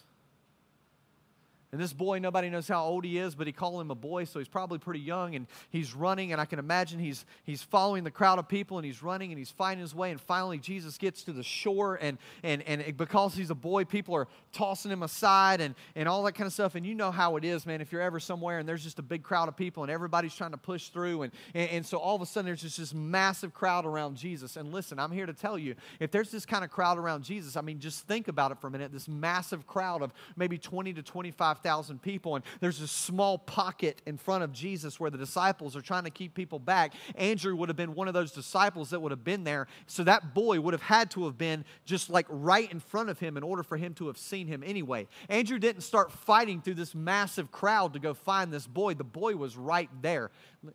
And 1.72 1.80
this 1.80 1.94
boy, 1.94 2.18
nobody 2.18 2.50
knows 2.50 2.68
how 2.68 2.84
old 2.84 3.02
he 3.02 3.16
is, 3.16 3.34
but 3.34 3.46
he 3.46 3.52
called 3.52 3.80
him 3.80 3.90
a 3.90 3.94
boy, 3.94 4.24
so 4.24 4.38
he's 4.38 4.46
probably 4.48 4.78
pretty 4.78 5.00
young. 5.00 5.34
And 5.34 5.46
he's 5.70 5.94
running, 5.94 6.30
and 6.30 6.38
I 6.38 6.44
can 6.44 6.58
imagine 6.58 6.98
he's, 6.98 7.24
he's 7.44 7.62
following 7.62 8.04
the 8.04 8.10
crowd 8.10 8.38
of 8.38 8.46
people, 8.46 8.76
and 8.76 8.84
he's 8.84 9.02
running, 9.02 9.32
and 9.32 9.38
he's 9.38 9.50
finding 9.50 9.80
his 9.80 9.94
way. 9.94 10.10
And 10.10 10.20
finally, 10.20 10.58
Jesus 10.58 10.98
gets 10.98 11.22
to 11.22 11.32
the 11.32 11.42
shore, 11.42 11.94
and, 11.94 12.18
and, 12.42 12.60
and 12.64 12.94
because 12.98 13.34
he's 13.34 13.48
a 13.48 13.54
boy, 13.54 13.86
people 13.86 14.14
are 14.14 14.28
tossing 14.52 14.92
him 14.92 15.02
aside 15.02 15.62
and, 15.62 15.74
and 15.96 16.10
all 16.10 16.22
that 16.24 16.34
kind 16.34 16.46
of 16.46 16.52
stuff. 16.52 16.74
And 16.74 16.84
you 16.84 16.94
know 16.94 17.10
how 17.10 17.36
it 17.36 17.44
is, 17.44 17.64
man, 17.64 17.80
if 17.80 17.90
you're 17.90 18.02
ever 18.02 18.20
somewhere 18.20 18.58
and 18.58 18.68
there's 18.68 18.84
just 18.84 18.98
a 18.98 19.02
big 19.02 19.22
crowd 19.22 19.48
of 19.48 19.56
people, 19.56 19.82
and 19.82 19.90
everybody's 19.90 20.34
trying 20.34 20.50
to 20.50 20.58
push 20.58 20.88
through. 20.90 21.22
And, 21.22 21.32
and, 21.54 21.70
and 21.70 21.86
so 21.86 21.96
all 21.96 22.14
of 22.14 22.20
a 22.20 22.26
sudden, 22.26 22.44
there's 22.44 22.60
just 22.60 22.76
this 22.76 22.92
massive 22.92 23.54
crowd 23.54 23.86
around 23.86 24.16
Jesus. 24.16 24.58
And 24.58 24.74
listen, 24.74 24.98
I'm 24.98 25.10
here 25.10 25.24
to 25.24 25.32
tell 25.32 25.58
you 25.58 25.74
if 26.00 26.10
there's 26.10 26.30
this 26.30 26.44
kind 26.44 26.64
of 26.64 26.70
crowd 26.70 26.98
around 26.98 27.24
Jesus, 27.24 27.56
I 27.56 27.62
mean, 27.62 27.80
just 27.80 28.06
think 28.06 28.28
about 28.28 28.52
it 28.52 28.58
for 28.58 28.66
a 28.66 28.70
minute 28.70 28.92
this 28.92 29.08
massive 29.08 29.66
crowd 29.66 30.02
of 30.02 30.12
maybe 30.36 30.58
20 30.58 30.92
to 30.92 31.02
25 31.02 31.61
5,000 31.62 32.02
people, 32.02 32.34
and 32.34 32.44
there's 32.60 32.80
a 32.80 32.88
small 32.88 33.38
pocket 33.38 34.02
in 34.06 34.16
front 34.16 34.42
of 34.42 34.52
Jesus 34.52 34.98
where 34.98 35.10
the 35.10 35.18
disciples 35.18 35.76
are 35.76 35.80
trying 35.80 36.04
to 36.04 36.10
keep 36.10 36.34
people 36.34 36.58
back. 36.58 36.94
Andrew 37.14 37.54
would 37.56 37.68
have 37.68 37.76
been 37.76 37.94
one 37.94 38.08
of 38.08 38.14
those 38.14 38.32
disciples 38.32 38.90
that 38.90 39.00
would 39.00 39.12
have 39.12 39.24
been 39.24 39.44
there. 39.44 39.68
So 39.86 40.04
that 40.04 40.34
boy 40.34 40.60
would 40.60 40.74
have 40.74 40.82
had 40.82 41.10
to 41.12 41.24
have 41.24 41.38
been 41.38 41.64
just 41.84 42.10
like 42.10 42.26
right 42.28 42.70
in 42.70 42.80
front 42.80 43.10
of 43.10 43.18
him 43.18 43.36
in 43.36 43.42
order 43.42 43.62
for 43.62 43.76
him 43.76 43.94
to 43.94 44.08
have 44.08 44.18
seen 44.18 44.48
him 44.48 44.62
anyway. 44.64 45.06
Andrew 45.28 45.58
didn't 45.58 45.82
start 45.82 46.10
fighting 46.10 46.60
through 46.60 46.74
this 46.74 46.94
massive 46.94 47.52
crowd 47.52 47.92
to 47.92 48.00
go 48.00 48.14
find 48.14 48.52
this 48.52 48.66
boy, 48.66 48.94
the 48.94 49.04
boy 49.04 49.36
was 49.36 49.56
right 49.56 49.90
there. 50.00 50.30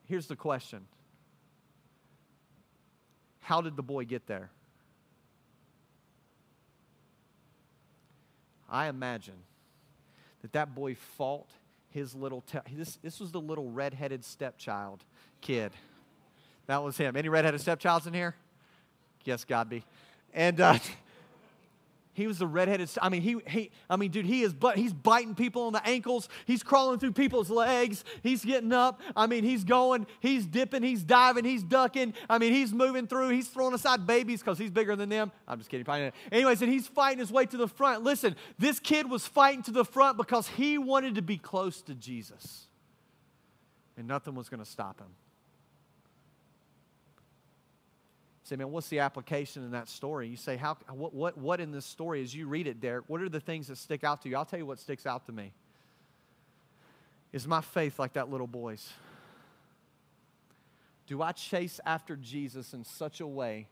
Here's 0.06 0.28
the 0.28 0.36
question 0.36 0.86
How 3.39 3.62
did 3.62 3.76
the 3.76 3.84
boy 3.84 4.06
get 4.06 4.28
there? 4.28 4.52
I 8.69 8.88
imagine 8.88 9.46
that 10.41 10.54
that 10.54 10.76
boy 10.76 10.95
fought 10.95 11.50
his 11.89 12.13
little, 12.13 12.41
te- 12.41 12.60
this, 12.73 12.97
this 13.04 13.19
was 13.19 13.32
the 13.32 13.41
little 13.41 13.71
redheaded 13.71 14.23
stepchild 14.23 15.04
kid. 15.41 15.71
That 16.67 16.84
was 16.84 16.97
him. 16.97 17.15
Any 17.15 17.30
redheaded 17.30 17.62
stepchilds 17.62 18.08
in 18.08 18.13
here? 18.13 18.36
Yes, 19.23 19.43
God 19.45 19.69
be. 19.69 19.84
And 20.34 20.60
uh, 20.62 20.78
he 22.17 22.25
was 22.25 22.39
the 22.39 22.47
redheaded. 22.47 22.89
I 22.99 23.10
mean, 23.10 23.21
he, 23.21 23.38
he 23.45 23.69
I 23.88 23.95
mean, 23.95 24.10
dude, 24.10 24.25
he 24.25 24.41
is 24.41 24.51
but 24.51 24.75
he's 24.75 24.91
biting 24.91 25.36
people 25.36 25.67
on 25.67 25.73
the 25.73 25.88
ankles. 25.88 26.30
He's 26.47 26.63
crawling 26.63 26.97
through 26.97 27.12
people's 27.12 27.51
legs. 27.51 28.03
He's 28.23 28.43
getting 28.43 28.73
up. 28.73 29.01
I 29.15 29.27
mean, 29.27 29.43
he's 29.43 29.63
going, 29.63 30.08
he's 30.19 30.47
dipping, 30.47 30.82
he's 30.82 31.03
diving, 31.03 31.45
he's 31.45 31.62
ducking. 31.62 32.15
I 32.27 32.39
mean, 32.39 32.53
he's 32.53 32.73
moving 32.73 33.06
through. 33.06 33.30
He's 33.30 33.47
throwing 33.47 33.75
aside 33.75 34.08
babies 34.08 34.39
because 34.39 34.58
he's 34.58 34.71
bigger 34.71 34.95
than 34.95 35.10
them. 35.10 35.32
I'm 35.47 35.60
just 35.60 35.69
kidding. 35.69 35.86
Probably 35.86 36.12
Anyways, 36.32 36.63
and 36.63 36.71
he's 36.71 36.88
fighting 36.88 37.19
his 37.19 37.32
way 37.32 37.45
to 37.45 37.56
the 37.56 37.67
front. 37.67 38.03
Listen, 38.03 38.36
this 38.58 38.80
kid 38.80 39.08
was 39.08 39.27
fighting 39.27 39.62
to 39.63 39.71
the 39.71 39.86
front 39.86 40.17
because 40.17 40.47
he 40.47 40.80
wanted 40.80 41.13
to 41.15 41.21
be 41.21 41.38
close 41.38 41.84
to 41.84 41.93
Jesus. 41.93 42.65
And 43.95 44.08
nothing 44.08 44.34
was 44.34 44.49
going 44.49 44.63
to 44.63 44.69
stop 44.69 44.99
him. 44.99 45.13
Say, 48.47 48.55
man, 48.55 48.71
what's 48.71 48.88
the 48.88 48.99
application 48.99 49.63
in 49.63 49.71
that 49.71 49.89
story? 49.89 50.27
You 50.27 50.38
say, 50.38 50.55
how, 50.55 50.77
what, 50.89 51.13
what, 51.13 51.38
what 51.38 51.60
in 51.60 51.71
this 51.71 51.86
story, 51.86 52.21
as 52.21 52.33
you 52.33 52.47
read 52.47 52.67
it, 52.67 52.79
Derek, 52.79 53.05
what 53.07 53.21
are 53.21 53.29
the 53.29 53.39
things 53.39 53.67
that 53.67 53.77
stick 53.77 54.03
out 54.03 54.21
to 54.21 54.29
you? 54.29 54.38
I'll 54.38 54.45
tell 54.45 54.60
you 54.60 54.65
what 54.65 54.79
sticks 54.79 55.05
out 55.05 55.25
to 55.25 55.31
me. 55.31 55.51
Is 57.33 57.45
my 57.45 57.62
faith 57.62 57.99
like 57.99 58.13
that 58.13 58.31
little 58.31 58.47
boy's? 58.47 58.89
Do 61.07 61.21
I 61.21 61.33
chase 61.33 61.79
after 61.86 62.15
Jesus 62.15 62.73
in 62.73 62.83
such 62.83 63.19
a 63.19 63.27
way 63.27 63.67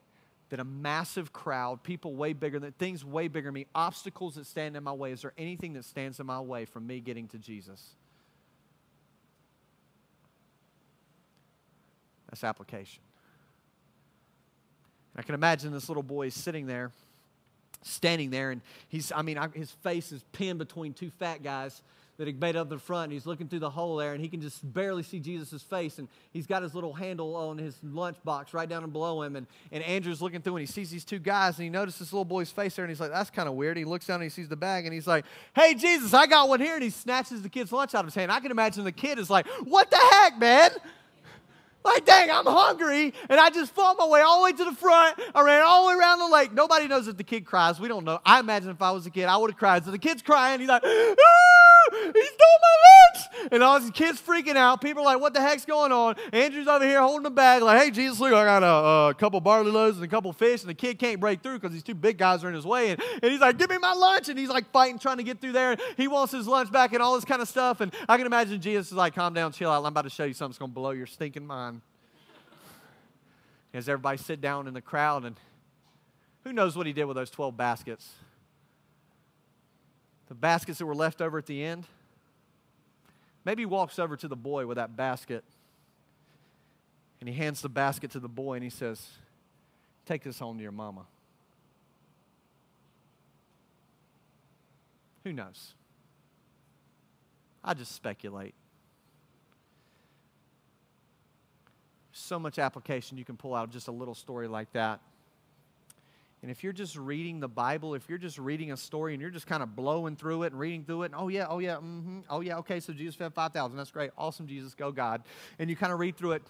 that 0.50 0.60
a 0.60 0.64
massive 0.64 1.32
crowd, 1.32 1.82
people 1.82 2.14
way 2.14 2.34
bigger 2.34 2.60
than 2.60 2.72
things 2.74 3.04
way 3.04 3.28
bigger 3.28 3.48
than 3.48 3.54
me, 3.54 3.66
obstacles 3.74 4.36
that 4.36 4.46
stand 4.46 4.76
in 4.76 4.84
my 4.84 4.94
way, 4.94 5.12
is 5.12 5.22
there 5.22 5.34
anything 5.38 5.74
that 5.74 5.86
stands 5.86 6.20
in 6.20 6.26
my 6.26 6.40
way 6.40 6.66
from 6.66 6.86
me 6.86 7.00
getting 7.00 7.28
to 7.30 7.38
Jesus? 7.38 7.96
That's 12.30 12.44
application. 12.44 13.05
I 15.18 15.22
can 15.22 15.36
imagine 15.36 15.72
this 15.72 15.88
little 15.90 16.04
boy 16.04 16.30
sitting 16.30 16.68
there, 16.68 16.92
standing 17.84 18.30
there, 18.30 18.52
and 18.52 18.62
he's, 18.90 19.12
I 19.12 19.22
mean, 19.22 19.40
his 19.54 19.72
face 19.72 20.12
is 20.12 20.24
pinned 20.32 20.60
between 20.60 20.94
two 20.94 21.10
fat 21.10 21.44
guys 21.44 21.82
that 22.18 22.28
he 22.28 22.34
made 22.34 22.56
up 22.56 22.70
the 22.70 22.80
front. 22.80 23.06
And 23.06 23.14
he's 23.14 23.26
looking 23.26 23.48
through 23.48 23.60
the 23.60 23.70
hole 23.70 23.98
there, 23.98 24.14
and 24.14 24.22
he 24.22 24.30
can 24.30 24.42
just 24.42 24.62
barely 24.74 25.04
see 25.04 25.20
Jesus' 25.20 25.62
face. 25.62 26.00
And 26.00 26.08
he's 26.32 26.48
got 26.48 26.64
his 26.64 26.74
little 26.74 26.94
handle 26.94 27.36
on 27.36 27.58
his 27.58 27.76
lunchbox 27.86 28.54
right 28.54 28.70
down 28.70 28.84
and 28.84 28.94
below 28.94 29.22
him. 29.22 29.36
And, 29.36 29.48
and 29.72 29.84
Andrew's 29.84 30.22
looking 30.22 30.42
through, 30.42 30.56
and 30.56 30.62
he 30.62 30.72
sees 30.72 30.90
these 30.90 31.04
two 31.04 31.20
guys, 31.20 31.58
and 31.58 31.64
he 31.64 31.70
notices 31.70 32.00
this 32.00 32.14
little 32.14 32.26
boy's 32.26 32.52
face 32.52 32.76
there, 32.76 32.86
and 32.86 32.90
he's 32.90 33.02
like, 33.02 33.12
that's 33.12 33.30
kind 33.30 33.50
of 33.50 33.56
weird. 33.56 33.76
He 33.78 33.86
looks 33.86 34.08
down, 34.08 34.16
and 34.16 34.24
he 34.24 34.30
sees 34.30 34.48
the 34.48 34.56
bag, 34.56 34.86
and 34.86 34.94
he's 34.94 35.08
like, 35.08 35.26
hey, 35.54 35.74
Jesus, 35.74 36.14
I 36.14 36.26
got 36.26 36.48
one 36.48 36.62
here. 36.62 36.76
And 36.76 36.84
he 36.84 36.90
snatches 36.90 37.42
the 37.42 37.50
kid's 37.50 37.72
lunch 37.72 37.94
out 37.94 38.00
of 38.00 38.06
his 38.06 38.16
hand. 38.16 38.32
I 38.32 38.40
can 38.40 38.52
imagine 38.52 38.86
the 38.86 38.92
kid 38.92 39.20
is 39.20 39.30
like, 39.30 39.48
what 39.66 39.90
the 39.92 39.98
heck, 39.98 40.40
man? 40.40 40.72
Like, 41.86 42.04
dang, 42.04 42.32
I'm 42.32 42.46
hungry. 42.48 43.14
And 43.30 43.40
I 43.40 43.52
just 43.52 43.72
fought 43.72 43.96
my 44.00 44.08
way 44.08 44.22
all 44.22 44.40
the 44.40 44.46
way 44.46 44.54
to 44.54 44.66
the 44.66 44.74
front. 44.74 45.20
I 45.36 45.42
ran 45.44 45.62
all 45.62 45.84
the 45.84 45.90
way 45.90 46.00
around 46.00 46.18
the 46.20 46.28
lake. 46.28 46.52
Nobody 46.52 46.88
knows 46.88 47.08
if 47.08 47.16
the 47.16 47.24
kid 47.24 47.46
cries. 47.46 47.80
We 47.80 47.88
don't 47.88 48.04
know. 48.04 48.20
I 48.26 48.40
imagine 48.40 48.72
if 48.72 48.82
I 48.82 48.90
was 48.92 49.06
a 49.06 49.12
kid, 49.12 49.26
I 49.26 49.38
would 49.38 49.52
have 49.52 49.60
cried. 49.60 49.86
So 49.86 49.92
the 49.92 50.00
kid's 50.00 50.24
crying. 50.24 50.60
He's 50.60 50.68
like, 50.70 50.82
ah, 50.84 51.16
he 52.14 52.24
stole 52.26 52.60
my 52.62 52.76
lunch. 52.86 53.50
And 53.52 53.64
all 53.64 53.80
these 53.80 53.92
kids 53.92 54.22
freaking 54.22 54.56
out. 54.56 54.82
People 54.82 55.04
are 55.04 55.14
like, 55.14 55.20
what 55.20 55.34
the 55.34 55.42
heck's 55.42 55.66
going 55.66 55.92
on? 55.92 56.16
Andrew's 56.32 56.68
over 56.68 56.86
here 56.86 57.02
holding 57.02 57.24
the 57.24 57.32
bag, 57.32 57.62
like, 57.62 57.82
hey, 57.82 57.92
Jesus, 57.92 58.20
look, 58.20 58.34
I 58.34 58.46
got 58.46 58.64
a, 58.64 59.10
a 59.12 59.14
couple 59.14 59.40
barley 59.40 59.72
loaves 59.72 59.98
and 59.98 60.06
a 60.06 60.08
couple 60.08 60.32
fish. 60.34 60.62
And 60.62 60.70
the 60.70 60.76
kid 60.76 61.00
can't 61.00 61.20
break 61.20 61.42
through 61.42 61.60
because 61.60 61.72
these 61.72 61.84
two 61.84 61.94
big 61.94 62.18
guys 62.18 62.44
are 62.44 62.50
in 62.50 62.56
his 62.56 62.66
way. 62.66 62.92
And, 62.92 63.02
and 63.22 63.32
he's 63.32 63.42
like, 63.42 63.58
give 63.58 63.70
me 63.70 63.78
my 63.78 63.94
lunch. 63.94 64.30
And 64.30 64.38
he's 64.38 64.50
like 64.50 64.72
fighting, 64.72 65.00
trying 65.00 65.18
to 65.18 65.24
get 65.24 65.42
through 65.42 65.54
there. 65.54 65.78
He 65.98 66.08
wants 66.08 66.34
his 66.34 66.48
lunch 66.48 66.72
back 66.72 66.94
and 66.94 67.02
all 67.02 67.16
this 67.16 67.26
kind 67.26 67.42
of 67.42 67.48
stuff. 67.48 67.82
And 67.82 67.94
I 68.10 68.18
can 68.18 68.26
imagine 68.26 68.60
Jesus 68.62 68.88
is 68.88 68.94
like, 68.94 69.16
calm 69.16 69.34
down, 69.34 69.52
chill 69.52 69.70
out. 69.70 69.80
I'm 69.80 69.86
about 69.86 70.04
to 70.04 70.10
show 70.10 70.26
you 70.26 70.34
something 70.34 70.52
that's 70.52 70.60
going 70.60 70.72
to 70.72 70.76
blow 70.76 70.92
your 70.92 71.08
stinking 71.08 71.46
mind 71.46 71.82
as 73.76 73.90
everybody 73.90 74.18
sit 74.18 74.40
down 74.40 74.68
in 74.68 74.74
the 74.74 74.82
crowd 74.82 75.26
and 75.26 75.36
who 76.46 76.54
knows 76.54 76.78
what 76.78 76.88
he 76.88 76.94
did 76.94 77.06
with 77.06 77.18
those 77.18 77.30
12 77.30 77.58
baskets 77.58 78.14
the 80.28 80.36
baskets 80.36 80.80
that 80.80 80.86
were 80.86 80.96
left 80.96 81.22
over 81.22 81.38
at 81.38 81.46
the 81.46 81.64
end 81.64 81.86
maybe 83.44 83.62
he 83.62 83.66
walks 83.66 84.00
over 84.00 84.16
to 84.16 84.28
the 84.28 84.36
boy 84.36 84.66
with 84.66 84.78
that 84.78 84.96
basket 84.96 85.44
and 87.20 87.30
he 87.30 87.36
hands 87.36 87.62
the 87.62 87.70
basket 87.70 88.12
to 88.12 88.20
the 88.20 88.28
boy 88.28 88.56
and 88.56 88.64
he 88.64 88.70
says 88.70 89.10
take 90.06 90.24
this 90.24 90.40
home 90.40 90.58
to 90.58 90.64
your 90.64 90.72
mama. 90.72 91.06
Who 95.24 95.34
knows? 95.34 95.74
I 97.64 97.74
just 97.74 97.94
speculate. 97.94 98.54
So 102.12 102.38
much 102.38 102.60
application 102.60 103.18
you 103.18 103.26
can 103.26 103.36
pull 103.36 103.56
out 103.56 103.66
of 103.66 103.72
just 103.72 103.88
a 103.88 103.92
little 103.92 104.14
story 104.14 104.48
like 104.48 104.72
that. 104.74 105.00
And 106.46 106.52
if 106.52 106.64
you're 106.64 106.74
just 106.74 106.96
reading 106.96 107.40
the 107.40 107.48
Bible, 107.48 107.96
if 107.96 108.08
you're 108.08 108.20
just 108.20 108.38
reading 108.38 108.72
a 108.72 108.78
story 108.78 109.16
and 109.16 109.22
you're 109.22 109.32
just 109.32 109.48
kind 109.48 109.64
of 109.64 109.76
blowing 109.76 110.16
through 110.16 110.44
it 110.44 110.52
and 110.52 110.60
reading 110.60 110.84
through 110.84 111.02
it, 111.02 111.06
and 111.08 111.16
oh 111.18 111.28
yeah, 111.28 111.48
oh 111.50 111.58
yeah, 111.58 111.78
mm-hmm, 111.78 112.20
oh 112.30 112.42
yeah, 112.42 112.58
okay, 112.58 112.80
so 112.80 112.94
Jesus 112.94 113.16
fed 113.16 113.34
5,000. 113.34 113.76
That's 113.76 113.90
great. 113.90 114.12
Awesome, 114.16 114.46
Jesus, 114.46 114.76
go 114.76 114.92
God. 114.92 115.24
And 115.58 115.72
you 115.72 115.76
kind 115.76 115.92
of 115.92 115.98
read 115.98 116.16
through 116.16 116.34
it, 116.34 116.44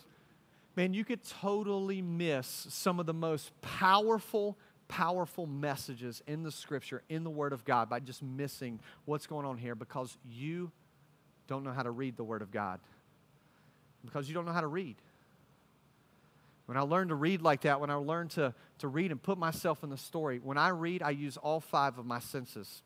man, 0.75 0.93
you 0.93 1.05
could 1.05 1.23
totally 1.23 2.01
miss 2.01 2.67
some 2.69 2.99
of 2.99 3.05
the 3.05 3.13
most 3.13 3.53
powerful, 3.61 4.57
powerful 4.89 5.45
messages 5.45 6.21
in 6.27 6.43
the 6.43 6.51
scripture, 6.51 7.01
in 7.07 7.23
the 7.23 7.29
Word 7.29 7.53
of 7.53 7.63
God, 7.63 7.89
by 7.89 8.01
just 8.01 8.21
missing 8.21 8.81
what's 9.05 9.27
going 9.27 9.45
on 9.45 9.57
here 9.57 9.75
because 9.75 10.17
you 10.29 10.73
don't 11.47 11.63
know 11.63 11.71
how 11.71 11.83
to 11.83 11.91
read 11.91 12.17
the 12.17 12.23
Word 12.25 12.41
of 12.41 12.51
God. 12.51 12.81
Because 14.03 14.27
you 14.27 14.33
don't 14.33 14.45
know 14.45 14.51
how 14.51 14.59
to 14.59 14.67
read. 14.67 14.97
When 16.65 16.77
I 16.77 16.81
learn 16.81 17.09
to 17.09 17.15
read 17.15 17.41
like 17.41 17.61
that, 17.61 17.79
when 17.79 17.89
I 17.89 17.95
learn 17.95 18.27
to, 18.29 18.53
to 18.79 18.87
read 18.87 19.11
and 19.11 19.21
put 19.21 19.37
myself 19.37 19.83
in 19.83 19.89
the 19.89 19.97
story, 19.97 20.39
when 20.43 20.57
I 20.57 20.69
read, 20.69 21.03
I 21.03 21.11
use 21.11 21.37
all 21.37 21.59
five 21.59 21.97
of 21.97 22.05
my 22.05 22.19
senses. 22.19 22.81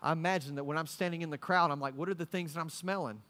I 0.00 0.12
imagine 0.12 0.56
that 0.56 0.64
when 0.64 0.78
I'm 0.78 0.86
standing 0.86 1.22
in 1.22 1.30
the 1.30 1.38
crowd, 1.38 1.70
I'm 1.70 1.80
like, 1.80 1.94
what 1.94 2.08
are 2.08 2.14
the 2.14 2.26
things 2.26 2.54
that 2.54 2.60
I'm 2.60 2.70
smelling? 2.70 3.22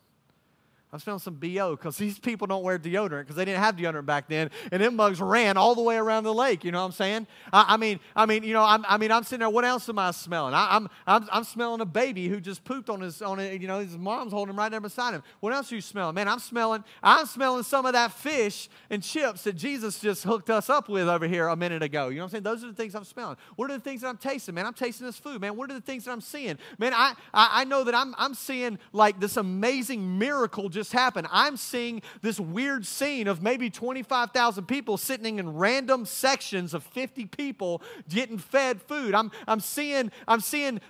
I'm 0.92 0.98
smelling 0.98 1.20
some 1.20 1.36
BO 1.36 1.74
because 1.74 1.96
these 1.96 2.18
people 2.18 2.46
don't 2.46 2.62
wear 2.62 2.78
deodorant 2.78 3.20
because 3.22 3.36
they 3.36 3.46
didn't 3.46 3.62
have 3.62 3.76
deodorant 3.76 4.04
back 4.04 4.28
then. 4.28 4.50
And 4.70 4.82
them 4.82 4.94
mugs 4.94 5.22
ran 5.22 5.56
all 5.56 5.74
the 5.74 5.80
way 5.80 5.96
around 5.96 6.24
the 6.24 6.34
lake. 6.34 6.64
You 6.64 6.70
know 6.70 6.80
what 6.80 6.86
I'm 6.86 6.92
saying? 6.92 7.26
I, 7.50 7.64
I 7.68 7.76
mean, 7.78 7.98
I 8.14 8.26
mean, 8.26 8.42
you 8.42 8.52
know, 8.52 8.62
I'm, 8.62 8.84
i 8.86 8.98
mean, 8.98 9.10
I'm 9.10 9.22
sitting 9.22 9.40
there. 9.40 9.48
What 9.48 9.64
else 9.64 9.88
am 9.88 9.98
I 9.98 10.10
smelling? 10.10 10.52
I, 10.52 10.76
am 10.76 10.90
I'm, 11.06 11.22
I'm, 11.22 11.28
I'm 11.32 11.44
smelling 11.44 11.80
a 11.80 11.86
baby 11.86 12.28
who 12.28 12.42
just 12.42 12.62
pooped 12.64 12.90
on 12.90 13.00
his, 13.00 13.22
on 13.22 13.40
it. 13.40 13.62
You 13.62 13.68
know, 13.68 13.78
his 13.78 13.96
mom's 13.96 14.34
holding 14.34 14.50
him 14.50 14.58
right 14.58 14.70
there 14.70 14.82
beside 14.82 15.14
him. 15.14 15.22
What 15.40 15.54
else 15.54 15.72
are 15.72 15.76
you 15.76 15.80
smelling? 15.80 16.14
Man, 16.14 16.28
I'm 16.28 16.40
smelling, 16.40 16.84
I'm 17.02 17.24
smelling 17.24 17.62
some 17.62 17.86
of 17.86 17.94
that 17.94 18.12
fish 18.12 18.68
and 18.90 19.02
chips 19.02 19.44
that 19.44 19.54
Jesus 19.54 19.98
just 19.98 20.24
hooked 20.24 20.50
us 20.50 20.68
up 20.68 20.90
with 20.90 21.08
over 21.08 21.26
here 21.26 21.48
a 21.48 21.56
minute 21.56 21.82
ago. 21.82 22.08
You 22.08 22.16
know 22.16 22.24
what 22.24 22.26
I'm 22.26 22.30
saying? 22.32 22.42
Those 22.42 22.64
are 22.64 22.68
the 22.68 22.74
things 22.74 22.94
I'm 22.94 23.04
smelling. 23.04 23.38
What 23.56 23.70
are 23.70 23.74
the 23.74 23.82
things 23.82 24.02
that 24.02 24.08
I'm 24.08 24.18
tasting? 24.18 24.54
Man, 24.54 24.66
I'm 24.66 24.74
tasting 24.74 25.06
this 25.06 25.16
food. 25.16 25.40
Man, 25.40 25.56
what 25.56 25.70
are 25.70 25.74
the 25.74 25.80
things 25.80 26.04
that 26.04 26.12
I'm 26.12 26.20
seeing? 26.20 26.58
Man, 26.78 26.92
I, 26.92 27.14
I, 27.32 27.62
I 27.62 27.64
know 27.64 27.82
that 27.84 27.94
I'm, 27.94 28.14
I'm 28.18 28.34
seeing 28.34 28.78
like 28.92 29.20
this 29.20 29.38
amazing 29.38 30.18
miracle 30.18 30.68
just 30.68 30.81
happen. 30.90 31.28
I'm 31.30 31.56
seeing 31.56 32.02
this 32.22 32.40
weird 32.40 32.84
scene 32.84 33.28
of 33.28 33.42
maybe 33.42 33.70
25,000 33.70 34.64
people 34.66 34.96
sitting 34.96 35.38
in 35.38 35.54
random 35.54 36.04
sections 36.04 36.74
of 36.74 36.82
50 36.82 37.26
people 37.26 37.82
getting 38.08 38.38
fed 38.38 38.82
food. 38.82 39.14
I'm, 39.14 39.30
I'm 39.46 39.60
seeing, 39.60 40.10
I'm 40.26 40.40
seeing 40.40 40.80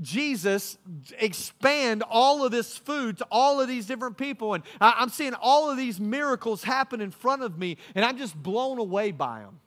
Jesus 0.00 0.78
expand 1.18 2.02
all 2.10 2.44
of 2.44 2.50
this 2.50 2.76
food 2.76 3.18
to 3.18 3.26
all 3.30 3.60
of 3.60 3.68
these 3.68 3.86
different 3.86 4.16
people. 4.16 4.54
And 4.54 4.64
I'm 4.80 5.10
seeing 5.10 5.34
all 5.34 5.70
of 5.70 5.76
these 5.76 6.00
miracles 6.00 6.64
happen 6.64 7.00
in 7.00 7.12
front 7.12 7.42
of 7.42 7.58
me, 7.58 7.76
and 7.94 8.04
I'm 8.04 8.18
just 8.18 8.34
blown 8.34 8.78
away 8.78 9.12
by 9.12 9.40
them. 9.40 9.60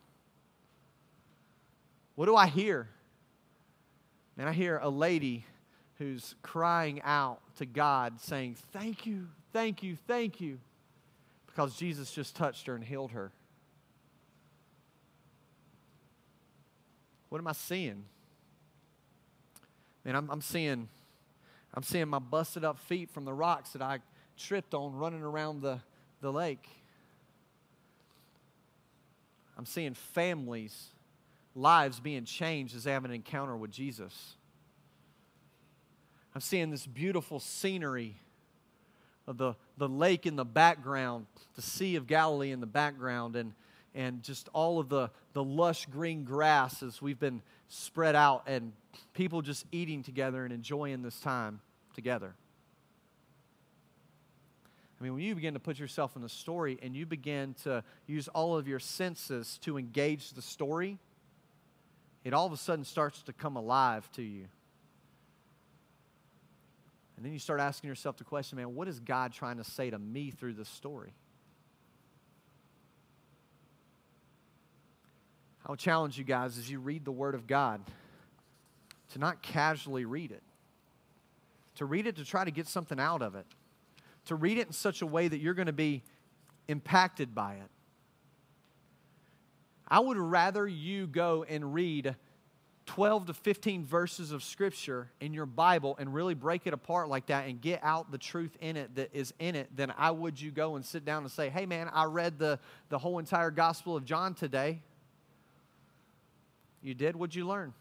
What 2.15 2.25
do 2.25 2.35
I 2.35 2.47
hear? 2.47 2.89
And 4.37 4.49
I 4.49 4.51
hear 4.51 4.77
a 4.81 4.89
lady 4.89 5.45
who's 5.99 6.33
crying 6.41 7.01
out 7.03 7.41
to 7.57 7.65
God, 7.65 8.19
saying, 8.21 8.55
Thank 8.71 9.05
you, 9.05 9.27
Thank 9.51 9.83
you, 9.83 9.97
thank 10.07 10.39
you. 10.39 10.59
Because 11.47 11.75
Jesus 11.75 12.11
just 12.11 12.35
touched 12.35 12.67
her 12.67 12.75
and 12.75 12.83
healed 12.83 13.11
her. 13.11 13.31
What 17.29 17.39
am 17.39 17.47
I 17.47 17.53
seeing? 17.53 18.05
Man, 20.05 20.15
I'm, 20.15 20.29
I'm 20.29 20.41
seeing 20.41 20.87
I'm 21.73 21.83
seeing 21.83 22.07
my 22.07 22.19
busted 22.19 22.63
up 22.63 22.79
feet 22.79 23.09
from 23.11 23.25
the 23.25 23.33
rocks 23.33 23.71
that 23.71 23.81
I 23.81 23.99
tripped 24.37 24.73
on 24.73 24.95
running 24.95 25.21
around 25.21 25.61
the, 25.61 25.79
the 26.21 26.31
lake. 26.31 26.67
I'm 29.57 29.65
seeing 29.65 29.93
families, 29.93 30.87
lives 31.53 31.99
being 31.99 32.25
changed 32.25 32.75
as 32.75 32.85
they 32.85 32.91
have 32.91 33.05
an 33.05 33.11
encounter 33.11 33.55
with 33.55 33.71
Jesus. 33.71 34.35
I'm 36.33 36.41
seeing 36.41 36.71
this 36.71 36.87
beautiful 36.87 37.39
scenery 37.39 38.17
the, 39.37 39.55
the 39.77 39.87
lake 39.87 40.25
in 40.25 40.35
the 40.35 40.45
background, 40.45 41.25
the 41.55 41.61
Sea 41.61 41.95
of 41.95 42.07
Galilee 42.07 42.51
in 42.51 42.59
the 42.59 42.67
background, 42.67 43.35
and, 43.35 43.53
and 43.93 44.23
just 44.23 44.49
all 44.53 44.79
of 44.79 44.89
the, 44.89 45.09
the 45.33 45.43
lush 45.43 45.85
green 45.85 46.23
grass 46.23 46.81
as 46.83 47.01
we've 47.01 47.19
been 47.19 47.41
spread 47.67 48.15
out, 48.15 48.43
and 48.47 48.73
people 49.13 49.41
just 49.41 49.65
eating 49.71 50.03
together 50.03 50.43
and 50.43 50.53
enjoying 50.53 51.01
this 51.01 51.19
time 51.19 51.59
together. 51.93 52.33
I 54.99 55.03
mean, 55.03 55.13
when 55.13 55.23
you 55.23 55.33
begin 55.33 55.53
to 55.53 55.59
put 55.59 55.79
yourself 55.79 56.15
in 56.17 56.21
the 56.21 56.29
story 56.29 56.77
and 56.81 56.93
you 56.93 57.05
begin 57.05 57.55
to 57.63 57.83
use 58.05 58.27
all 58.29 58.57
of 58.57 58.67
your 58.67 58.79
senses 58.79 59.57
to 59.61 59.77
engage 59.77 60.31
the 60.31 60.41
story, 60.41 60.97
it 62.25 62.33
all 62.33 62.45
of 62.45 62.51
a 62.51 62.57
sudden 62.57 62.83
starts 62.83 63.21
to 63.23 63.33
come 63.33 63.55
alive 63.55 64.11
to 64.13 64.21
you. 64.21 64.45
And 67.19 67.25
then 67.25 67.33
you 67.33 67.39
start 67.39 67.59
asking 67.59 67.89
yourself 67.89 68.15
the 68.15 68.23
question, 68.23 68.55
man, 68.55 68.73
what 68.75 68.87
is 68.87 69.01
God 69.01 69.33
trying 69.33 69.57
to 69.57 69.65
say 69.65 69.89
to 69.89 69.99
me 69.99 70.31
through 70.31 70.53
this 70.53 70.69
story? 70.69 71.11
I 75.65 75.69
would 75.69 75.79
challenge 75.79 76.17
you 76.17 76.23
guys 76.23 76.57
as 76.57 76.71
you 76.71 76.79
read 76.79 77.03
the 77.03 77.11
Word 77.11 77.35
of 77.35 77.45
God 77.45 77.81
to 79.11 79.19
not 79.19 79.41
casually 79.41 80.05
read 80.05 80.31
it, 80.31 80.41
to 81.75 81.83
read 81.83 82.07
it 82.07 82.15
to 82.15 82.23
try 82.23 82.45
to 82.45 82.51
get 82.51 82.67
something 82.67 83.01
out 83.01 83.21
of 83.21 83.35
it, 83.35 83.45
to 84.27 84.35
read 84.35 84.57
it 84.57 84.67
in 84.67 84.71
such 84.71 85.01
a 85.01 85.05
way 85.05 85.27
that 85.27 85.39
you're 85.39 85.53
going 85.53 85.65
to 85.65 85.73
be 85.73 86.03
impacted 86.69 87.35
by 87.35 87.55
it. 87.55 87.69
I 89.89 89.99
would 89.99 90.15
rather 90.15 90.65
you 90.65 91.05
go 91.05 91.43
and 91.43 91.73
read 91.73 92.15
12 92.89 93.27
to 93.27 93.33
15 93.35 93.85
verses 93.85 94.31
of 94.31 94.43
scripture 94.43 95.11
in 95.21 95.31
your 95.31 95.45
Bible 95.45 95.95
and 95.99 96.11
really 96.11 96.33
break 96.33 96.65
it 96.65 96.73
apart 96.73 97.07
like 97.07 97.27
that 97.27 97.47
and 97.47 97.61
get 97.61 97.79
out 97.83 98.11
the 98.11 98.17
truth 98.17 98.57
in 98.61 98.75
it 98.77 98.95
that 98.95 99.11
is 99.13 99.31
in 99.37 99.53
it, 99.53 99.69
then 99.75 99.93
I 99.95 100.09
would 100.09 100.41
you 100.41 100.49
go 100.49 100.75
and 100.75 100.83
sit 100.83 101.05
down 101.05 101.21
and 101.21 101.31
say, 101.31 101.49
hey 101.49 101.67
man, 101.67 101.87
I 101.93 102.05
read 102.05 102.39
the, 102.39 102.57
the 102.89 102.97
whole 102.97 103.19
entire 103.19 103.51
Gospel 103.51 103.95
of 103.95 104.05
John 104.05 104.33
today. 104.33 104.81
You 106.81 106.95
did? 106.95 107.15
What'd 107.15 107.35
you 107.35 107.45
learn? 107.45 107.75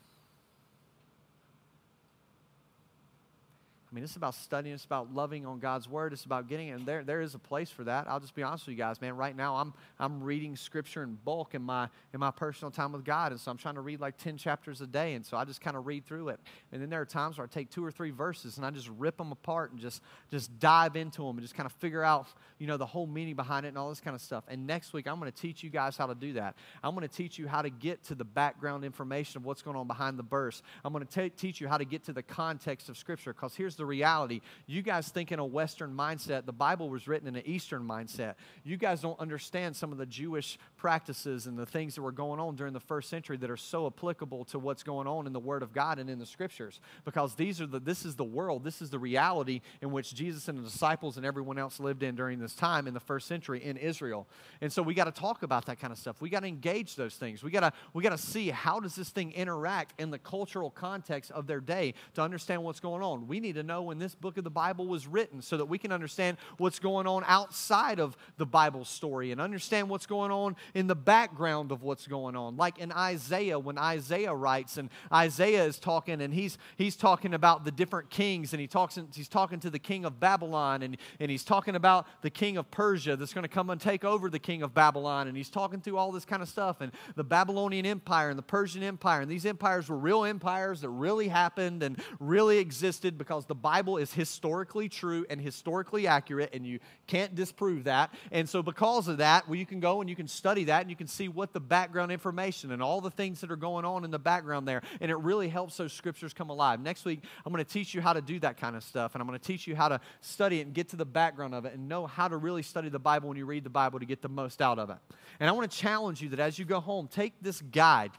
Mean, 3.99 4.05
it's 4.05 4.15
about 4.15 4.37
studying, 4.37 4.77
it's 4.77 4.85
about 4.85 5.13
loving 5.13 5.45
on 5.45 5.59
God's 5.59 5.89
word, 5.89 6.13
it's 6.13 6.25
about 6.25 6.49
getting 6.49 6.69
it. 6.69 6.73
And 6.73 6.87
there, 6.87 7.03
there 7.03 7.21
is 7.21 7.35
a 7.35 7.39
place 7.39 7.69
for 7.69 7.83
that. 7.83 8.07
I'll 8.09 8.21
just 8.21 8.35
be 8.37 8.45
honest 8.45 8.67
with 8.67 8.77
you 8.77 8.79
guys, 8.79 9.01
man. 9.01 9.17
Right 9.17 9.35
now, 9.35 9.57
I'm, 9.57 9.75
I'm 9.99 10.23
reading 10.23 10.55
scripture 10.55 11.03
in 11.03 11.19
bulk 11.25 11.57
in 11.57 11.63
my, 11.63 11.89
in 12.15 12.21
my 12.21 12.31
personal 12.31 12.71
time 12.71 12.93
with 12.93 13.05
God. 13.05 13.33
And 13.33 13.41
so 13.41 13.51
I'm 13.51 13.57
trying 13.57 13.75
to 13.75 13.81
read 13.81 14.01
like 14.01 14.17
10 14.17 14.37
chapters 14.37 14.81
a 14.81 14.87
day. 14.87 15.15
And 15.15 15.27
so 15.27 15.37
I 15.37 15.45
just 15.45 15.61
kind 15.61 15.77
of 15.77 15.85
read 15.85 16.07
through 16.07 16.29
it. 16.29 16.39
And 16.71 16.81
then 16.81 16.91
there 16.91 17.01
are 17.01 17.07
times 17.07 17.39
where 17.39 17.45
I 17.45 17.49
take 17.53 17.71
two 17.71 17.85
or 17.85 17.91
three 17.91 18.13
verses 18.13 18.57
and 18.57 18.65
I 18.65 18.71
just 18.71 18.89
rip 18.99 19.17
them 19.17 19.33
apart 19.33 19.73
and 19.73 19.81
just, 19.81 20.01
just 20.31 20.57
dive 20.61 20.95
into 20.95 21.23
them 21.23 21.37
and 21.37 21.41
just 21.41 21.57
kind 21.57 21.67
of 21.67 21.73
figure 21.73 22.05
out, 22.05 22.29
you 22.61 22.69
know, 22.69 22.77
the 22.77 22.87
whole 22.87 23.09
meaning 23.09 23.35
behind 23.35 23.67
it 23.67 23.71
and 23.71 23.79
all 23.79 23.89
this 23.89 24.01
kind 24.01 24.15
of 24.15 24.21
stuff. 24.21 24.45
And 24.47 24.65
next 24.65 24.93
week, 24.93 25.09
I'm 25.09 25.19
going 25.19 25.33
to 25.33 25.37
teach 25.37 25.65
you 25.65 25.71
guys 25.71 25.97
how 25.97 26.07
to 26.07 26.15
do 26.15 26.35
that. 26.35 26.55
I'm 26.85 26.95
going 26.95 27.09
to 27.09 27.13
teach 27.13 27.37
you 27.37 27.49
how 27.49 27.63
to 27.63 27.71
get 27.71 28.05
to 28.05 28.15
the 28.15 28.25
background 28.25 28.85
information 28.85 29.39
of 29.39 29.45
what's 29.45 29.63
going 29.63 29.77
on 29.77 29.89
behind 29.89 30.21
the 30.21 30.25
verse. 30.25 30.63
I'm 30.85 30.93
going 30.93 31.05
to 31.05 31.31
teach 31.31 31.61
you 31.61 31.67
how 31.67 31.79
to 31.79 31.85
get 31.85 32.05
to 32.05 32.13
the 32.13 32.23
context 32.23 32.89
of 32.89 32.97
Scripture 32.97 33.33
because 33.33 33.57
here's 33.57 33.75
the 33.75 33.88
reality. 33.89 34.41
You 34.67 34.83
guys 34.83 35.09
think 35.09 35.33
in 35.33 35.41
a 35.41 35.45
Western 35.45 35.95
mindset, 35.95 36.47
the 36.47 36.53
Bible 36.53 36.89
was 36.89 37.09
written 37.09 37.27
in 37.27 37.35
an 37.35 37.43
Eastern 37.45 37.83
mindset. 37.83 38.35
You 38.63 38.77
guys 38.77 39.01
don't 39.01 39.19
understand 39.19 39.75
some 39.75 39.91
of 39.91 39.99
the 39.99 40.07
Jewish 40.07 40.59
practices 40.77 41.47
and 41.47 41.59
the 41.59 41.67
things 41.67 41.97
that 41.97 42.03
were 42.03 42.13
going 42.13 42.39
on 42.39 42.55
during 42.55 42.73
the 42.73 42.81
first 42.81 43.09
century 43.09 43.37
that 43.39 43.51
are 43.51 43.57
so 43.57 43.87
applicable 43.87 44.45
to 44.47 44.59
what's 44.59 44.83
going 44.83 45.09
on 45.09 45.27
in 45.27 45.33
the 45.33 45.41
Word 45.41 45.63
of 45.63 45.73
God 45.73 45.99
and 45.99 46.09
in 46.09 46.19
the 46.19 46.27
Scriptures 46.27 46.81
because 47.05 47.35
these 47.35 47.61
are 47.61 47.67
the, 47.67 47.81
this 47.81 48.05
is 48.05 48.15
the 48.15 48.25
world, 48.25 48.63
this 48.63 48.81
is 48.81 48.91
the 48.91 48.99
reality 48.99 49.61
in 49.81 49.91
which 49.91 50.15
Jesus 50.15 50.49
and 50.49 50.59
the 50.59 50.63
disciples 50.63 51.17
and 51.17 51.27
everyone 51.27 51.59
else 51.59 51.81
lived 51.81 52.03
in 52.03 52.15
during 52.15 52.39
this 52.39 52.55
time 52.55 52.87
in 52.87 52.95
the 52.95 53.01
first 53.01 53.27
century 53.27 53.65
in 53.65 53.77
Israel. 53.77 54.27
And 54.61 54.73
so 54.73 54.83
we 54.83 54.95
got 54.95 55.05
to 55.05 55.13
talk 55.13 55.43
about 55.43 55.67
that 55.67 55.81
kind 55.81 55.93
of 55.93 55.99
stuff. 55.99 56.21
We 56.21 56.29
got 56.29 56.41
to 56.41 56.47
engage 56.47 56.95
those 56.95 57.15
things. 57.15 57.43
We 57.43 57.51
got 57.51 57.61
to 57.61 57.73
we 57.95 58.03
got 58.03 58.11
to 58.11 58.19
see 58.19 58.51
how 58.51 58.81
does 58.81 58.95
this 58.95 59.09
thing 59.11 59.33
interact 59.33 59.99
in 59.99 60.11
the 60.11 60.19
cultural 60.19 60.71
context 60.71 61.31
of 61.31 61.47
their 61.47 61.61
day 61.61 61.95
to 62.15 62.23
understand 62.23 62.63
what's 62.63 62.81
going 62.81 63.03
on. 63.03 63.27
We 63.27 63.41
need 63.41 63.55
to 63.55 63.63
know 63.69 63.83
when 63.83 63.99
this 64.01 64.17
book 64.17 64.37
of 64.37 64.43
the 64.43 64.51
Bible 64.51 64.89
was 64.89 65.07
written 65.07 65.41
so 65.41 65.57
that 65.57 65.67
we 65.67 65.79
can 65.79 65.93
understand 65.93 66.39
what's 66.57 66.81
going 66.81 67.07
on 67.07 67.23
outside 67.29 68.01
of 68.01 68.17
the 68.37 68.47
Bible 68.47 68.85
story 68.85 69.31
and 69.31 69.41
understand 69.41 69.89
what's 69.89 70.07
going 70.07 70.33
on 70.33 70.57
in 70.75 70.89
the 70.89 70.97
background 70.97 71.71
of 71.71 71.85
what's 71.85 72.09
going 72.09 72.35
on. 72.35 72.57
Like 72.57 72.79
in 72.79 72.91
Isaiah, 72.91 73.59
when 73.59 73.79
Isaiah 73.79 74.35
writes, 74.35 74.77
and 74.77 74.91
Isaiah 75.13 75.65
is 75.65 75.79
talking, 75.79 76.21
and 76.21 76.35
he's 76.35 76.59
he's 76.77 76.97
talking 76.97 77.35
about 77.35 77.65
the 77.65 77.71
different 77.71 78.11
kings, 78.11 78.53
and 78.53 78.61
he 78.61 78.67
talks 78.67 78.99
he's 79.15 79.29
talking 79.29 79.61
to 79.61 79.71
the 79.71 79.79
king 79.79 80.05
of 80.05 80.19
Babylon, 80.19 80.83
and, 80.83 80.97
and 81.21 81.31
he's 81.31 81.45
talking 81.45 81.77
about 81.77 82.07
the 82.23 82.31
king 82.31 82.57
of 82.57 82.71
Persia 82.71 83.17
that's 83.17 83.35
going 83.35 83.43
to 83.43 83.49
come 83.49 83.71
and 83.71 83.81
take 83.81 84.05
over 84.05 84.31
the 84.31 84.39
king 84.39 84.63
of 84.63 84.75
Babylon, 84.75 85.29
and 85.29 85.37
he's 85.37 85.51
talking 85.51 85.81
through 85.81 85.99
all 85.99 86.11
this 86.11 86.25
kind 86.25 86.43
of 86.43 86.49
stuff, 86.49 86.81
and 86.81 86.91
the 87.15 87.25
Babylonian 87.25 87.87
Empire 87.87 88.31
and 88.31 88.39
the 88.39 88.43
Persian 88.43 88.83
Empire, 88.83 89.21
and 89.21 89.31
these 89.31 89.47
empires 89.47 89.89
were 89.89 89.99
real 89.99 90.25
empires 90.25 90.81
that 90.81 90.89
really 90.89 91.29
happened 91.29 91.83
and 91.83 92.01
really 92.19 92.59
existed 92.59 93.19
because 93.19 93.45
the 93.45 93.55
Bible 93.63 93.99
is 93.99 94.13
historically 94.13 94.89
true 94.89 95.27
and 95.29 95.41
historically 95.41 96.07
accurate, 96.07 96.51
and 96.55 96.67
you 96.67 96.79
can't 97.07 97.35
disprove 97.35 97.85
that. 97.85 98.13
And 98.33 98.49
so, 98.49 98.63
because 98.63 99.09
of 99.09 99.19
that, 99.19 99.49
well, 99.49 99.57
you 99.57 99.67
can 99.67 99.81
go 99.81 100.01
and 100.01 100.09
you 100.09 100.17
can 100.17 100.29
study 100.29 100.65
that, 100.65 100.83
and 100.83 100.91
you 100.91 100.97
can 100.97 101.07
see 101.07 101.29
what 101.29 101.53
the 101.53 101.61
background 101.61 102.13
information 102.13 102.73
and 102.73 102.83
all 102.83 103.01
the 103.01 103.11
things 103.11 103.41
that 103.41 103.51
are 103.51 103.57
going 103.57 103.85
on 103.85 104.05
in 104.05 104.11
the 104.11 104.19
background 104.19 104.67
there, 104.67 104.83
and 105.01 105.11
it 105.11 105.17
really 105.19 105.49
helps 105.49 105.77
those 105.77 105.93
scriptures 105.93 106.33
come 106.33 106.51
alive. 106.51 106.81
Next 106.81 107.05
week, 107.05 107.23
I'm 107.45 107.53
going 107.53 107.65
to 107.65 107.71
teach 107.71 107.95
you 107.95 108.01
how 108.01 108.13
to 108.13 108.23
do 108.23 108.39
that 108.41 108.57
kind 108.57 108.77
of 108.77 108.83
stuff, 108.83 109.15
and 109.15 109.23
I'm 109.23 109.29
going 109.29 109.39
to 109.39 109.45
teach 109.45 109.67
you 109.67 109.77
how 109.77 109.89
to 109.89 110.01
study 110.21 110.61
it 110.61 110.67
and 110.67 110.75
get 110.75 110.89
to 110.91 110.97
the 110.97 111.05
background 111.05 111.55
of 111.55 111.65
it 111.65 111.75
and 111.75 111.89
know 111.89 112.07
how 112.07 112.29
to 112.29 112.37
really 112.37 112.63
study 112.63 112.89
the 112.89 112.99
Bible 112.99 113.29
when 113.29 113.37
you 113.37 113.47
read 113.47 113.65
the 113.65 113.71
Bible 113.71 113.99
to 113.99 114.07
get 114.07 114.23
the 114.23 114.29
most 114.29 114.63
out 114.63 114.79
of 114.79 114.91
it. 114.91 114.99
And 115.41 115.49
I 115.49 115.53
want 115.53 115.71
to 115.71 115.77
challenge 115.77 116.23
you 116.23 116.31
that 116.31 116.41
as 116.41 116.59
you 116.59 116.65
go 116.65 116.81
home, 116.81 117.09
take 117.09 117.35
this 117.41 117.61
guide 117.61 118.13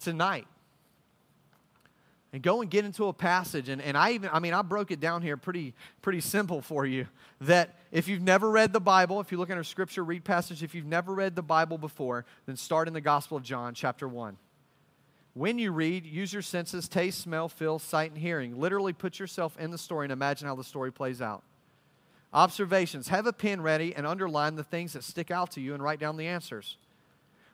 tonight 0.00 0.46
and 2.32 2.42
go 2.42 2.60
and 2.60 2.70
get 2.70 2.84
into 2.84 3.06
a 3.06 3.12
passage. 3.12 3.68
And, 3.68 3.80
and 3.80 3.96
i 3.96 4.12
even 4.12 4.30
i 4.32 4.38
mean 4.38 4.54
i 4.54 4.62
broke 4.62 4.90
it 4.90 5.00
down 5.00 5.22
here 5.22 5.36
pretty 5.36 5.74
pretty 6.02 6.20
simple 6.20 6.60
for 6.60 6.84
you 6.86 7.06
that 7.40 7.76
if 7.92 8.08
you've 8.08 8.22
never 8.22 8.50
read 8.50 8.72
the 8.72 8.80
bible 8.80 9.20
if 9.20 9.32
you 9.32 9.38
look 9.38 9.50
our 9.50 9.64
scripture 9.64 10.04
read 10.04 10.24
passage 10.24 10.62
if 10.62 10.74
you've 10.74 10.86
never 10.86 11.14
read 11.14 11.36
the 11.36 11.42
bible 11.42 11.78
before 11.78 12.24
then 12.46 12.56
start 12.56 12.88
in 12.88 12.94
the 12.94 13.00
gospel 13.00 13.36
of 13.36 13.42
john 13.42 13.74
chapter 13.74 14.06
1 14.06 14.36
when 15.38 15.56
you 15.56 15.70
read 15.70 16.04
use 16.04 16.32
your 16.32 16.42
senses 16.42 16.88
taste 16.88 17.20
smell 17.20 17.48
feel 17.48 17.78
sight 17.78 18.10
and 18.10 18.18
hearing. 18.20 18.58
Literally 18.58 18.92
put 18.92 19.20
yourself 19.20 19.56
in 19.56 19.70
the 19.70 19.78
story 19.78 20.04
and 20.04 20.12
imagine 20.12 20.48
how 20.48 20.56
the 20.56 20.64
story 20.64 20.90
plays 20.90 21.22
out. 21.22 21.44
Observations. 22.32 23.06
Have 23.06 23.24
a 23.24 23.32
pen 23.32 23.60
ready 23.62 23.94
and 23.94 24.04
underline 24.04 24.56
the 24.56 24.64
things 24.64 24.94
that 24.94 25.04
stick 25.04 25.30
out 25.30 25.52
to 25.52 25.60
you 25.60 25.74
and 25.74 25.82
write 25.82 26.00
down 26.00 26.16
the 26.16 26.26
answers. 26.26 26.76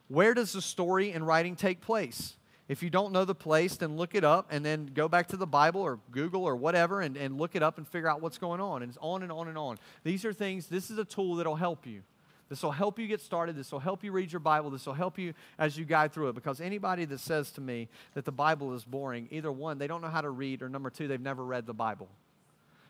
Where 0.09 0.33
does 0.33 0.53
the 0.53 0.63
story 0.63 1.13
and 1.13 1.27
writing 1.27 1.57
take 1.57 1.83
place 1.83 2.37
if 2.69 2.83
you 2.83 2.89
don't 2.89 3.13
know 3.13 3.25
the 3.25 3.35
place, 3.35 3.77
then 3.77 3.97
look 3.97 4.15
it 4.15 4.25
up 4.25 4.49
and 4.51 4.65
then 4.65 4.91
go 4.95 5.07
back 5.09 5.29
to 5.29 5.37
the 5.37 5.47
Bible 5.47 5.83
or 5.83 5.99
Google 6.11 6.45
or 6.45 6.57
whatever 6.57 7.03
and, 7.03 7.17
and 7.17 7.37
look 7.37 7.55
it 7.55 7.63
up 7.63 7.77
and 7.77 7.87
figure 7.87 8.09
out 8.09 8.23
what's 8.23 8.39
going 8.39 8.61
on. 8.61 8.83
And 8.83 8.91
it's 8.91 8.99
on 9.03 9.23
and 9.23 9.31
on 9.31 9.49
and 9.49 9.59
on. 9.59 9.79
These 10.03 10.25
are 10.25 10.33
things, 10.33 10.67
this 10.67 10.91
is 10.91 10.99
a 10.99 11.05
tool 11.05 11.37
that'll 11.37 11.57
help 11.57 11.87
you. 11.87 12.03
This 12.49 12.63
will 12.63 12.73
help 12.73 12.99
you 12.99 13.07
get 13.07 13.21
started. 13.21 13.57
This 13.57 13.73
will 13.73 13.81
help 13.81 14.05
you 14.05 14.13
read 14.13 14.33
your 14.33 14.41
Bible. 14.41 14.71
This 14.71 14.87
will 14.87 14.95
help 14.95 15.19
you 15.19 15.35
as 15.59 15.77
you 15.79 15.85
guide 15.85 16.13
through 16.13 16.29
it. 16.29 16.35
Because 16.35 16.61
anybody 16.61 17.05
that 17.07 17.21
says 17.21 17.51
to 17.53 17.61
me 17.61 17.89
that 18.15 18.25
the 18.25 18.33
Bible 18.33 18.75
is 18.75 18.85
boring, 18.85 19.29
either 19.31 19.51
one, 19.51 19.79
they 19.79 19.87
don't 19.87 20.03
know 20.03 20.09
how 20.09 20.21
to 20.21 20.31
read, 20.31 20.63
or 20.63 20.69
number 20.69 20.91
two, 20.91 21.09
they've 21.09 21.21
never 21.21 21.45
read 21.45 21.67
the 21.67 21.75
Bible. 21.75 22.09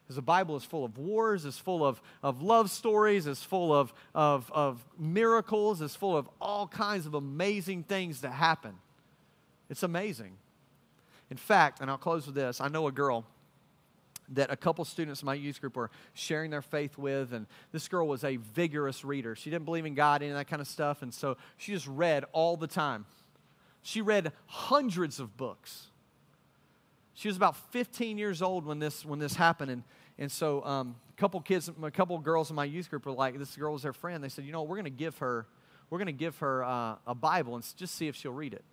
Because 0.02 0.16
the 0.16 0.22
Bible 0.22 0.56
is 0.56 0.64
full 0.64 0.84
of 0.84 0.98
wars, 0.98 1.44
is 1.44 1.56
full 1.56 1.84
of, 1.84 2.02
of 2.22 2.42
love 2.42 2.70
stories, 2.70 3.26
is 3.26 3.42
full 3.42 3.72
of, 3.72 3.94
of, 4.14 4.50
of 4.52 4.84
miracles, 4.98 5.80
is 5.80 5.96
full 5.96 6.16
of 6.16 6.28
all 6.40 6.66
kinds 6.66 7.06
of 7.06 7.14
amazing 7.14 7.84
things 7.84 8.20
that 8.20 8.32
happen. 8.32 8.74
It's 9.74 9.82
amazing. 9.82 10.36
In 11.30 11.36
fact, 11.36 11.80
and 11.80 11.90
I'll 11.90 11.98
close 11.98 12.26
with 12.26 12.36
this 12.36 12.60
I 12.60 12.68
know 12.68 12.86
a 12.86 12.92
girl 12.92 13.26
that 14.28 14.52
a 14.52 14.56
couple 14.56 14.84
students 14.84 15.20
in 15.20 15.26
my 15.26 15.34
youth 15.34 15.60
group 15.60 15.74
were 15.74 15.90
sharing 16.12 16.52
their 16.52 16.62
faith 16.62 16.96
with, 16.96 17.32
and 17.32 17.48
this 17.72 17.88
girl 17.88 18.06
was 18.06 18.22
a 18.22 18.36
vigorous 18.36 19.04
reader. 19.04 19.34
She 19.34 19.50
didn't 19.50 19.64
believe 19.64 19.84
in 19.84 19.96
God, 19.96 20.22
any 20.22 20.30
of 20.30 20.36
that 20.36 20.46
kind 20.46 20.62
of 20.62 20.68
stuff, 20.68 21.02
and 21.02 21.12
so 21.12 21.36
she 21.56 21.72
just 21.72 21.88
read 21.88 22.24
all 22.30 22.56
the 22.56 22.68
time. 22.68 23.04
She 23.82 24.00
read 24.00 24.30
hundreds 24.46 25.18
of 25.18 25.36
books. 25.36 25.88
She 27.14 27.26
was 27.26 27.36
about 27.36 27.56
15 27.72 28.16
years 28.16 28.42
old 28.42 28.64
when 28.64 28.78
this 28.78 29.04
when 29.04 29.18
this 29.18 29.34
happened, 29.34 29.72
and 29.72 29.82
and 30.20 30.30
so 30.30 30.64
um, 30.64 30.94
a 31.10 31.20
couple 31.20 31.40
kids, 31.40 31.68
a 31.82 31.90
couple 31.90 32.16
girls 32.20 32.48
in 32.48 32.54
my 32.54 32.64
youth 32.64 32.90
group 32.90 33.06
were 33.06 33.12
like, 33.12 33.40
this 33.40 33.56
girl 33.56 33.72
was 33.72 33.82
their 33.82 33.92
friend. 33.92 34.22
They 34.22 34.28
said, 34.28 34.44
you 34.44 34.52
know, 34.52 34.62
we're 34.62 34.76
going 34.76 34.84
to 34.84 34.90
give 34.90 35.18
her, 35.18 35.48
we're 35.90 35.98
going 35.98 36.06
to 36.06 36.12
give 36.12 36.38
her 36.38 36.62
uh, 36.62 36.94
a 37.08 37.14
Bible 37.16 37.56
and 37.56 37.64
just 37.76 37.96
see 37.96 38.06
if 38.06 38.14
she'll 38.14 38.30
read 38.30 38.54
it. 38.54 38.64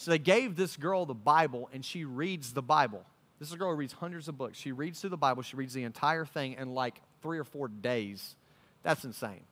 So 0.00 0.10
they 0.10 0.18
gave 0.18 0.56
this 0.56 0.78
girl 0.78 1.04
the 1.04 1.12
Bible, 1.12 1.68
and 1.74 1.84
she 1.84 2.06
reads 2.06 2.54
the 2.54 2.62
Bible. 2.62 3.04
This 3.38 3.48
is 3.48 3.54
a 3.54 3.58
girl 3.58 3.68
who 3.68 3.76
reads 3.76 3.92
hundreds 3.92 4.28
of 4.28 4.38
books. 4.38 4.56
She 4.56 4.72
reads 4.72 4.98
through 4.98 5.10
the 5.10 5.18
Bible, 5.18 5.42
she 5.42 5.56
reads 5.56 5.74
the 5.74 5.82
entire 5.82 6.24
thing 6.24 6.54
in 6.54 6.72
like 6.72 7.02
three 7.20 7.38
or 7.38 7.44
four 7.44 7.68
days. 7.68 8.34
That's 8.82 9.04
insane. 9.04 9.42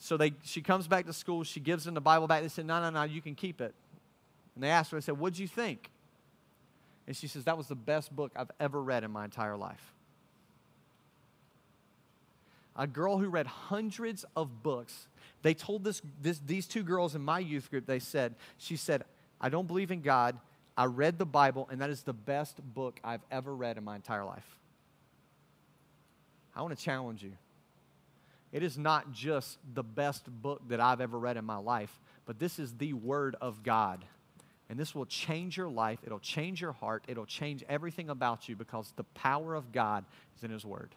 So 0.00 0.16
they, 0.16 0.32
she 0.42 0.62
comes 0.62 0.88
back 0.88 1.06
to 1.06 1.12
school, 1.12 1.44
she 1.44 1.60
gives 1.60 1.84
them 1.84 1.94
the 1.94 2.00
Bible 2.00 2.26
back. 2.26 2.42
They 2.42 2.48
said, 2.48 2.66
No, 2.66 2.80
no, 2.80 2.90
no, 2.90 3.04
you 3.04 3.22
can 3.22 3.36
keep 3.36 3.60
it. 3.60 3.72
And 4.56 4.64
they 4.64 4.68
asked 4.70 4.90
her, 4.90 4.96
I 4.96 5.00
said, 5.00 5.16
What'd 5.16 5.38
you 5.38 5.46
think? 5.46 5.92
And 7.06 7.16
she 7.16 7.28
says, 7.28 7.44
That 7.44 7.56
was 7.56 7.68
the 7.68 7.76
best 7.76 8.10
book 8.16 8.32
I've 8.34 8.50
ever 8.58 8.82
read 8.82 9.04
in 9.04 9.12
my 9.12 9.24
entire 9.24 9.56
life. 9.56 9.94
A 12.74 12.88
girl 12.88 13.16
who 13.18 13.28
read 13.28 13.46
hundreds 13.46 14.24
of 14.34 14.64
books 14.64 15.06
they 15.42 15.54
told 15.54 15.84
this, 15.84 16.02
this, 16.20 16.40
these 16.44 16.66
two 16.66 16.82
girls 16.82 17.14
in 17.14 17.22
my 17.22 17.38
youth 17.38 17.70
group, 17.70 17.86
they 17.86 17.98
said, 17.98 18.34
she 18.58 18.76
said, 18.76 19.04
I 19.40 19.48
don't 19.48 19.66
believe 19.66 19.90
in 19.90 20.02
God. 20.02 20.38
I 20.76 20.84
read 20.84 21.18
the 21.18 21.26
Bible, 21.26 21.68
and 21.70 21.80
that 21.80 21.90
is 21.90 22.02
the 22.02 22.12
best 22.12 22.60
book 22.74 23.00
I've 23.02 23.24
ever 23.30 23.54
read 23.54 23.76
in 23.76 23.84
my 23.84 23.96
entire 23.96 24.24
life. 24.24 24.56
I 26.54 26.62
want 26.62 26.76
to 26.76 26.84
challenge 26.84 27.22
you. 27.22 27.32
It 28.52 28.62
is 28.62 28.76
not 28.76 29.12
just 29.12 29.58
the 29.74 29.82
best 29.82 30.26
book 30.42 30.62
that 30.68 30.80
I've 30.80 31.00
ever 31.00 31.18
read 31.18 31.36
in 31.36 31.44
my 31.44 31.56
life, 31.56 32.00
but 32.26 32.38
this 32.38 32.58
is 32.58 32.74
the 32.74 32.92
Word 32.92 33.36
of 33.40 33.62
God. 33.62 34.04
And 34.68 34.78
this 34.78 34.94
will 34.94 35.06
change 35.06 35.56
your 35.56 35.68
life. 35.68 35.98
It'll 36.04 36.20
change 36.20 36.60
your 36.60 36.72
heart. 36.72 37.04
It'll 37.08 37.26
change 37.26 37.64
everything 37.68 38.08
about 38.08 38.48
you 38.48 38.56
because 38.56 38.92
the 38.96 39.04
power 39.04 39.54
of 39.54 39.72
God 39.72 40.04
is 40.36 40.44
in 40.44 40.50
His 40.50 40.64
Word. 40.64 40.94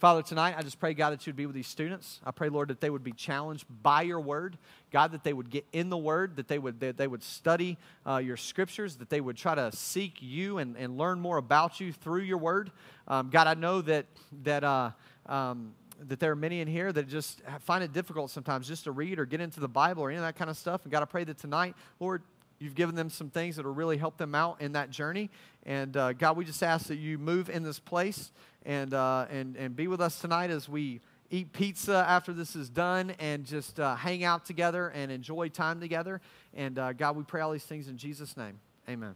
Father, 0.00 0.22
tonight 0.22 0.54
I 0.56 0.62
just 0.62 0.80
pray, 0.80 0.94
God, 0.94 1.10
that 1.10 1.26
you 1.26 1.30
would 1.30 1.36
be 1.36 1.44
with 1.44 1.54
these 1.54 1.66
students. 1.66 2.20
I 2.24 2.30
pray, 2.30 2.48
Lord, 2.48 2.68
that 2.68 2.80
they 2.80 2.88
would 2.88 3.04
be 3.04 3.12
challenged 3.12 3.66
by 3.82 4.00
your 4.00 4.18
word. 4.18 4.56
God, 4.90 5.12
that 5.12 5.24
they 5.24 5.34
would 5.34 5.50
get 5.50 5.66
in 5.74 5.90
the 5.90 5.98
word, 5.98 6.36
that 6.36 6.48
they 6.48 6.58
would, 6.58 6.80
that 6.80 6.96
they 6.96 7.06
would 7.06 7.22
study 7.22 7.76
uh, 8.06 8.16
your 8.16 8.38
scriptures, 8.38 8.96
that 8.96 9.10
they 9.10 9.20
would 9.20 9.36
try 9.36 9.54
to 9.54 9.70
seek 9.72 10.14
you 10.22 10.56
and, 10.56 10.74
and 10.78 10.96
learn 10.96 11.20
more 11.20 11.36
about 11.36 11.80
you 11.80 11.92
through 11.92 12.22
your 12.22 12.38
word. 12.38 12.70
Um, 13.08 13.28
God, 13.28 13.46
I 13.46 13.52
know 13.52 13.82
that, 13.82 14.06
that, 14.44 14.64
uh, 14.64 14.92
um, 15.26 15.74
that 16.08 16.18
there 16.18 16.32
are 16.32 16.36
many 16.36 16.62
in 16.62 16.66
here 16.66 16.90
that 16.90 17.06
just 17.06 17.42
find 17.60 17.84
it 17.84 17.92
difficult 17.92 18.30
sometimes 18.30 18.66
just 18.66 18.84
to 18.84 18.92
read 18.92 19.18
or 19.18 19.26
get 19.26 19.42
into 19.42 19.60
the 19.60 19.68
Bible 19.68 20.02
or 20.02 20.08
any 20.08 20.16
of 20.16 20.22
that 20.22 20.36
kind 20.36 20.48
of 20.48 20.56
stuff. 20.56 20.80
And 20.84 20.90
God, 20.90 21.02
I 21.02 21.04
pray 21.04 21.24
that 21.24 21.36
tonight, 21.36 21.76
Lord, 21.98 22.22
You've 22.60 22.74
given 22.74 22.94
them 22.94 23.08
some 23.08 23.30
things 23.30 23.56
that 23.56 23.64
will 23.64 23.74
really 23.74 23.96
help 23.96 24.18
them 24.18 24.34
out 24.34 24.60
in 24.60 24.72
that 24.72 24.90
journey. 24.90 25.30
And 25.64 25.96
uh, 25.96 26.12
God, 26.12 26.36
we 26.36 26.44
just 26.44 26.62
ask 26.62 26.86
that 26.86 26.96
you 26.96 27.18
move 27.18 27.48
in 27.48 27.62
this 27.62 27.78
place 27.78 28.30
and, 28.66 28.92
uh, 28.92 29.26
and, 29.30 29.56
and 29.56 29.74
be 29.74 29.88
with 29.88 30.00
us 30.00 30.20
tonight 30.20 30.50
as 30.50 30.68
we 30.68 31.00
eat 31.30 31.52
pizza 31.52 32.04
after 32.06 32.32
this 32.32 32.54
is 32.54 32.68
done 32.68 33.14
and 33.18 33.46
just 33.46 33.80
uh, 33.80 33.96
hang 33.96 34.24
out 34.24 34.44
together 34.44 34.88
and 34.88 35.10
enjoy 35.10 35.48
time 35.48 35.80
together. 35.80 36.20
And 36.54 36.78
uh, 36.78 36.92
God, 36.92 37.16
we 37.16 37.22
pray 37.22 37.40
all 37.40 37.52
these 37.52 37.64
things 37.64 37.88
in 37.88 37.96
Jesus' 37.96 38.36
name. 38.36 38.60
Amen. 38.88 39.14